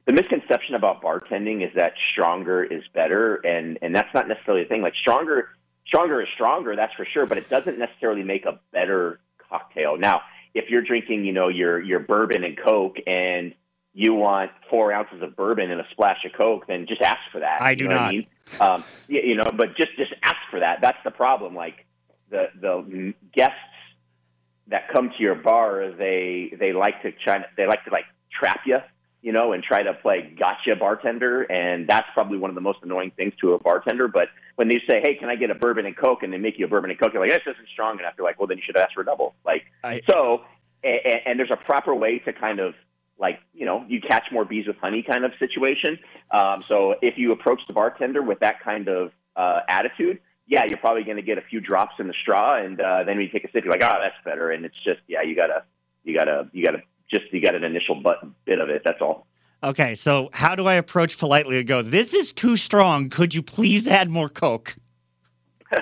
the 0.07 0.13
misconception 0.13 0.75
about 0.75 1.03
bartending 1.03 1.65
is 1.67 1.73
that 1.75 1.93
stronger 2.13 2.65
is 2.65 2.83
better. 2.93 3.37
And, 3.37 3.79
and 3.83 3.95
that's 3.95 4.13
not 4.13 4.27
necessarily 4.29 4.65
a 4.65 4.67
thing. 4.67 4.83
Like, 4.83 4.95
stronger, 4.95 5.51
stronger 5.87 6.21
is 6.21 6.29
stronger, 6.35 6.75
that's 6.77 6.95
for 6.95 7.07
sure, 7.07 7.27
but 7.27 7.39
it 7.39 7.49
doesn't 7.49 7.79
necessarily 7.79 8.25
make 8.25 8.45
a 8.47 8.59
better 8.73 9.21
cocktail. 9.49 9.97
Now, 9.97 10.23
if 10.55 10.71
you're 10.71 10.83
drinking, 10.83 11.25
you 11.25 11.33
know, 11.33 11.49
your 11.49 11.81
your 11.81 12.01
bourbon 12.01 12.43
and 12.43 12.57
coke, 12.59 12.97
and 13.07 13.55
you 13.93 14.13
want 14.15 14.51
four 14.69 14.93
ounces 14.93 15.23
of 15.23 15.37
bourbon 15.37 15.71
and 15.71 15.81
a 15.81 15.87
splash 15.91 16.25
of 16.25 16.33
Coke, 16.33 16.67
then 16.67 16.87
just 16.87 17.01
ask 17.01 17.21
for 17.33 17.41
that. 17.41 17.63
I 17.63 17.71
You 17.71 17.77
do 17.77 17.89
not. 17.89 18.11
mean? 18.13 18.27
Um, 18.61 18.85
y- 19.09 19.23
you 19.25 19.37
know, 19.37 19.45
but 19.57 19.77
just 19.77 19.97
just 19.97 20.13
ask 20.23 20.37
for 20.51 20.61
that. 20.61 20.81
That's 20.83 20.99
the 21.05 21.11
problem. 21.11 21.55
Like 21.55 21.86
the 22.31 22.47
the 22.61 23.15
guests 23.33 23.57
that 24.69 24.89
come 24.93 25.11
to 25.11 25.23
your 25.23 25.35
bar, 25.35 25.93
they 25.93 26.53
they 26.59 26.73
like 26.73 27.03
to 27.03 27.13
try 27.13 27.45
they 27.57 27.67
like 27.67 27.85
to 27.85 27.91
like 27.91 28.05
trap 28.31 28.61
you, 28.67 28.79
you 29.23 29.33
know, 29.33 29.53
and 29.53 29.63
try 29.63 29.83
to 29.83 29.95
play 29.95 30.35
gotcha 30.39 30.77
bartender, 30.77 31.43
and 31.43 31.89
that's 31.89 32.09
probably 32.15 32.39
one 32.39 32.51
of 32.51 32.55
the 32.55 32.61
most 32.61 32.79
annoying 32.83 33.13
things 33.17 33.33
to 33.41 33.53
a 33.55 33.59
bartender. 33.59 34.09
But 34.09 34.29
when 34.57 34.69
they 34.69 34.81
say, 34.89 35.01
"Hey, 35.01 35.15
can 35.15 35.29
I 35.29 35.37
get 35.37 35.51
a 35.51 35.55
bourbon 35.55 35.87
and 35.87 35.97
coke?" 35.97 36.23
and 36.23 36.33
they 36.33 36.39
make 36.39 36.59
you 36.59 36.67
a 36.67 36.69
bourbon 36.69 36.91
and 36.91 36.99
coke, 36.99 37.13
you're 37.13 37.23
like, 37.23 37.31
"This 37.31 37.55
isn't 37.55 37.69
strong 37.69 37.99
enough." 37.99 38.15
You're 38.19 38.27
like, 38.27 38.39
"Well, 38.39 38.47
then 38.47 38.59
you 38.59 38.63
should 38.65 38.77
ask 38.77 38.93
for 38.95 39.03
a 39.03 39.05
double." 39.05 39.35
Like 39.45 39.65
so, 40.09 40.43
and, 40.83 41.21
and 41.27 41.39
there's 41.39 41.51
a 41.51 41.57
proper 41.57 41.95
way 41.95 42.19
to 42.21 42.33
kind 42.33 42.61
of 42.61 42.75
like 43.19 43.41
you 43.55 43.65
know 43.65 43.85
you 43.89 44.01
catch 44.01 44.25
more 44.33 44.45
bees 44.45 44.67
with 44.67 44.77
honey 44.79 45.03
kind 45.03 45.25
of 45.25 45.33
situation. 45.39 45.99
Um, 46.31 46.65
so 46.67 46.97
if 47.03 47.17
you 47.17 47.33
approach 47.33 47.61
the 47.67 47.73
bartender 47.73 48.23
with 48.23 48.41
that 48.41 48.61
kind 48.61 48.89
of 48.89 49.13
uh, 49.37 49.61
attitude, 49.69 50.19
yeah, 50.47 50.65
you're 50.69 50.79
probably 50.79 51.03
going 51.03 51.17
to 51.17 51.23
get 51.23 51.39
a 51.39 51.43
few 51.43 51.61
drops 51.61 51.95
in 51.99 52.07
the 52.07 52.15
straw, 52.23 52.57
and 52.57 52.81
uh, 52.81 53.03
then 53.05 53.17
when 53.17 53.27
you 53.27 53.33
take 53.33 53.45
a 53.45 53.51
sip, 53.51 53.65
you're 53.65 53.73
like, 53.73 53.83
oh, 53.83 53.99
that's 54.01 54.17
better. 54.25 54.51
And 54.51 54.65
it's 54.65 54.77
just 54.85 55.01
yeah, 55.09 55.23
you 55.23 55.35
gotta 55.35 55.65
you 56.05 56.15
gotta 56.15 56.49
you 56.53 56.65
gotta 56.65 56.83
just 57.11 57.25
you 57.33 57.41
got 57.41 57.55
an 57.55 57.65
initial 57.65 58.01
but, 58.01 58.19
bit 58.45 58.61
of 58.61 58.69
it. 58.69 58.83
That's 58.85 59.01
all. 59.01 59.27
Okay, 59.65 59.95
so 59.95 60.29
how 60.33 60.55
do 60.55 60.67
I 60.67 60.75
approach 60.75 61.19
politely 61.19 61.59
and 61.59 61.67
go, 61.67 61.83
this 61.83 62.15
is 62.15 62.33
too 62.33 62.57
strong. 62.57 63.09
Could 63.09 63.35
you 63.35 63.43
please 63.43 63.89
add 63.89 64.11
more 64.11 64.29
Coke? 64.29 64.77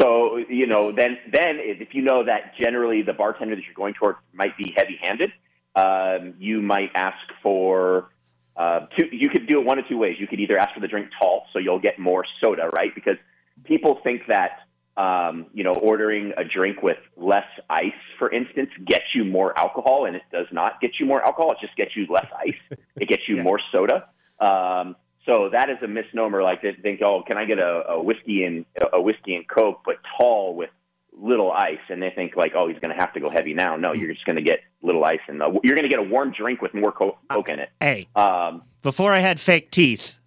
So 0.00 0.38
you 0.48 0.66
know, 0.66 0.90
then 0.90 1.18
then 1.32 1.58
if 1.60 1.94
you 1.94 2.02
know 2.02 2.24
that 2.24 2.56
generally 2.60 3.02
the 3.02 3.12
bartender 3.12 3.54
that 3.54 3.62
you're 3.64 3.74
going 3.74 3.94
toward 3.94 4.16
might 4.32 4.56
be 4.56 4.74
heavy-handed, 4.76 5.30
um, 5.76 6.34
you 6.38 6.60
might 6.60 6.90
ask 6.96 7.16
for 7.40 8.10
uh, 8.56 8.86
two. 8.98 9.06
You 9.12 9.28
could 9.28 9.46
do 9.46 9.60
it 9.60 9.64
one 9.64 9.78
of 9.78 9.86
two 9.86 9.96
ways. 9.96 10.16
You 10.18 10.26
could 10.26 10.40
either 10.40 10.58
ask 10.58 10.74
for 10.74 10.80
the 10.80 10.88
drink 10.88 11.10
tall, 11.20 11.46
so 11.52 11.60
you'll 11.60 11.78
get 11.78 12.00
more 12.00 12.24
soda, 12.40 12.70
right? 12.76 12.92
Because 12.92 13.16
people 13.64 14.00
think 14.04 14.22
that 14.28 14.60
um, 14.96 15.46
you 15.52 15.64
know 15.64 15.72
ordering 15.74 16.32
a 16.36 16.44
drink 16.44 16.82
with 16.82 16.98
less 17.16 17.46
ice, 17.68 17.92
for 18.18 18.30
instance, 18.30 18.70
gets 18.86 19.04
you 19.14 19.24
more 19.24 19.58
alcohol, 19.58 20.06
and 20.06 20.14
it 20.16 20.22
does 20.30 20.46
not 20.52 20.80
get 20.80 20.92
you 21.00 21.06
more 21.06 21.22
alcohol. 21.24 21.52
It 21.52 21.58
just 21.60 21.76
gets 21.76 21.96
you 21.96 22.06
less 22.08 22.26
ice. 22.38 22.78
It 22.96 23.08
gets 23.08 23.22
you 23.28 23.42
more 23.42 23.58
soda. 23.72 24.06
Um, 24.38 24.94
so 25.26 25.48
that 25.50 25.68
is 25.68 25.78
a 25.82 25.88
misnomer. 25.88 26.42
Like 26.44 26.62
they 26.62 26.72
think, 26.80 27.00
oh, 27.04 27.22
can 27.26 27.36
I 27.36 27.44
get 27.44 27.58
a, 27.58 27.82
a 27.88 28.02
whiskey 28.02 28.44
and 28.44 28.64
a 28.92 29.00
whiskey 29.00 29.34
and 29.34 29.48
coke, 29.48 29.80
but 29.84 29.96
tall 30.16 30.54
with 30.54 30.70
little 31.12 31.50
ice? 31.50 31.80
And 31.88 32.00
they 32.00 32.10
think 32.14 32.36
like, 32.36 32.52
oh, 32.54 32.68
he's 32.68 32.78
going 32.78 32.94
to 32.94 33.00
have 33.00 33.12
to 33.14 33.20
go 33.20 33.30
heavy 33.30 33.52
now. 33.52 33.74
No, 33.76 33.92
you're 33.94 34.12
just 34.12 34.24
going 34.26 34.36
to 34.36 34.42
get 34.42 34.60
little 34.82 35.04
ice, 35.04 35.18
and 35.26 35.42
uh, 35.42 35.50
you're 35.64 35.74
going 35.74 35.88
to 35.88 35.94
get 35.96 35.98
a 35.98 36.08
warm 36.08 36.30
drink 36.32 36.62
with 36.62 36.72
more 36.72 36.92
coke, 36.92 37.16
coke 37.30 37.48
in 37.48 37.58
it. 37.58 37.70
Hey, 37.80 38.06
Um, 38.14 38.62
before 38.82 39.12
I 39.12 39.20
had 39.20 39.40
fake 39.40 39.70
teeth, 39.72 40.20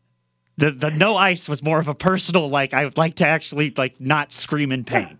the 0.57 0.71
the 0.71 0.89
no 0.91 1.15
ice 1.15 1.47
was 1.47 1.61
more 1.63 1.79
of 1.79 1.87
a 1.87 1.95
personal 1.95 2.49
like 2.49 2.73
I 2.73 2.83
would 2.85 2.97
like 2.97 3.15
to 3.15 3.27
actually 3.27 3.73
like 3.77 3.99
not 4.01 4.31
scream 4.31 4.71
in 4.71 4.83
pain. 4.83 5.19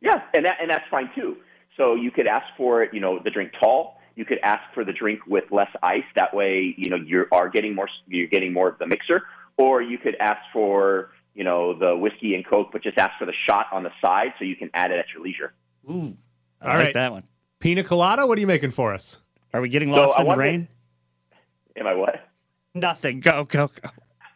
Yeah, 0.00 0.22
and 0.34 0.44
that 0.46 0.56
and 0.60 0.70
that's 0.70 0.88
fine 0.90 1.10
too. 1.14 1.36
So 1.76 1.94
you 1.94 2.10
could 2.10 2.26
ask 2.26 2.46
for 2.56 2.86
you 2.92 3.00
know, 3.00 3.18
the 3.22 3.30
drink 3.30 3.52
tall. 3.58 4.00
You 4.16 4.24
could 4.24 4.38
ask 4.44 4.62
for 4.74 4.84
the 4.84 4.92
drink 4.92 5.20
with 5.26 5.44
less 5.50 5.70
ice. 5.82 6.04
That 6.14 6.32
way, 6.34 6.74
you 6.78 6.88
know, 6.88 6.96
you 6.96 7.26
are 7.32 7.48
getting 7.48 7.74
more. 7.74 7.88
You're 8.06 8.28
getting 8.28 8.52
more 8.52 8.68
of 8.68 8.78
the 8.78 8.86
mixer. 8.86 9.22
Or 9.56 9.82
you 9.82 9.98
could 9.98 10.16
ask 10.18 10.40
for, 10.52 11.10
you 11.34 11.44
know, 11.44 11.78
the 11.78 11.96
whiskey 11.96 12.34
and 12.34 12.44
coke, 12.46 12.70
but 12.72 12.82
just 12.82 12.98
ask 12.98 13.12
for 13.18 13.24
the 13.26 13.32
shot 13.46 13.66
on 13.72 13.82
the 13.84 13.90
side 14.00 14.34
so 14.38 14.44
you 14.44 14.56
can 14.56 14.68
add 14.74 14.90
it 14.90 14.98
at 14.98 15.06
your 15.14 15.22
leisure. 15.22 15.52
Ooh, 15.88 16.16
I 16.60 16.66
All 16.72 16.74
like 16.76 16.84
right. 16.86 16.94
that 16.94 17.12
one. 17.12 17.22
Pina 17.60 17.82
colada. 17.84 18.26
What 18.26 18.36
are 18.38 18.40
you 18.40 18.46
making 18.46 18.70
for 18.72 18.92
us? 18.94 19.20
Are 19.52 19.60
we 19.60 19.68
getting 19.68 19.90
lost 19.90 20.16
I 20.16 20.22
in 20.22 20.24
the 20.24 20.28
wanted- 20.28 20.40
rain? 20.42 20.68
Am 21.76 21.86
I 21.86 21.94
what? 21.94 22.28
Nothing. 22.74 23.20
Go 23.20 23.44
go 23.44 23.68
go. 23.68 23.88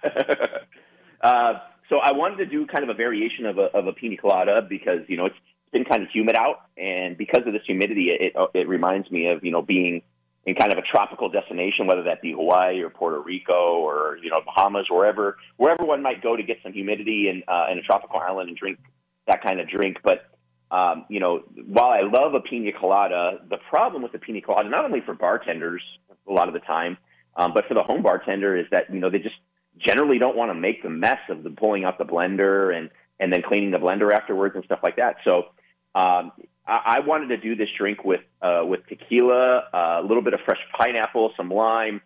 uh, 1.22 1.52
so 1.88 1.98
I 1.98 2.12
wanted 2.12 2.36
to 2.36 2.46
do 2.46 2.66
kind 2.66 2.84
of 2.84 2.90
a 2.90 2.94
variation 2.94 3.46
of 3.46 3.58
a, 3.58 3.64
of 3.76 3.86
a 3.86 3.92
pina 3.92 4.16
colada 4.16 4.62
because 4.62 5.00
you 5.08 5.16
know 5.16 5.26
it's 5.26 5.36
been 5.72 5.84
kind 5.84 6.02
of 6.02 6.08
humid 6.10 6.36
out, 6.36 6.62
and 6.76 7.16
because 7.16 7.42
of 7.46 7.52
this 7.52 7.62
humidity, 7.66 8.10
it 8.10 8.34
it 8.54 8.68
reminds 8.68 9.10
me 9.10 9.30
of 9.30 9.44
you 9.44 9.50
know 9.50 9.62
being 9.62 10.02
in 10.46 10.54
kind 10.54 10.72
of 10.72 10.78
a 10.78 10.82
tropical 10.82 11.28
destination, 11.28 11.86
whether 11.86 12.04
that 12.04 12.22
be 12.22 12.32
Hawaii 12.32 12.80
or 12.80 12.90
Puerto 12.90 13.20
Rico 13.20 13.80
or 13.80 14.18
you 14.22 14.30
know 14.30 14.40
Bahamas, 14.44 14.86
wherever 14.90 15.36
wherever 15.56 15.84
one 15.84 16.02
might 16.02 16.22
go 16.22 16.36
to 16.36 16.42
get 16.42 16.58
some 16.62 16.72
humidity 16.72 17.28
in 17.28 17.42
uh, 17.48 17.66
in 17.70 17.78
a 17.78 17.82
tropical 17.82 18.18
island 18.18 18.48
and 18.48 18.56
drink 18.56 18.78
that 19.26 19.42
kind 19.42 19.60
of 19.60 19.68
drink. 19.68 19.98
But 20.02 20.30
um, 20.70 21.06
you 21.08 21.20
know, 21.20 21.42
while 21.66 21.90
I 21.90 22.00
love 22.00 22.34
a 22.34 22.40
pina 22.40 22.72
colada, 22.72 23.38
the 23.48 23.58
problem 23.70 24.02
with 24.02 24.12
the 24.12 24.18
pina 24.18 24.40
colada, 24.40 24.68
not 24.68 24.84
only 24.84 25.00
for 25.00 25.14
bartenders 25.14 25.82
a 26.28 26.32
lot 26.32 26.48
of 26.48 26.54
the 26.54 26.60
time, 26.60 26.98
um, 27.36 27.52
but 27.54 27.66
for 27.66 27.74
the 27.74 27.82
home 27.82 28.02
bartender, 28.02 28.56
is 28.56 28.66
that 28.70 28.92
you 28.92 29.00
know 29.00 29.10
they 29.10 29.18
just 29.18 29.36
generally 29.78 30.18
don't 30.18 30.36
want 30.36 30.50
to 30.50 30.54
make 30.54 30.82
the 30.82 30.90
mess 30.90 31.18
of 31.28 31.42
the 31.42 31.50
pulling 31.50 31.84
out 31.84 31.98
the 31.98 32.04
blender 32.04 32.76
and 32.76 32.90
and 33.20 33.32
then 33.32 33.42
cleaning 33.42 33.70
the 33.70 33.78
blender 33.78 34.12
afterwards 34.12 34.54
and 34.54 34.64
stuff 34.64 34.80
like 34.82 34.96
that. 34.96 35.16
So 35.24 35.48
um, 35.94 36.32
I, 36.66 36.80
I 36.84 37.00
wanted 37.00 37.28
to 37.28 37.36
do 37.36 37.56
this 37.56 37.68
drink 37.76 38.04
with 38.04 38.20
uh, 38.42 38.62
with 38.64 38.86
tequila, 38.88 39.64
uh, 39.72 40.00
a 40.00 40.02
little 40.02 40.22
bit 40.22 40.34
of 40.34 40.40
fresh 40.44 40.60
pineapple, 40.76 41.32
some 41.36 41.50
lime, 41.50 42.00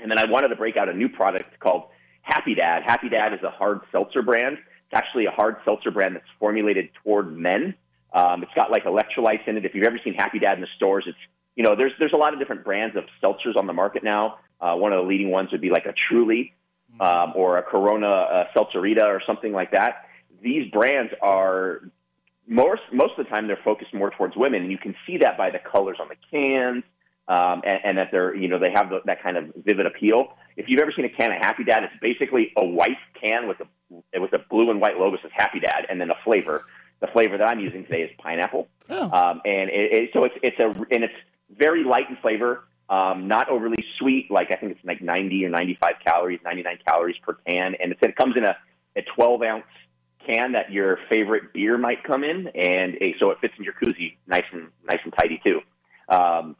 and 0.00 0.10
then 0.10 0.18
I 0.18 0.24
wanted 0.24 0.48
to 0.48 0.56
break 0.56 0.76
out 0.76 0.88
a 0.88 0.94
new 0.94 1.08
product 1.08 1.58
called 1.60 1.84
Happy 2.22 2.54
Dad. 2.54 2.82
Happy 2.84 3.08
Dad 3.08 3.34
is 3.34 3.42
a 3.42 3.50
hard 3.50 3.80
seltzer 3.92 4.22
brand. 4.22 4.58
It's 4.58 4.94
actually 4.94 5.26
a 5.26 5.30
hard 5.30 5.56
seltzer 5.64 5.90
brand 5.90 6.14
that's 6.14 6.26
formulated 6.38 6.90
toward 7.02 7.36
men. 7.36 7.74
Um, 8.12 8.42
it's 8.42 8.52
got 8.54 8.70
like 8.70 8.84
electrolytes 8.84 9.46
in 9.46 9.56
it. 9.56 9.64
If 9.64 9.74
you've 9.74 9.84
ever 9.84 10.00
seen 10.02 10.14
Happy 10.14 10.38
Dad 10.38 10.54
in 10.54 10.60
the 10.60 10.68
stores, 10.76 11.04
it's 11.06 11.18
you 11.54 11.62
know 11.62 11.74
there's 11.76 11.92
there's 11.98 12.12
a 12.12 12.16
lot 12.16 12.32
of 12.32 12.38
different 12.38 12.64
brands 12.64 12.96
of 12.96 13.04
seltzers 13.22 13.56
on 13.56 13.66
the 13.66 13.72
market 13.72 14.02
now. 14.02 14.38
Uh, 14.60 14.74
one 14.74 14.92
of 14.92 15.02
the 15.02 15.06
leading 15.06 15.30
ones 15.30 15.52
would 15.52 15.60
be 15.60 15.68
like 15.68 15.84
a 15.84 15.92
Truly 16.08 16.54
um, 17.00 17.32
or 17.34 17.58
a 17.58 17.62
Corona 17.62 18.08
uh, 18.08 18.44
Seltzerita 18.54 19.04
or 19.04 19.22
something 19.26 19.52
like 19.52 19.72
that. 19.72 20.08
These 20.42 20.70
brands 20.70 21.12
are 21.22 21.80
most 22.46 22.82
most 22.92 23.18
of 23.18 23.24
the 23.24 23.30
time 23.30 23.46
they're 23.46 23.58
focused 23.64 23.92
more 23.92 24.10
towards 24.10 24.36
women, 24.36 24.62
and 24.62 24.70
you 24.70 24.78
can 24.78 24.94
see 25.06 25.18
that 25.18 25.36
by 25.36 25.50
the 25.50 25.58
colors 25.58 25.98
on 26.00 26.08
the 26.08 26.16
cans, 26.30 26.84
um, 27.28 27.62
and, 27.64 27.78
and 27.84 27.98
that 27.98 28.10
they're 28.12 28.34
you 28.34 28.48
know 28.48 28.58
they 28.58 28.70
have 28.70 28.90
the, 28.90 29.00
that 29.06 29.22
kind 29.22 29.36
of 29.36 29.52
vivid 29.64 29.86
appeal. 29.86 30.34
If 30.56 30.68
you've 30.68 30.80
ever 30.80 30.92
seen 30.92 31.04
a 31.04 31.08
can 31.08 31.32
of 31.32 31.38
Happy 31.38 31.64
Dad, 31.64 31.84
it's 31.84 31.92
basically 32.00 32.52
a 32.56 32.64
white 32.64 32.98
can 33.20 33.48
with 33.48 33.58
a 33.60 34.20
with 34.20 34.32
a 34.32 34.38
blue 34.50 34.70
and 34.70 34.80
white 34.80 34.98
logo 34.98 35.16
says 35.20 35.30
Happy 35.34 35.60
Dad, 35.60 35.86
and 35.88 36.00
then 36.00 36.10
a 36.10 36.16
flavor. 36.24 36.64
The 36.98 37.08
flavor 37.08 37.36
that 37.36 37.46
I'm 37.46 37.60
using 37.60 37.84
today 37.84 38.02
is 38.02 38.10
pineapple, 38.16 38.68
um, 38.88 39.42
and 39.44 39.68
it, 39.68 39.92
it, 39.92 40.10
so 40.14 40.24
it's 40.24 40.34
it's 40.42 40.58
a 40.58 40.68
and 40.90 41.04
it's 41.04 41.14
very 41.50 41.84
light 41.84 42.08
in 42.08 42.16
flavor, 42.16 42.64
um, 42.88 43.28
not 43.28 43.48
overly 43.48 43.84
sweet. 43.98 44.30
Like 44.30 44.50
I 44.50 44.56
think 44.56 44.72
it's 44.72 44.84
like 44.84 45.02
90 45.02 45.44
or 45.44 45.50
95 45.50 45.94
calories, 46.04 46.40
99 46.44 46.78
calories 46.86 47.16
per 47.22 47.34
can, 47.46 47.74
and 47.80 47.92
it 48.00 48.16
comes 48.16 48.36
in 48.36 48.44
a, 48.44 48.56
a 48.96 49.02
12 49.14 49.42
ounce 49.42 49.64
can 50.26 50.52
that 50.52 50.72
your 50.72 50.98
favorite 51.08 51.52
beer 51.52 51.78
might 51.78 52.02
come 52.04 52.24
in, 52.24 52.48
and 52.48 52.94
a, 53.00 53.14
so 53.18 53.30
it 53.30 53.38
fits 53.40 53.54
in 53.58 53.64
your 53.64 53.74
koozie 53.74 54.16
nice 54.26 54.44
and 54.52 54.68
nice 54.90 55.00
and 55.04 55.12
tidy 55.18 55.40
too. 55.44 55.60
Um, 56.08 56.56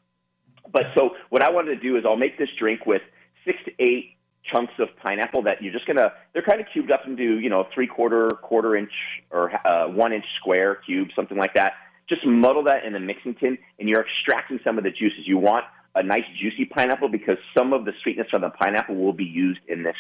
but 0.73 0.85
so 0.97 1.11
what 1.31 1.43
I 1.43 1.51
wanted 1.51 1.77
to 1.77 1.81
do 1.81 1.97
is 1.97 2.05
I'll 2.07 2.17
make 2.17 2.39
this 2.39 2.49
drink 2.59 2.87
with 2.87 3.03
six 3.45 3.59
to 3.65 3.73
eight 3.79 4.17
chunks 4.53 4.73
of 4.79 4.89
pineapple 5.03 5.43
that 5.43 5.63
you're 5.63 5.73
just 5.73 5.87
gonna 5.87 6.13
they're 6.33 6.43
kind 6.43 6.61
of 6.61 6.67
cubed 6.73 6.91
up 6.93 7.03
into 7.07 7.39
you 7.41 7.51
know 7.51 7.67
three 7.75 7.87
quarter 7.87 8.29
quarter 8.29 8.77
inch 8.77 8.93
or 9.31 9.51
uh, 9.67 9.89
one 9.89 10.13
inch 10.13 10.25
square 10.39 10.77
cube 10.87 11.09
something 11.17 11.37
like 11.37 11.55
that 11.55 11.73
just 12.09 12.25
muddle 12.25 12.63
that 12.63 12.85
in 12.85 12.93
the 12.93 13.01
mixing 13.01 13.35
tin 13.35 13.59
and 13.81 13.89
you're 13.89 14.03
extracting 14.03 14.61
some 14.63 14.79
of 14.79 14.85
the 14.85 14.91
juices 14.91 15.27
you 15.27 15.37
want 15.37 15.65
a 15.97 16.03
nice 16.03 16.25
juicy 16.41 16.65
pineapple 16.65 17.09
because 17.09 17.39
some 17.57 17.73
of 17.73 17.85
the 17.85 17.93
sweetness 18.03 18.29
from 18.31 18.43
the 18.43 18.51
pineapple 18.51 18.95
will 18.95 19.13
be 19.13 19.25
used 19.25 19.61
in 19.69 19.83
this 19.83 19.97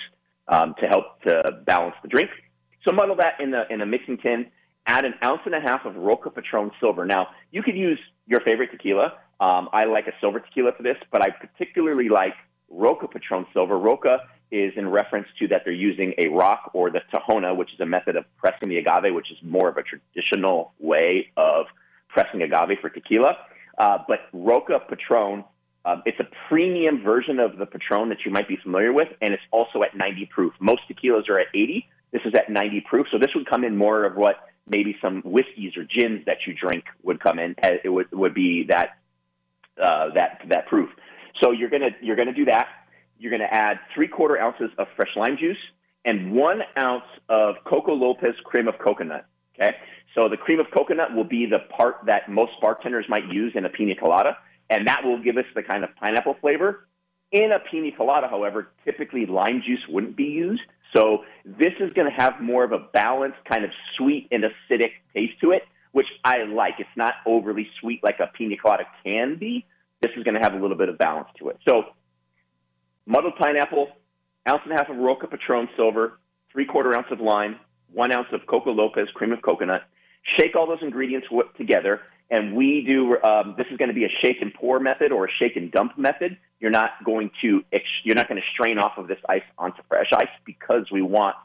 um, 0.48 0.74
to 0.80 0.86
help 0.86 1.20
to 1.22 1.42
balance 1.64 1.96
the 2.02 2.08
drink 2.08 2.30
so 2.86 2.92
muddle 2.92 3.16
that 3.16 3.40
in 3.40 3.50
the 3.50 3.64
in 3.68 3.80
a 3.80 3.86
mixing 3.86 4.16
tin 4.16 4.46
add 4.86 5.04
an 5.04 5.14
ounce 5.22 5.40
and 5.44 5.54
a 5.54 5.60
half 5.60 5.84
of 5.84 5.96
Roca 5.96 6.30
Patron 6.30 6.70
Silver. 6.78 7.04
Now, 7.04 7.28
you 7.50 7.62
could 7.62 7.76
use 7.76 7.98
your 8.28 8.40
favorite 8.40 8.70
tequila. 8.70 9.14
Um, 9.40 9.68
I 9.72 9.84
like 9.84 10.06
a 10.06 10.12
silver 10.20 10.38
tequila 10.38 10.72
for 10.76 10.84
this, 10.84 10.96
but 11.10 11.20
I 11.20 11.30
particularly 11.30 12.08
like 12.08 12.34
Roca 12.70 13.08
Patron 13.08 13.46
Silver. 13.52 13.76
Roca 13.76 14.20
is 14.52 14.72
in 14.76 14.88
reference 14.88 15.26
to 15.40 15.48
that 15.48 15.62
they're 15.64 15.72
using 15.72 16.14
a 16.18 16.28
rock 16.28 16.70
or 16.72 16.90
the 16.90 17.00
tahona, 17.12 17.56
which 17.56 17.74
is 17.74 17.80
a 17.80 17.86
method 17.86 18.14
of 18.14 18.24
pressing 18.36 18.68
the 18.68 18.78
agave, 18.78 19.12
which 19.12 19.32
is 19.32 19.38
more 19.42 19.68
of 19.68 19.76
a 19.76 19.82
traditional 19.82 20.72
way 20.78 21.32
of 21.36 21.66
pressing 22.08 22.42
agave 22.42 22.78
for 22.80 22.88
tequila. 22.88 23.36
Uh, 23.78 23.98
but 24.06 24.20
Roca 24.32 24.78
Patron, 24.88 25.44
um, 25.86 26.02
it's 26.04 26.18
a 26.18 26.26
premium 26.48 27.02
version 27.02 27.38
of 27.38 27.58
the 27.58 27.64
Patron 27.64 28.08
that 28.08 28.18
you 28.24 28.32
might 28.32 28.48
be 28.48 28.56
familiar 28.56 28.92
with, 28.92 29.08
and 29.22 29.32
it's 29.32 29.42
also 29.52 29.84
at 29.84 29.96
90 29.96 30.26
proof. 30.26 30.52
Most 30.58 30.82
tequilas 30.90 31.28
are 31.28 31.38
at 31.38 31.46
80. 31.54 31.86
This 32.12 32.22
is 32.24 32.34
at 32.34 32.50
90 32.50 32.80
proof, 32.88 33.06
so 33.12 33.18
this 33.18 33.30
would 33.36 33.48
come 33.48 33.62
in 33.62 33.76
more 33.76 34.04
of 34.04 34.16
what 34.16 34.36
maybe 34.68 34.96
some 35.00 35.22
whiskeys 35.24 35.76
or 35.76 35.84
gins 35.84 36.24
that 36.26 36.38
you 36.46 36.54
drink 36.54 36.84
would 37.04 37.20
come 37.20 37.38
in. 37.38 37.54
It 37.84 37.88
would 37.88 38.10
would 38.10 38.34
be 38.34 38.66
that 38.68 38.98
uh, 39.80 40.10
that 40.14 40.42
that 40.48 40.66
proof. 40.66 40.90
So 41.42 41.52
you're 41.52 41.70
gonna 41.70 41.90
you're 42.00 42.16
gonna 42.16 42.32
do 42.34 42.46
that. 42.46 42.66
You're 43.18 43.30
gonna 43.30 43.48
add 43.50 43.78
three 43.94 44.08
quarter 44.08 44.40
ounces 44.40 44.70
of 44.78 44.88
fresh 44.96 45.10
lime 45.14 45.36
juice 45.38 45.56
and 46.04 46.32
one 46.32 46.62
ounce 46.78 47.04
of 47.28 47.56
Coco 47.64 47.92
Lopez 47.92 48.34
cream 48.44 48.66
of 48.66 48.74
coconut. 48.78 49.26
Okay, 49.54 49.76
so 50.14 50.28
the 50.28 50.36
cream 50.36 50.58
of 50.58 50.66
coconut 50.76 51.14
will 51.14 51.24
be 51.24 51.46
the 51.46 51.60
part 51.76 51.96
that 52.06 52.28
most 52.28 52.52
bartenders 52.60 53.06
might 53.08 53.26
use 53.30 53.52
in 53.54 53.64
a 53.64 53.68
pina 53.68 53.94
colada, 53.94 54.36
and 54.70 54.86
that 54.86 55.04
will 55.04 55.22
give 55.22 55.36
us 55.36 55.44
the 55.54 55.62
kind 55.62 55.84
of 55.84 55.90
pineapple 55.96 56.36
flavor 56.40 56.86
In 57.32 57.50
a 57.52 57.58
pina 57.58 57.90
colada, 57.96 58.28
however, 58.28 58.68
typically 58.84 59.26
lime 59.26 59.62
juice 59.66 59.84
wouldn't 59.88 60.16
be 60.16 60.24
used. 60.24 60.62
So 60.94 61.24
this 61.44 61.72
is 61.80 61.92
going 61.92 62.08
to 62.10 62.16
have 62.16 62.40
more 62.40 62.64
of 62.64 62.72
a 62.72 62.78
balanced 62.92 63.38
kind 63.48 63.64
of 63.64 63.70
sweet 63.96 64.28
and 64.30 64.44
acidic 64.44 64.92
taste 65.12 65.40
to 65.40 65.50
it, 65.50 65.62
which 65.92 66.06
I 66.24 66.44
like. 66.44 66.74
It's 66.78 66.88
not 66.96 67.14
overly 67.26 67.68
sweet 67.80 68.00
like 68.04 68.20
a 68.20 68.28
pina 68.28 68.56
colada 68.56 68.84
can 69.04 69.36
be. 69.38 69.66
This 70.00 70.12
is 70.16 70.22
going 70.22 70.34
to 70.34 70.40
have 70.40 70.54
a 70.54 70.58
little 70.58 70.76
bit 70.76 70.88
of 70.88 70.98
balance 70.98 71.28
to 71.38 71.48
it. 71.48 71.58
So 71.68 71.84
muddled 73.06 73.34
pineapple, 73.36 73.88
ounce 74.48 74.62
and 74.64 74.72
a 74.72 74.76
half 74.76 74.88
of 74.88 74.96
Roca 74.96 75.26
Patron 75.26 75.68
Silver, 75.76 76.18
three 76.52 76.66
quarter 76.66 76.94
ounce 76.94 77.08
of 77.10 77.20
lime, 77.20 77.58
one 77.92 78.12
ounce 78.12 78.28
of 78.32 78.46
Coco 78.46 78.72
Lopez 78.72 79.08
cream 79.14 79.32
of 79.32 79.42
coconut. 79.42 79.82
Shake 80.22 80.54
all 80.54 80.66
those 80.66 80.82
ingredients 80.82 81.26
together, 81.56 82.00
and 82.30 82.56
we 82.56 82.82
do. 82.86 83.16
Um, 83.22 83.54
this 83.56 83.66
is 83.70 83.76
going 83.76 83.88
to 83.88 83.94
be 83.94 84.04
a 84.04 84.10
shake 84.20 84.38
and 84.40 84.52
pour 84.52 84.80
method 84.80 85.12
or 85.12 85.26
a 85.26 85.28
shake 85.38 85.56
and 85.56 85.70
dump 85.70 85.96
method. 85.96 86.36
You're 86.60 86.70
not 86.70 87.04
going 87.04 87.30
to 87.42 87.62
you're 88.04 88.16
not 88.16 88.28
going 88.28 88.40
to 88.40 88.46
strain 88.52 88.78
off 88.78 88.92
of 88.96 89.08
this 89.08 89.18
ice 89.28 89.42
onto 89.58 89.82
fresh 89.88 90.10
ice 90.12 90.28
because 90.44 90.86
we 90.90 91.02
want 91.02 91.36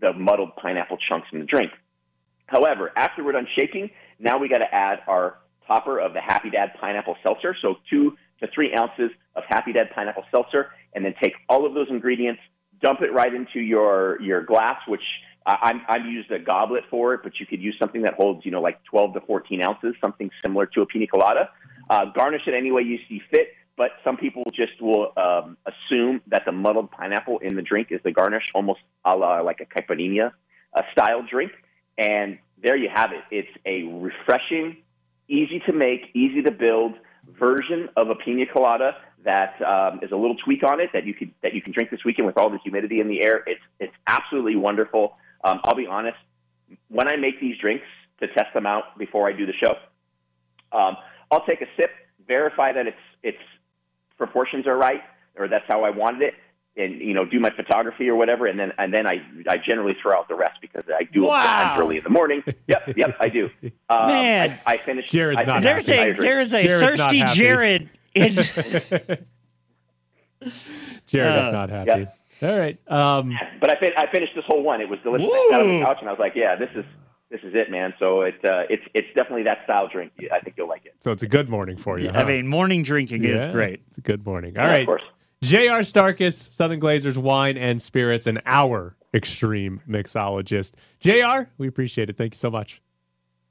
the 0.00 0.12
muddled 0.12 0.56
pineapple 0.56 0.98
chunks 1.08 1.28
in 1.32 1.38
the 1.38 1.44
drink. 1.44 1.70
However, 2.46 2.92
after 2.96 3.24
we're 3.24 3.32
done 3.32 3.48
shaking, 3.56 3.90
now 4.18 4.38
we 4.38 4.48
got 4.48 4.58
to 4.58 4.74
add 4.74 5.00
our 5.06 5.38
topper 5.66 5.98
of 5.98 6.12
the 6.12 6.20
Happy 6.20 6.50
Dad 6.50 6.72
pineapple 6.80 7.16
seltzer. 7.22 7.56
So 7.60 7.76
two 7.88 8.16
to 8.40 8.48
three 8.54 8.74
ounces 8.74 9.10
of 9.36 9.44
Happy 9.48 9.72
Dad 9.72 9.90
pineapple 9.94 10.24
seltzer, 10.30 10.70
and 10.94 11.04
then 11.04 11.14
take 11.22 11.34
all 11.48 11.66
of 11.66 11.74
those 11.74 11.88
ingredients, 11.88 12.40
dump 12.82 13.00
it 13.02 13.12
right 13.12 13.32
into 13.32 13.60
your 13.60 14.20
your 14.20 14.42
glass, 14.42 14.78
which 14.88 15.02
I- 15.46 15.80
I've 15.88 16.06
used 16.06 16.30
a 16.30 16.38
goblet 16.38 16.84
for 16.90 17.14
it, 17.14 17.20
but 17.22 17.38
you 17.38 17.46
could 17.46 17.60
use 17.60 17.76
something 17.78 18.02
that 18.02 18.14
holds 18.14 18.44
you 18.44 18.50
know 18.50 18.60
like 18.60 18.82
12 18.84 19.14
to 19.14 19.20
14 19.20 19.62
ounces, 19.62 19.94
something 20.00 20.30
similar 20.42 20.66
to 20.66 20.82
a 20.82 20.86
pina 20.86 21.06
colada. 21.06 21.50
Uh, 21.90 22.06
garnish 22.06 22.42
it 22.46 22.54
any 22.54 22.72
way 22.72 22.82
you 22.82 22.98
see 23.08 23.20
fit, 23.30 23.48
but 23.76 23.90
some 24.02 24.16
people 24.16 24.44
just 24.54 24.80
will 24.80 25.12
um, 25.16 25.56
assume 25.66 26.22
that 26.28 26.44
the 26.46 26.52
muddled 26.52 26.90
pineapple 26.90 27.38
in 27.40 27.56
the 27.56 27.62
drink 27.62 27.88
is 27.90 28.00
the 28.04 28.12
garnish, 28.12 28.44
almost 28.54 28.80
a 29.04 29.14
la 29.14 29.40
like 29.40 29.60
a 29.60 29.66
caipirinha 29.66 30.32
uh, 30.74 30.82
style 30.92 31.22
drink. 31.28 31.52
And 31.98 32.38
there 32.62 32.76
you 32.76 32.88
have 32.92 33.12
it. 33.12 33.22
It's 33.30 33.58
a 33.66 33.82
refreshing, 33.82 34.78
easy 35.28 35.60
to 35.66 35.72
make, 35.72 36.06
easy 36.14 36.42
to 36.42 36.50
build 36.50 36.94
version 37.38 37.88
of 37.96 38.10
a 38.10 38.14
pina 38.14 38.46
colada 38.46 38.96
that 39.24 39.60
um, 39.62 40.00
is 40.02 40.12
a 40.12 40.16
little 40.16 40.36
tweak 40.36 40.62
on 40.62 40.80
it 40.80 40.90
that 40.92 41.06
you 41.06 41.14
could 41.14 41.32
that 41.42 41.54
you 41.54 41.62
can 41.62 41.72
drink 41.72 41.90
this 41.90 42.04
weekend 42.04 42.26
with 42.26 42.36
all 42.36 42.50
the 42.50 42.58
humidity 42.58 43.00
in 43.00 43.08
the 43.08 43.22
air. 43.22 43.42
It's 43.46 43.60
it's 43.80 43.94
absolutely 44.06 44.56
wonderful. 44.56 45.16
Um, 45.44 45.60
I'll 45.64 45.74
be 45.76 45.86
honest. 45.86 46.16
When 46.88 47.06
I 47.08 47.16
make 47.16 47.40
these 47.40 47.56
drinks 47.58 47.84
to 48.20 48.26
test 48.28 48.52
them 48.54 48.66
out 48.66 48.98
before 48.98 49.28
I 49.28 49.32
do 49.32 49.44
the 49.46 49.52
show, 49.52 49.76
um, 50.76 50.96
I'll 51.30 51.44
take 51.44 51.60
a 51.60 51.66
sip, 51.76 51.90
verify 52.26 52.72
that 52.72 52.86
it's 52.86 52.96
it's 53.22 53.38
proportions 54.16 54.66
are 54.66 54.76
right, 54.76 55.02
or 55.36 55.46
that's 55.48 55.66
how 55.68 55.84
I 55.84 55.90
wanted 55.90 56.22
it, 56.22 56.34
and 56.76 57.00
you 57.00 57.12
know 57.12 57.24
do 57.26 57.38
my 57.38 57.50
photography 57.50 58.08
or 58.08 58.16
whatever, 58.16 58.46
and 58.46 58.58
then 58.58 58.72
and 58.78 58.92
then 58.94 59.06
I 59.06 59.20
I 59.46 59.58
generally 59.58 59.94
throw 60.00 60.16
out 60.16 60.28
the 60.28 60.34
rest 60.34 60.60
because 60.62 60.84
I 60.88 61.04
do 61.04 61.24
Wow. 61.24 61.74
it 61.76 61.80
early 61.80 61.98
in 61.98 62.04
the 62.04 62.10
morning. 62.10 62.42
Yep, 62.66 62.96
yep, 62.96 63.16
I 63.20 63.28
do. 63.28 63.50
Um, 63.62 63.70
Man. 64.08 64.58
I, 64.66 64.72
I 64.74 64.76
finished. 64.78 65.12
Jared's 65.12 65.42
I 65.42 65.44
not 65.44 65.62
finished 65.62 65.86
There's 65.86 65.86
the 65.86 66.00
a 66.00 66.22
there's 66.22 66.54
a 66.54 66.62
Jared's 66.64 67.02
thirsty. 67.02 67.22
Jared. 67.38 67.90
In, 68.14 68.34
Jared 71.06 71.36
Uh, 71.36 71.46
is 71.46 71.52
not 71.52 71.68
happy. 71.70 72.06
All 72.44 72.58
right. 72.58 72.78
Um, 72.90 73.36
But 73.60 73.70
I, 73.70 73.76
fin- 73.80 73.92
I 73.96 74.06
finished 74.10 74.32
this 74.34 74.44
whole 74.46 74.62
one. 74.62 74.80
It 74.80 74.88
was 74.88 74.98
delicious. 75.02 75.26
I 75.28 75.48
sat 75.50 75.60
on 75.60 75.68
the 75.68 75.84
couch 75.84 75.96
and 76.00 76.08
I 76.08 76.12
was 76.12 76.18
like, 76.20 76.32
yeah, 76.34 76.56
this 76.56 76.70
is 76.74 76.84
this 77.30 77.40
is 77.42 77.54
it, 77.54 77.70
man. 77.70 77.94
So 77.98 78.22
it 78.22 78.34
uh, 78.44 78.64
it's 78.70 78.82
it's 78.94 79.08
definitely 79.16 79.44
that 79.44 79.58
style 79.64 79.88
drink. 79.88 80.12
I 80.32 80.38
think 80.40 80.56
you'll 80.56 80.68
like 80.68 80.84
it. 80.84 80.94
so 81.00 81.10
it's 81.10 81.22
a 81.22 81.28
good 81.28 81.48
morning 81.48 81.76
for 81.76 81.98
you. 81.98 82.10
I 82.10 82.12
huh? 82.12 82.24
mean, 82.26 82.46
morning 82.46 82.82
drinking 82.82 83.24
is 83.24 83.46
great. 83.48 83.82
It's 83.88 83.98
a 83.98 84.02
good 84.02 84.24
morning. 84.24 84.56
All 84.58 84.64
Yeah, 84.64 84.70
right. 84.70 84.80
of 84.80 84.86
course. 84.86 85.02
J.R. 85.42 85.80
Starkus, 85.80 86.34
Southern 86.52 86.80
Glazers 86.80 87.16
Wine 87.18 87.58
and 87.58 87.82
Spirits, 87.82 88.26
and 88.26 88.40
our 88.46 88.96
extreme 89.12 89.80
mixologist. 89.88 90.72
J.R., 91.00 91.50
we 91.58 91.68
appreciate 91.68 92.08
it. 92.08 92.16
Thank 92.16 92.32
you 92.34 92.38
so 92.38 92.50
much. 92.50 92.80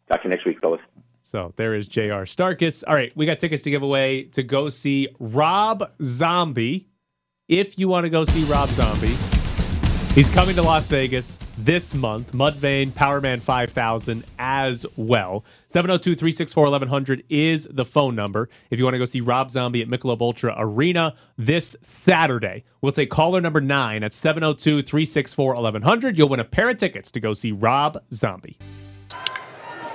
Talk 0.09 0.21
to 0.23 0.27
you 0.27 0.31
next 0.31 0.45
week, 0.45 0.59
fellas. 0.59 0.81
So 1.21 1.53
there 1.55 1.75
is 1.75 1.87
J.R. 1.87 2.23
Starkus. 2.25 2.83
All 2.87 2.95
right, 2.95 3.11
we 3.15 3.25
got 3.25 3.39
tickets 3.39 3.61
to 3.63 3.69
give 3.69 3.83
away 3.83 4.23
to 4.23 4.43
go 4.43 4.69
see 4.69 5.07
Rob 5.19 5.91
Zombie. 6.01 6.87
If 7.49 7.77
you 7.77 7.89
want 7.89 8.05
to 8.05 8.09
go 8.09 8.23
see 8.23 8.45
Rob 8.45 8.69
Zombie, 8.69 9.17
he's 10.15 10.29
coming 10.29 10.55
to 10.55 10.61
Las 10.61 10.87
Vegas 10.87 11.37
this 11.57 11.93
month. 11.93 12.31
Mudvayne 12.31 12.91
Powerman 12.91 13.41
5000 13.41 14.23
as 14.39 14.85
well. 14.95 15.43
702 15.67 16.15
364 16.15 16.63
1100 16.63 17.23
is 17.27 17.67
the 17.69 17.83
phone 17.83 18.15
number. 18.15 18.47
If 18.69 18.79
you 18.79 18.85
want 18.85 18.93
to 18.93 18.97
go 18.97 19.03
see 19.03 19.19
Rob 19.19 19.51
Zombie 19.51 19.81
at 19.81 19.89
Michelob 19.89 20.21
Ultra 20.21 20.55
Arena 20.57 21.15
this 21.37 21.75
Saturday, 21.81 22.63
we'll 22.79 22.93
take 22.93 23.09
caller 23.09 23.41
number 23.41 23.59
nine 23.59 24.03
at 24.03 24.13
702 24.13 24.81
364 24.81 25.55
1100. 25.55 26.17
You'll 26.17 26.29
win 26.29 26.39
a 26.39 26.45
pair 26.45 26.69
of 26.69 26.77
tickets 26.77 27.11
to 27.11 27.19
go 27.19 27.33
see 27.33 27.51
Rob 27.51 28.01
Zombie. 28.13 28.57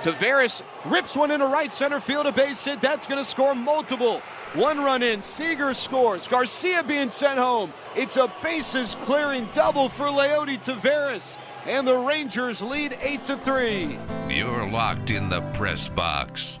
Taveras 0.03 0.61
rips 0.85 1.15
one 1.15 1.31
into 1.31 1.47
right 1.47 1.73
center 1.73 1.99
field, 1.99 2.27
a 2.27 2.31
base 2.31 2.63
hit. 2.63 2.79
That's 2.79 3.07
going 3.07 3.17
to 3.17 3.27
score 3.27 3.55
multiple. 3.55 4.21
One 4.53 4.79
run 4.79 5.03
in. 5.03 5.21
Seager 5.21 5.73
scores. 5.75 6.27
Garcia 6.27 6.83
being 6.83 7.09
sent 7.09 7.37
home. 7.37 7.71
It's 7.95 8.17
a 8.17 8.33
bases 8.41 8.95
clearing 9.03 9.47
double 9.53 9.89
for 9.89 10.05
Leody 10.05 10.57
Taveras. 10.57 11.37
And 11.65 11.87
the 11.87 11.95
Rangers 11.95 12.63
lead 12.63 12.97
8 12.99 13.25
to 13.25 13.37
3. 13.37 13.99
You're 14.29 14.69
locked 14.71 15.11
in 15.11 15.29
the 15.29 15.41
press 15.53 15.87
box. 15.87 16.59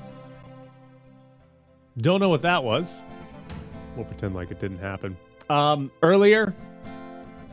Don't 1.97 2.19
know 2.19 2.29
what 2.29 2.43
that 2.43 2.63
was. 2.63 3.01
We'll 3.95 4.05
pretend 4.05 4.35
like 4.35 4.51
it 4.51 4.59
didn't 4.59 4.79
happen. 4.79 5.17
Um, 5.49 5.91
earlier, 6.03 6.53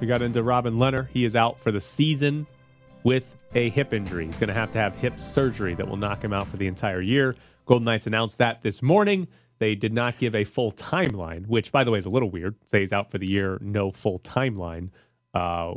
we 0.01 0.07
got 0.07 0.21
into 0.21 0.43
Robin 0.43 0.75
Lehner. 0.75 1.09
He 1.09 1.25
is 1.25 1.35
out 1.35 1.59
for 1.61 1.73
the 1.73 1.81
season 1.81 2.47
with 3.05 3.37
a 3.55 3.71
hip 3.71 3.95
injury. 3.95 4.27
He's 4.27 4.37
going 4.37 4.49
to 4.49 4.55
have 4.55 4.71
to 4.73 4.79
have 4.79 4.95
hip 4.99 5.21
surgery 5.21 5.75
that 5.77 5.89
will 5.89 5.97
knock 5.97 6.23
him 6.23 6.35
out 6.35 6.47
for 6.49 6.59
the 6.59 6.67
entire 6.67 7.01
year. 7.01 7.37
Golden 7.65 7.87
Knights 7.87 8.07
announced 8.07 8.39
that 8.39 8.63
this 8.63 8.83
morning. 8.83 9.29
They 9.59 9.75
did 9.75 9.93
not 9.93 10.19
give 10.19 10.35
a 10.35 10.45
full 10.45 10.73
timeline, 10.73 11.47
which, 11.47 11.73
by 11.73 11.83
the 11.85 11.91
way, 11.91 11.99
is 11.99 12.07
a 12.07 12.11
little 12.11 12.31
weird. 12.31 12.57
Say 12.67 12.81
he's 12.81 12.93
out 12.93 13.11
for 13.11 13.19
the 13.19 13.27
year, 13.27 13.59
no 13.61 13.91
full 13.91 14.19
timeline. 14.21 14.91
Uh, 15.35 15.75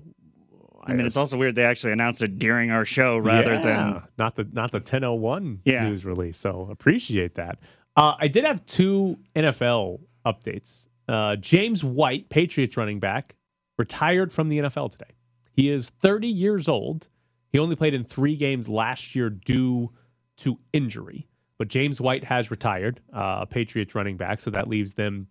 I 0.84 0.94
mean, 0.94 1.06
it's 1.06 1.18
also 1.18 1.38
weird 1.38 1.56
they 1.56 1.66
actually 1.66 1.94
announced 1.94 2.22
it 2.22 2.40
during 2.40 2.72
our 2.72 2.86
show 2.86 3.18
rather 3.18 3.54
yeah, 3.56 3.62
than 3.62 4.04
not 4.18 4.36
the 4.36 4.48
not 4.52 4.72
the 4.72 4.80
1001 4.80 5.62
Yeah. 5.66 5.88
news 5.88 6.04
release. 6.06 6.38
So 6.38 6.68
appreciate 6.72 7.36
that. 7.36 7.60
Uh, 7.96 8.16
I 8.20 8.28
did 8.28 8.46
have 8.46 8.66
two 8.66 9.18
NFL 9.36 10.00
updates. 10.26 10.88
Uh, 11.08 11.36
James 11.36 11.84
White, 11.84 12.30
Patriots 12.30 12.78
running 12.78 13.00
back, 13.00 13.36
retired 13.78 14.32
from 14.32 14.50
the 14.50 14.60
NFL 14.60 14.92
today. 14.92 15.12
He 15.54 15.70
is 15.70 15.90
30 15.90 16.28
years 16.28 16.68
old. 16.68 17.08
He 17.52 17.60
only 17.60 17.76
played 17.76 17.94
in 17.94 18.04
three 18.04 18.36
games 18.36 18.70
last 18.70 19.16
year 19.16 19.30
due 19.30 19.92
to 20.38 20.60
injury. 20.72 21.28
But 21.60 21.68
James 21.68 22.02
White 22.02 22.24
has 22.24 22.50
retired, 22.50 23.02
uh, 23.14 23.46
Patriots 23.46 23.94
running 23.94 24.18
back. 24.18 24.40
So 24.40 24.50
that 24.50 24.68
leaves 24.68 24.94
them 24.94 25.28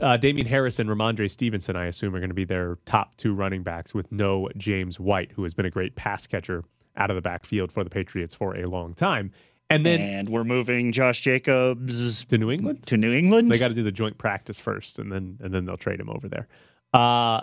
uh, 0.00 0.16
Damien 0.16 0.46
Harris 0.46 0.78
and 0.78 0.88
Rhamondre 0.88 1.30
Stevenson, 1.30 1.76
I 1.76 1.86
assume, 1.86 2.14
are 2.14 2.20
going 2.20 2.30
to 2.30 2.34
be 2.34 2.44
their 2.44 2.78
top 2.86 3.16
two 3.16 3.34
running 3.34 3.62
backs 3.62 3.94
with 3.94 4.10
no 4.12 4.48
James 4.56 5.00
White, 5.00 5.32
who 5.32 5.42
has 5.42 5.54
been 5.54 5.66
a 5.66 5.70
great 5.70 5.96
pass 5.96 6.26
catcher 6.26 6.62
out 6.96 7.10
of 7.10 7.16
the 7.16 7.22
backfield 7.22 7.72
for 7.72 7.82
the 7.82 7.90
Patriots 7.90 8.34
for 8.34 8.56
a 8.56 8.66
long 8.66 8.94
time. 8.94 9.32
And 9.68 9.86
then 9.86 10.00
and 10.00 10.28
we're 10.28 10.44
moving 10.44 10.90
Josh 10.90 11.20
Jacobs 11.20 12.24
to 12.26 12.38
New 12.38 12.50
England. 12.50 12.86
to 12.86 12.96
New 12.96 13.12
England. 13.12 13.50
They 13.50 13.58
got 13.58 13.68
to 13.68 13.74
do 13.74 13.84
the 13.84 13.92
joint 13.92 14.18
practice 14.18 14.58
first, 14.58 14.98
and 14.98 15.12
then 15.12 15.38
and 15.40 15.54
then 15.54 15.64
they'll 15.64 15.76
trade 15.76 16.00
him 16.00 16.10
over 16.10 16.28
there. 16.28 16.48
Uh, 16.92 17.40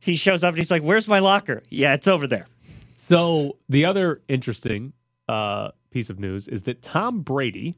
he 0.00 0.16
shows 0.16 0.42
up 0.42 0.50
and 0.50 0.58
he's 0.58 0.72
like, 0.72 0.82
"Where's 0.82 1.06
my 1.06 1.20
locker?" 1.20 1.62
Yeah, 1.70 1.94
it's 1.94 2.08
over 2.08 2.26
there. 2.26 2.46
So 2.96 3.58
the 3.68 3.84
other 3.84 4.22
interesting 4.26 4.92
uh, 5.28 5.70
piece 5.90 6.10
of 6.10 6.18
news 6.18 6.48
is 6.48 6.62
that 6.62 6.82
Tom 6.82 7.22
Brady 7.22 7.76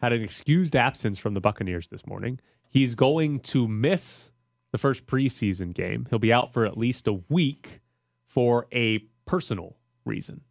had 0.00 0.12
an 0.12 0.22
excused 0.22 0.76
absence 0.76 1.18
from 1.18 1.34
the 1.34 1.40
Buccaneers 1.40 1.88
this 1.88 2.06
morning. 2.06 2.40
He's 2.70 2.94
going 2.94 3.40
to 3.40 3.66
miss 3.66 4.30
the 4.72 4.78
first 4.78 5.06
preseason 5.06 5.72
game. 5.72 6.06
He'll 6.10 6.18
be 6.18 6.32
out 6.32 6.52
for 6.52 6.66
at 6.66 6.76
least 6.76 7.06
a 7.06 7.14
week 7.28 7.80
for 8.26 8.66
a 8.72 8.98
personal 9.24 9.76
reason. 10.04 10.42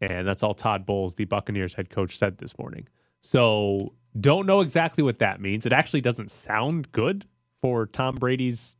And 0.00 0.26
that's 0.26 0.42
all 0.42 0.54
Todd 0.54 0.86
Bowles, 0.86 1.14
the 1.14 1.24
Buccaneers 1.24 1.74
head 1.74 1.90
coach, 1.90 2.16
said 2.16 2.38
this 2.38 2.58
morning. 2.58 2.88
So 3.20 3.94
don't 4.18 4.46
know 4.46 4.60
exactly 4.60 5.02
what 5.02 5.18
that 5.18 5.40
means. 5.40 5.66
It 5.66 5.72
actually 5.72 6.00
doesn't 6.00 6.30
sound 6.30 6.90
good 6.92 7.26
for 7.60 7.86
Tom 7.86 8.16
Brady's 8.16 8.76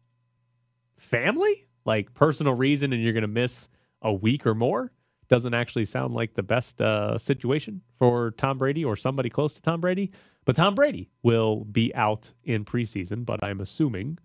family, 0.96 1.66
like 1.84 2.14
personal 2.14 2.54
reason, 2.54 2.92
and 2.92 3.02
you're 3.02 3.12
going 3.12 3.22
to 3.22 3.28
miss 3.28 3.68
a 4.02 4.12
week 4.12 4.46
or 4.46 4.54
more. 4.54 4.92
Doesn't 5.28 5.54
actually 5.54 5.84
sound 5.84 6.14
like 6.14 6.34
the 6.34 6.42
best 6.42 6.80
uh, 6.80 7.18
situation 7.18 7.82
for 7.98 8.30
Tom 8.32 8.58
Brady 8.58 8.84
or 8.84 8.96
somebody 8.96 9.28
close 9.28 9.54
to 9.54 9.62
Tom 9.62 9.80
Brady. 9.80 10.10
But 10.44 10.56
Tom 10.56 10.74
Brady 10.74 11.10
will 11.22 11.64
be 11.64 11.94
out 11.94 12.30
in 12.44 12.64
preseason, 12.64 13.26
but 13.26 13.44
I'm 13.44 13.60
assuming 13.60 14.18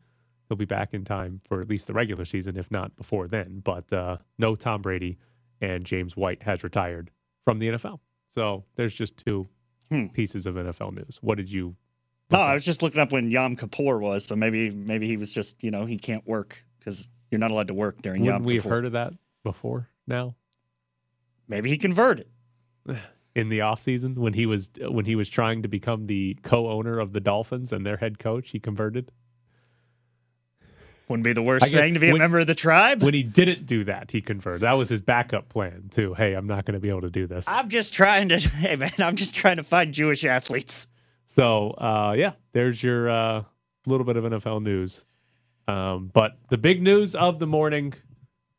he'll 0.47 0.55
be 0.57 0.63
back 0.65 0.93
in 0.93 1.03
time 1.03 1.39
for 1.45 1.59
at 1.59 1.67
least 1.67 1.87
the 1.87 1.93
regular 1.93 2.23
season, 2.23 2.55
if 2.57 2.71
not 2.71 2.95
before 2.95 3.27
then. 3.27 3.59
But 3.63 3.91
uh, 3.91 4.17
no 4.37 4.55
Tom 4.55 4.81
Brady 4.81 5.17
and 5.59 5.85
James 5.85 6.15
White 6.15 6.43
has 6.43 6.63
retired 6.63 7.11
from 7.43 7.59
the 7.59 7.67
NFL. 7.69 7.99
So 8.27 8.63
there's 8.75 8.95
just 8.95 9.17
two 9.17 9.47
Hmm. 9.91 10.07
pieces 10.07 10.45
of 10.45 10.55
NFL 10.55 10.93
news. 10.95 11.19
What 11.21 11.35
did 11.35 11.51
you 11.51 11.75
No, 12.31 12.39
I 12.39 12.53
was 12.53 12.63
just 12.63 12.81
looking 12.81 13.01
up 13.01 13.11
when 13.11 13.29
Yom 13.29 13.57
Kippur 13.57 13.99
was, 13.99 14.23
so 14.25 14.35
maybe 14.37 14.71
maybe 14.71 15.07
he 15.07 15.17
was 15.17 15.33
just 15.33 15.61
you 15.61 15.69
know 15.69 15.85
he 15.85 15.97
can't 15.97 16.25
work 16.25 16.63
because 16.79 17.09
you're 17.29 17.39
not 17.39 17.51
allowed 17.51 17.67
to 17.67 17.73
work 17.73 18.01
during 18.01 18.21
Wouldn't 18.21 18.39
Yom 18.43 18.47
we 18.47 18.55
have 18.55 18.63
heard 18.63 18.85
of 18.85 18.93
that 18.93 19.13
before 19.43 19.89
now? 20.07 20.35
Maybe 21.47 21.69
he 21.69 21.77
converted. 21.77 22.27
in 23.35 23.49
the 23.49 23.59
offseason 23.59 24.15
when 24.17 24.33
he 24.33 24.45
was 24.45 24.69
when 24.79 25.05
he 25.05 25.15
was 25.15 25.29
trying 25.29 25.63
to 25.63 25.67
become 25.67 26.07
the 26.07 26.37
co-owner 26.43 26.99
of 26.99 27.13
the 27.13 27.19
Dolphins 27.19 27.71
and 27.71 27.85
their 27.85 27.97
head 27.97 28.19
coach, 28.19 28.51
he 28.51 28.59
converted. 28.59 29.11
Wouldn't 31.09 31.25
be 31.25 31.33
the 31.33 31.41
worst 31.41 31.67
thing 31.67 31.95
to 31.95 31.99
be 31.99 32.09
a 32.09 32.15
member 32.15 32.39
of 32.39 32.47
the 32.47 32.55
tribe. 32.55 33.03
When 33.03 33.13
he 33.13 33.23
didn't 33.23 33.65
do 33.65 33.83
that, 33.83 34.09
he 34.09 34.21
converted. 34.21 34.61
That 34.61 34.73
was 34.73 34.87
his 34.87 35.01
backup 35.01 35.49
plan 35.49 35.89
too. 35.91 36.13
Hey, 36.13 36.33
I'm 36.33 36.47
not 36.47 36.65
going 36.65 36.73
to 36.73 36.79
be 36.79 36.89
able 36.89 37.01
to 37.01 37.09
do 37.09 37.27
this. 37.27 37.45
I'm 37.47 37.69
just 37.69 37.93
trying 37.93 38.29
to. 38.29 38.39
Hey 38.53 38.75
man, 38.75 38.91
I'm 38.99 39.15
just 39.15 39.35
trying 39.35 39.57
to 39.57 39.63
find 39.63 39.93
Jewish 39.93 40.23
athletes. 40.23 40.87
So 41.25 41.71
uh, 41.71 42.15
yeah, 42.17 42.33
there's 42.53 42.81
your 42.81 43.09
uh, 43.09 43.43
little 43.85 44.05
bit 44.05 44.15
of 44.15 44.23
NFL 44.23 44.63
news. 44.63 45.03
Um, 45.67 46.09
but 46.13 46.37
the 46.49 46.57
big 46.57 46.81
news 46.81 47.15
of 47.15 47.39
the 47.39 47.47
morning: 47.47 47.93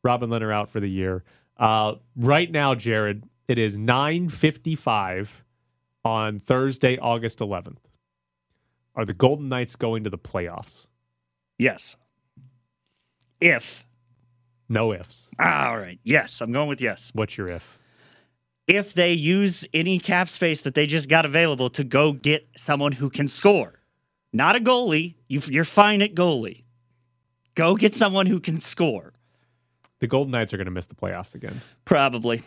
Robin 0.03 0.29
Lehner 0.29 0.53
out 0.53 0.69
for 0.69 0.79
the 0.79 0.87
year. 0.89 1.23
Uh, 1.57 1.95
right 2.15 2.51
now, 2.51 2.75
Jared, 2.75 3.23
it 3.47 3.57
is 3.57 3.77
9:55 3.77 5.43
on 6.03 6.39
Thursday, 6.39 6.97
August 6.97 7.39
11th. 7.39 7.79
Are 8.95 9.05
the 9.05 9.13
Golden 9.13 9.49
Knights 9.49 9.75
going 9.75 10.03
to 10.03 10.09
the 10.09 10.17
playoffs? 10.17 10.87
Yes. 11.57 11.95
If. 13.41 13.85
No 14.67 14.93
ifs. 14.93 15.29
All 15.39 15.77
right. 15.77 15.99
Yes, 16.03 16.41
I'm 16.41 16.51
going 16.51 16.67
with 16.67 16.81
yes. 16.81 17.11
What's 17.13 17.37
your 17.37 17.49
if? 17.49 17.77
If 18.67 18.93
they 18.93 19.13
use 19.13 19.65
any 19.73 19.99
cap 19.99 20.27
space 20.27 20.61
that 20.61 20.73
they 20.73 20.87
just 20.87 21.07
got 21.07 21.25
available 21.25 21.69
to 21.71 21.83
go 21.83 22.13
get 22.13 22.47
someone 22.57 22.93
who 22.93 23.09
can 23.09 23.27
score, 23.27 23.79
not 24.33 24.55
a 24.55 24.59
goalie. 24.59 25.15
You, 25.27 25.41
you're 25.45 25.65
fine 25.65 26.01
at 26.01 26.15
goalie. 26.15 26.63
Go 27.53 27.75
get 27.75 27.93
someone 27.93 28.25
who 28.25 28.39
can 28.39 28.59
score. 28.59 29.13
The 29.99 30.07
Golden 30.07 30.31
Knights 30.31 30.53
are 30.53 30.57
going 30.57 30.65
to 30.65 30.71
miss 30.71 30.87
the 30.87 30.95
playoffs 30.95 31.35
again. 31.35 31.61
Probably. 31.85 32.43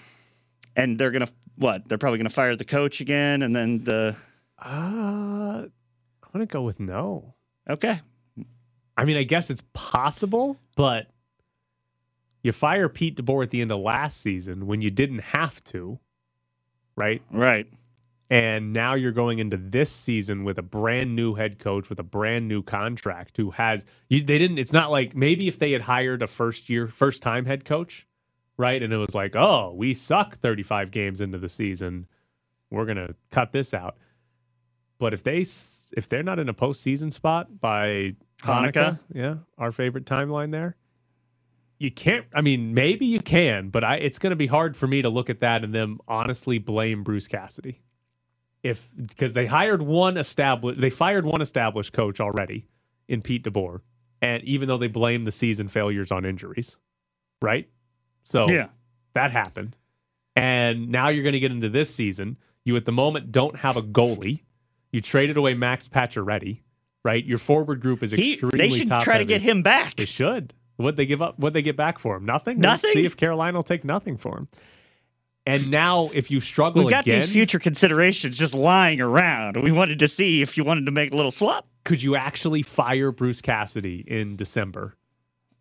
And 0.76 0.98
they're 0.98 1.10
gonna 1.10 1.28
what? 1.56 1.88
They're 1.88 1.98
probably 1.98 2.18
gonna 2.18 2.30
fire 2.30 2.54
the 2.54 2.64
coach 2.64 3.00
again, 3.00 3.42
and 3.42 3.54
then 3.54 3.84
the. 3.84 4.16
Uh, 4.60 5.66
I'm 6.28 6.32
going 6.32 6.46
to 6.46 6.52
go 6.52 6.62
with 6.62 6.78
no. 6.80 7.34
Okay. 7.68 8.00
I 8.96 9.04
mean, 9.04 9.16
I 9.16 9.22
guess 9.22 9.50
it's 9.50 9.62
possible, 9.72 10.58
but 10.76 11.06
you 12.42 12.52
fire 12.52 12.88
Pete 12.88 13.16
DeBoer 13.16 13.44
at 13.44 13.50
the 13.50 13.60
end 13.60 13.72
of 13.72 13.80
last 13.80 14.20
season 14.20 14.66
when 14.66 14.82
you 14.82 14.90
didn't 14.90 15.20
have 15.20 15.62
to, 15.64 15.98
right? 16.96 17.22
Right. 17.30 17.66
And 18.30 18.74
now 18.74 18.94
you're 18.94 19.12
going 19.12 19.38
into 19.38 19.56
this 19.56 19.90
season 19.90 20.44
with 20.44 20.58
a 20.58 20.62
brand 20.62 21.16
new 21.16 21.34
head 21.34 21.58
coach 21.58 21.88
with 21.88 21.98
a 21.98 22.04
brand 22.04 22.46
new 22.46 22.62
contract 22.62 23.38
who 23.38 23.52
has 23.52 23.86
you, 24.08 24.22
they 24.22 24.38
didn't 24.38 24.58
it's 24.58 24.72
not 24.72 24.90
like 24.90 25.16
maybe 25.16 25.48
if 25.48 25.58
they 25.58 25.72
had 25.72 25.82
hired 25.82 26.22
a 26.22 26.26
first 26.26 26.68
year 26.68 26.88
first 26.88 27.22
time 27.22 27.46
head 27.46 27.64
coach, 27.64 28.06
right? 28.58 28.82
And 28.82 28.92
it 28.92 28.98
was 28.98 29.14
like, 29.14 29.34
"Oh, 29.34 29.72
we 29.74 29.94
suck 29.94 30.38
35 30.38 30.90
games 30.90 31.22
into 31.22 31.38
the 31.38 31.48
season. 31.48 32.06
We're 32.70 32.84
going 32.84 32.98
to 32.98 33.14
cut 33.30 33.52
this 33.52 33.72
out." 33.72 33.96
But 34.98 35.14
if 35.14 35.22
they 35.22 35.38
if 35.96 36.08
they're 36.10 36.22
not 36.22 36.38
in 36.38 36.50
a 36.50 36.54
postseason 36.54 37.10
spot 37.10 37.60
by 37.60 38.14
Hanukkah, 38.42 38.72
Hanukkah? 38.72 39.00
yeah, 39.14 39.34
our 39.56 39.72
favorite 39.72 40.04
timeline 40.04 40.52
there, 40.52 40.76
you 41.78 41.90
can't. 41.90 42.26
I 42.34 42.42
mean, 42.42 42.74
maybe 42.74 43.06
you 43.06 43.20
can, 43.20 43.70
but 43.70 43.84
I 43.84 43.96
it's 43.96 44.18
going 44.18 44.32
to 44.32 44.36
be 44.36 44.48
hard 44.48 44.76
for 44.76 44.86
me 44.86 45.00
to 45.00 45.08
look 45.08 45.30
at 45.30 45.40
that 45.40 45.64
and 45.64 45.74
then 45.74 45.96
honestly 46.06 46.58
blame 46.58 47.04
Bruce 47.04 47.26
Cassidy 47.26 47.80
if 48.62 48.88
because 48.96 49.32
they 49.32 49.46
hired 49.46 49.82
one 49.82 50.16
established, 50.16 50.80
they 50.80 50.90
fired 50.90 51.24
one 51.24 51.40
established 51.40 51.92
coach 51.92 52.20
already 52.20 52.66
in 53.08 53.22
Pete 53.22 53.44
DeBoer, 53.44 53.80
and 54.20 54.42
even 54.44 54.68
though 54.68 54.78
they 54.78 54.88
blame 54.88 55.22
the 55.24 55.32
season 55.32 55.68
failures 55.68 56.10
on 56.12 56.24
injuries, 56.24 56.78
right? 57.40 57.68
So 58.24 58.48
Yeah. 58.50 58.68
that 59.14 59.30
happened, 59.30 59.76
and 60.36 60.88
now 60.88 61.08
you're 61.08 61.22
going 61.22 61.32
to 61.34 61.40
get 61.40 61.52
into 61.52 61.68
this 61.68 61.94
season. 61.94 62.36
You 62.64 62.76
at 62.76 62.84
the 62.84 62.92
moment 62.92 63.32
don't 63.32 63.56
have 63.56 63.76
a 63.76 63.82
goalie. 63.82 64.42
You 64.92 65.00
traded 65.00 65.36
away 65.36 65.54
Max 65.54 65.88
Pacioretty, 65.88 66.60
right? 67.04 67.24
Your 67.24 67.38
forward 67.38 67.80
group 67.80 68.02
is 68.02 68.12
He, 68.12 68.34
extremely. 68.34 68.58
they 68.58 68.68
should 68.76 68.88
try 69.00 69.18
to 69.18 69.24
get 69.24 69.40
him 69.40 69.62
back. 69.62 69.96
They 69.96 70.04
should. 70.04 70.52
What 70.76 70.96
they 70.96 71.06
give 71.06 71.20
up? 71.22 71.38
What 71.38 71.54
they 71.54 71.62
get 71.62 71.76
back 71.76 71.98
for 71.98 72.16
him? 72.16 72.24
Nothing. 72.24 72.60
Let's 72.60 72.84
Nothing? 72.84 72.92
see 73.02 73.04
if 73.06 73.16
Carolina 73.16 73.56
will 73.58 73.62
take 73.64 73.84
nothing 73.84 74.16
for 74.16 74.36
him. 74.38 74.48
And 75.48 75.70
now, 75.70 76.10
if 76.12 76.30
you 76.30 76.40
struggle 76.40 76.84
We 76.84 76.90
got 76.90 77.06
again, 77.06 77.20
these 77.20 77.32
future 77.32 77.58
considerations 77.58 78.36
just 78.36 78.54
lying 78.54 79.00
around. 79.00 79.62
We 79.62 79.72
wanted 79.72 79.98
to 80.00 80.08
see 80.08 80.42
if 80.42 80.56
you 80.56 80.64
wanted 80.64 80.84
to 80.86 80.92
make 80.92 81.10
a 81.12 81.16
little 81.16 81.30
swap. 81.30 81.66
could 81.84 82.02
you 82.02 82.16
actually 82.16 82.62
fire 82.62 83.10
Bruce 83.10 83.40
Cassidy 83.40 84.04
in 84.06 84.36
December 84.36 84.94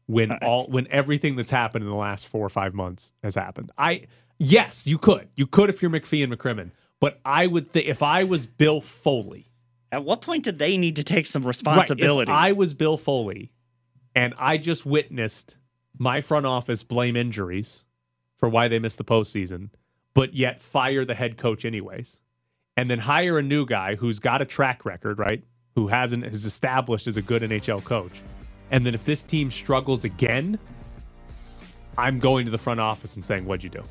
when 0.08 0.32
Uh, 0.32 0.40
all 0.42 0.68
when 0.68 0.88
everything 0.92 1.36
that's 1.38 1.52
happened 1.52 1.84
in 1.84 1.90
the 1.90 1.96
last 1.96 2.28
four 2.28 2.46
or 2.46 2.50
five 2.50 2.74
months 2.74 3.14
has 3.24 3.36
happened? 3.36 3.72
I 3.78 4.08
yes, 4.40 4.86
you 4.88 4.98
could. 4.98 5.30
You 5.36 5.48
could 5.48 5.70
if 5.70 5.82
you're 5.82 5.92
McPhee 5.92 6.24
and 6.24 6.34
McCrimmon. 6.34 6.72
But 7.00 7.20
I 7.24 7.48
would 7.48 7.72
think 7.72 7.88
if 7.88 8.04
I 8.04 8.24
was 8.26 8.46
Bill 8.46 8.82
Foley, 8.82 9.52
At 9.92 10.04
what 10.04 10.22
point 10.22 10.44
did 10.44 10.60
they 10.60 10.78
need 10.78 10.98
to 10.98 11.04
take 11.04 11.28
some 11.28 11.44
right, 11.44 11.48
responsibility? 11.50 12.30
if 12.32 12.38
I 12.38 12.52
was 12.52 12.74
Bill 12.74 12.98
Foley, 12.98 13.52
and 14.16 14.34
I 14.38 14.58
just 14.58 14.86
witnessed 14.86 15.56
my 15.98 16.20
front 16.22 16.46
office 16.46 16.84
blame 16.84 17.16
injuries 17.16 17.86
for 18.38 18.50
why 18.50 18.68
they 18.68 18.80
missed 18.80 18.98
the 18.98 19.04
postseason, 19.04 19.70
but 20.14 20.34
yet 20.34 20.62
fire 20.62 21.06
the 21.06 21.16
head 21.16 21.38
coach 21.38 21.66
anyways, 21.66 22.20
and 22.76 22.90
then 22.90 23.00
hire 23.00 23.38
a 23.38 23.44
new 23.44 23.66
guy 23.66 23.96
who's 23.96 24.20
got 24.20 24.42
a 24.42 24.46
track 24.46 24.86
record, 24.86 25.20
right? 25.20 25.44
Who 25.76 25.88
hasn't 25.88 26.26
is 26.26 26.46
established 26.46 27.08
as 27.08 27.18
a 27.18 27.22
good 27.22 27.42
NHL 27.42 27.84
coach, 27.84 28.22
and 28.72 28.86
then 28.86 28.94
if 28.94 29.06
this 29.06 29.24
team 29.24 29.52
struggles 29.52 30.04
again, 30.06 30.58
I'm 31.98 32.20
going 32.20 32.46
to 32.46 32.52
the 32.52 32.58
front 32.58 32.80
office 32.80 33.16
and 33.16 33.24
saying, 33.24 33.46
"What'd 33.46 33.64
you 33.64 33.70
do?" 33.70 33.84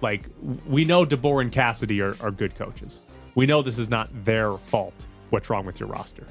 Like 0.00 0.28
we 0.66 0.84
know 0.84 1.04
DeBoer 1.04 1.42
and 1.42 1.52
Cassidy 1.52 2.00
are, 2.00 2.14
are 2.20 2.30
good 2.30 2.54
coaches. 2.54 3.02
We 3.34 3.46
know 3.46 3.62
this 3.62 3.78
is 3.78 3.90
not 3.90 4.08
their 4.24 4.56
fault. 4.56 5.06
What's 5.30 5.50
wrong 5.50 5.64
with 5.66 5.80
your 5.80 5.88
roster? 5.88 6.26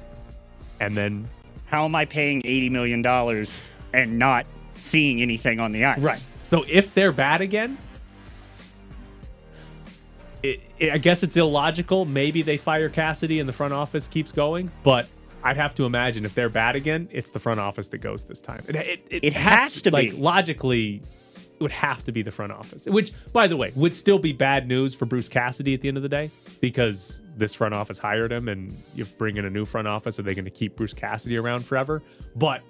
And 0.80 0.96
then 0.96 1.28
How 1.66 1.84
am 1.84 1.94
I 1.94 2.04
paying 2.04 2.42
$80 2.42 2.70
million 2.70 3.46
and 3.92 4.18
not 4.18 4.46
seeing 4.74 5.20
anything 5.22 5.60
on 5.60 5.72
the 5.72 5.84
ice? 5.84 5.98
So 6.48 6.64
if 6.68 6.94
they're 6.94 7.12
bad 7.12 7.40
again, 7.40 7.76
it, 10.42 10.60
it- 10.78 10.92
I 10.92 10.98
guess 10.98 11.22
it's 11.22 11.36
illogical. 11.36 12.04
Maybe 12.04 12.42
they 12.42 12.56
fire 12.56 12.88
Cassidy 12.88 13.40
and 13.40 13.48
the 13.48 13.52
front 13.52 13.74
office 13.74 14.08
keeps 14.08 14.32
going, 14.32 14.70
but 14.82 15.08
I'd 15.42 15.56
have 15.56 15.74
to 15.76 15.84
imagine 15.84 16.24
if 16.24 16.34
they're 16.34 16.48
bad 16.48 16.74
again, 16.76 17.08
it's 17.12 17.30
the 17.30 17.38
front 17.38 17.60
office 17.60 17.88
that 17.88 17.98
goes 17.98 18.24
this 18.24 18.40
time. 18.40 18.62
It, 18.68 18.76
it, 18.76 19.06
it, 19.10 19.24
It 19.24 19.32
has 19.34 19.82
to 19.82 19.90
like, 19.90 20.10
be. 20.10 20.16
logically. 20.16 21.02
It 21.36 21.62
would 21.62 21.72
have 21.72 22.04
to 22.04 22.12
be 22.12 22.22
the 22.22 22.30
front 22.30 22.52
office, 22.52 22.86
which, 22.86 23.12
by 23.32 23.48
the 23.48 23.56
way, 23.56 23.72
would 23.74 23.92
still 23.92 24.20
be 24.20 24.32
bad 24.32 24.68
news 24.68 24.94
for 24.94 25.06
Bruce 25.06 25.28
Cassidy 25.28 25.74
at 25.74 25.80
the 25.80 25.88
end 25.88 25.96
of 25.96 26.04
the 26.04 26.08
day 26.08 26.30
because 26.60 27.20
this 27.36 27.52
front 27.52 27.74
office 27.74 27.98
hired 27.98 28.30
him, 28.30 28.46
and 28.48 28.72
you 28.94 29.04
bring 29.04 29.38
in 29.38 29.44
a 29.44 29.50
new 29.50 29.64
front 29.64 29.88
office. 29.88 30.20
Are 30.20 30.22
they 30.22 30.36
going 30.36 30.44
to 30.44 30.52
keep 30.52 30.76
Bruce 30.76 30.94
Cassidy 30.94 31.36
around 31.36 31.64
forever? 31.66 32.00
But 32.36 32.62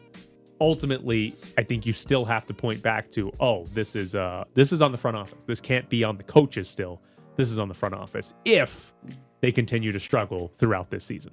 ultimately, 0.61 1.35
I 1.57 1.63
think 1.63 1.87
you 1.87 1.93
still 1.93 2.25
have 2.25 2.47
to 2.47 2.55
point 2.55 2.83
back 2.83 3.11
to, 3.13 3.33
oh, 3.41 3.65
this 3.73 3.97
is 3.97 4.15
uh 4.15 4.45
this 4.55 4.73
is 4.73 4.83
on 4.83 4.93
the 4.93 4.99
front 4.99 5.17
office. 5.17 5.45
This 5.45 5.61
can't 5.61 5.89
be 5.89 6.05
on 6.05 6.17
the 6.17 6.25
coaches 6.25 6.69
still. 6.69 7.01
This 7.37 7.51
is 7.51 7.59
on 7.59 7.69
the 7.69 7.75
front 7.75 7.95
office 7.95 8.35
if 8.45 8.93
they 9.41 9.53
continue 9.53 9.93
to 9.93 10.01
struggle 10.01 10.49
throughout 10.49 10.91
this 10.91 11.05
season. 11.05 11.33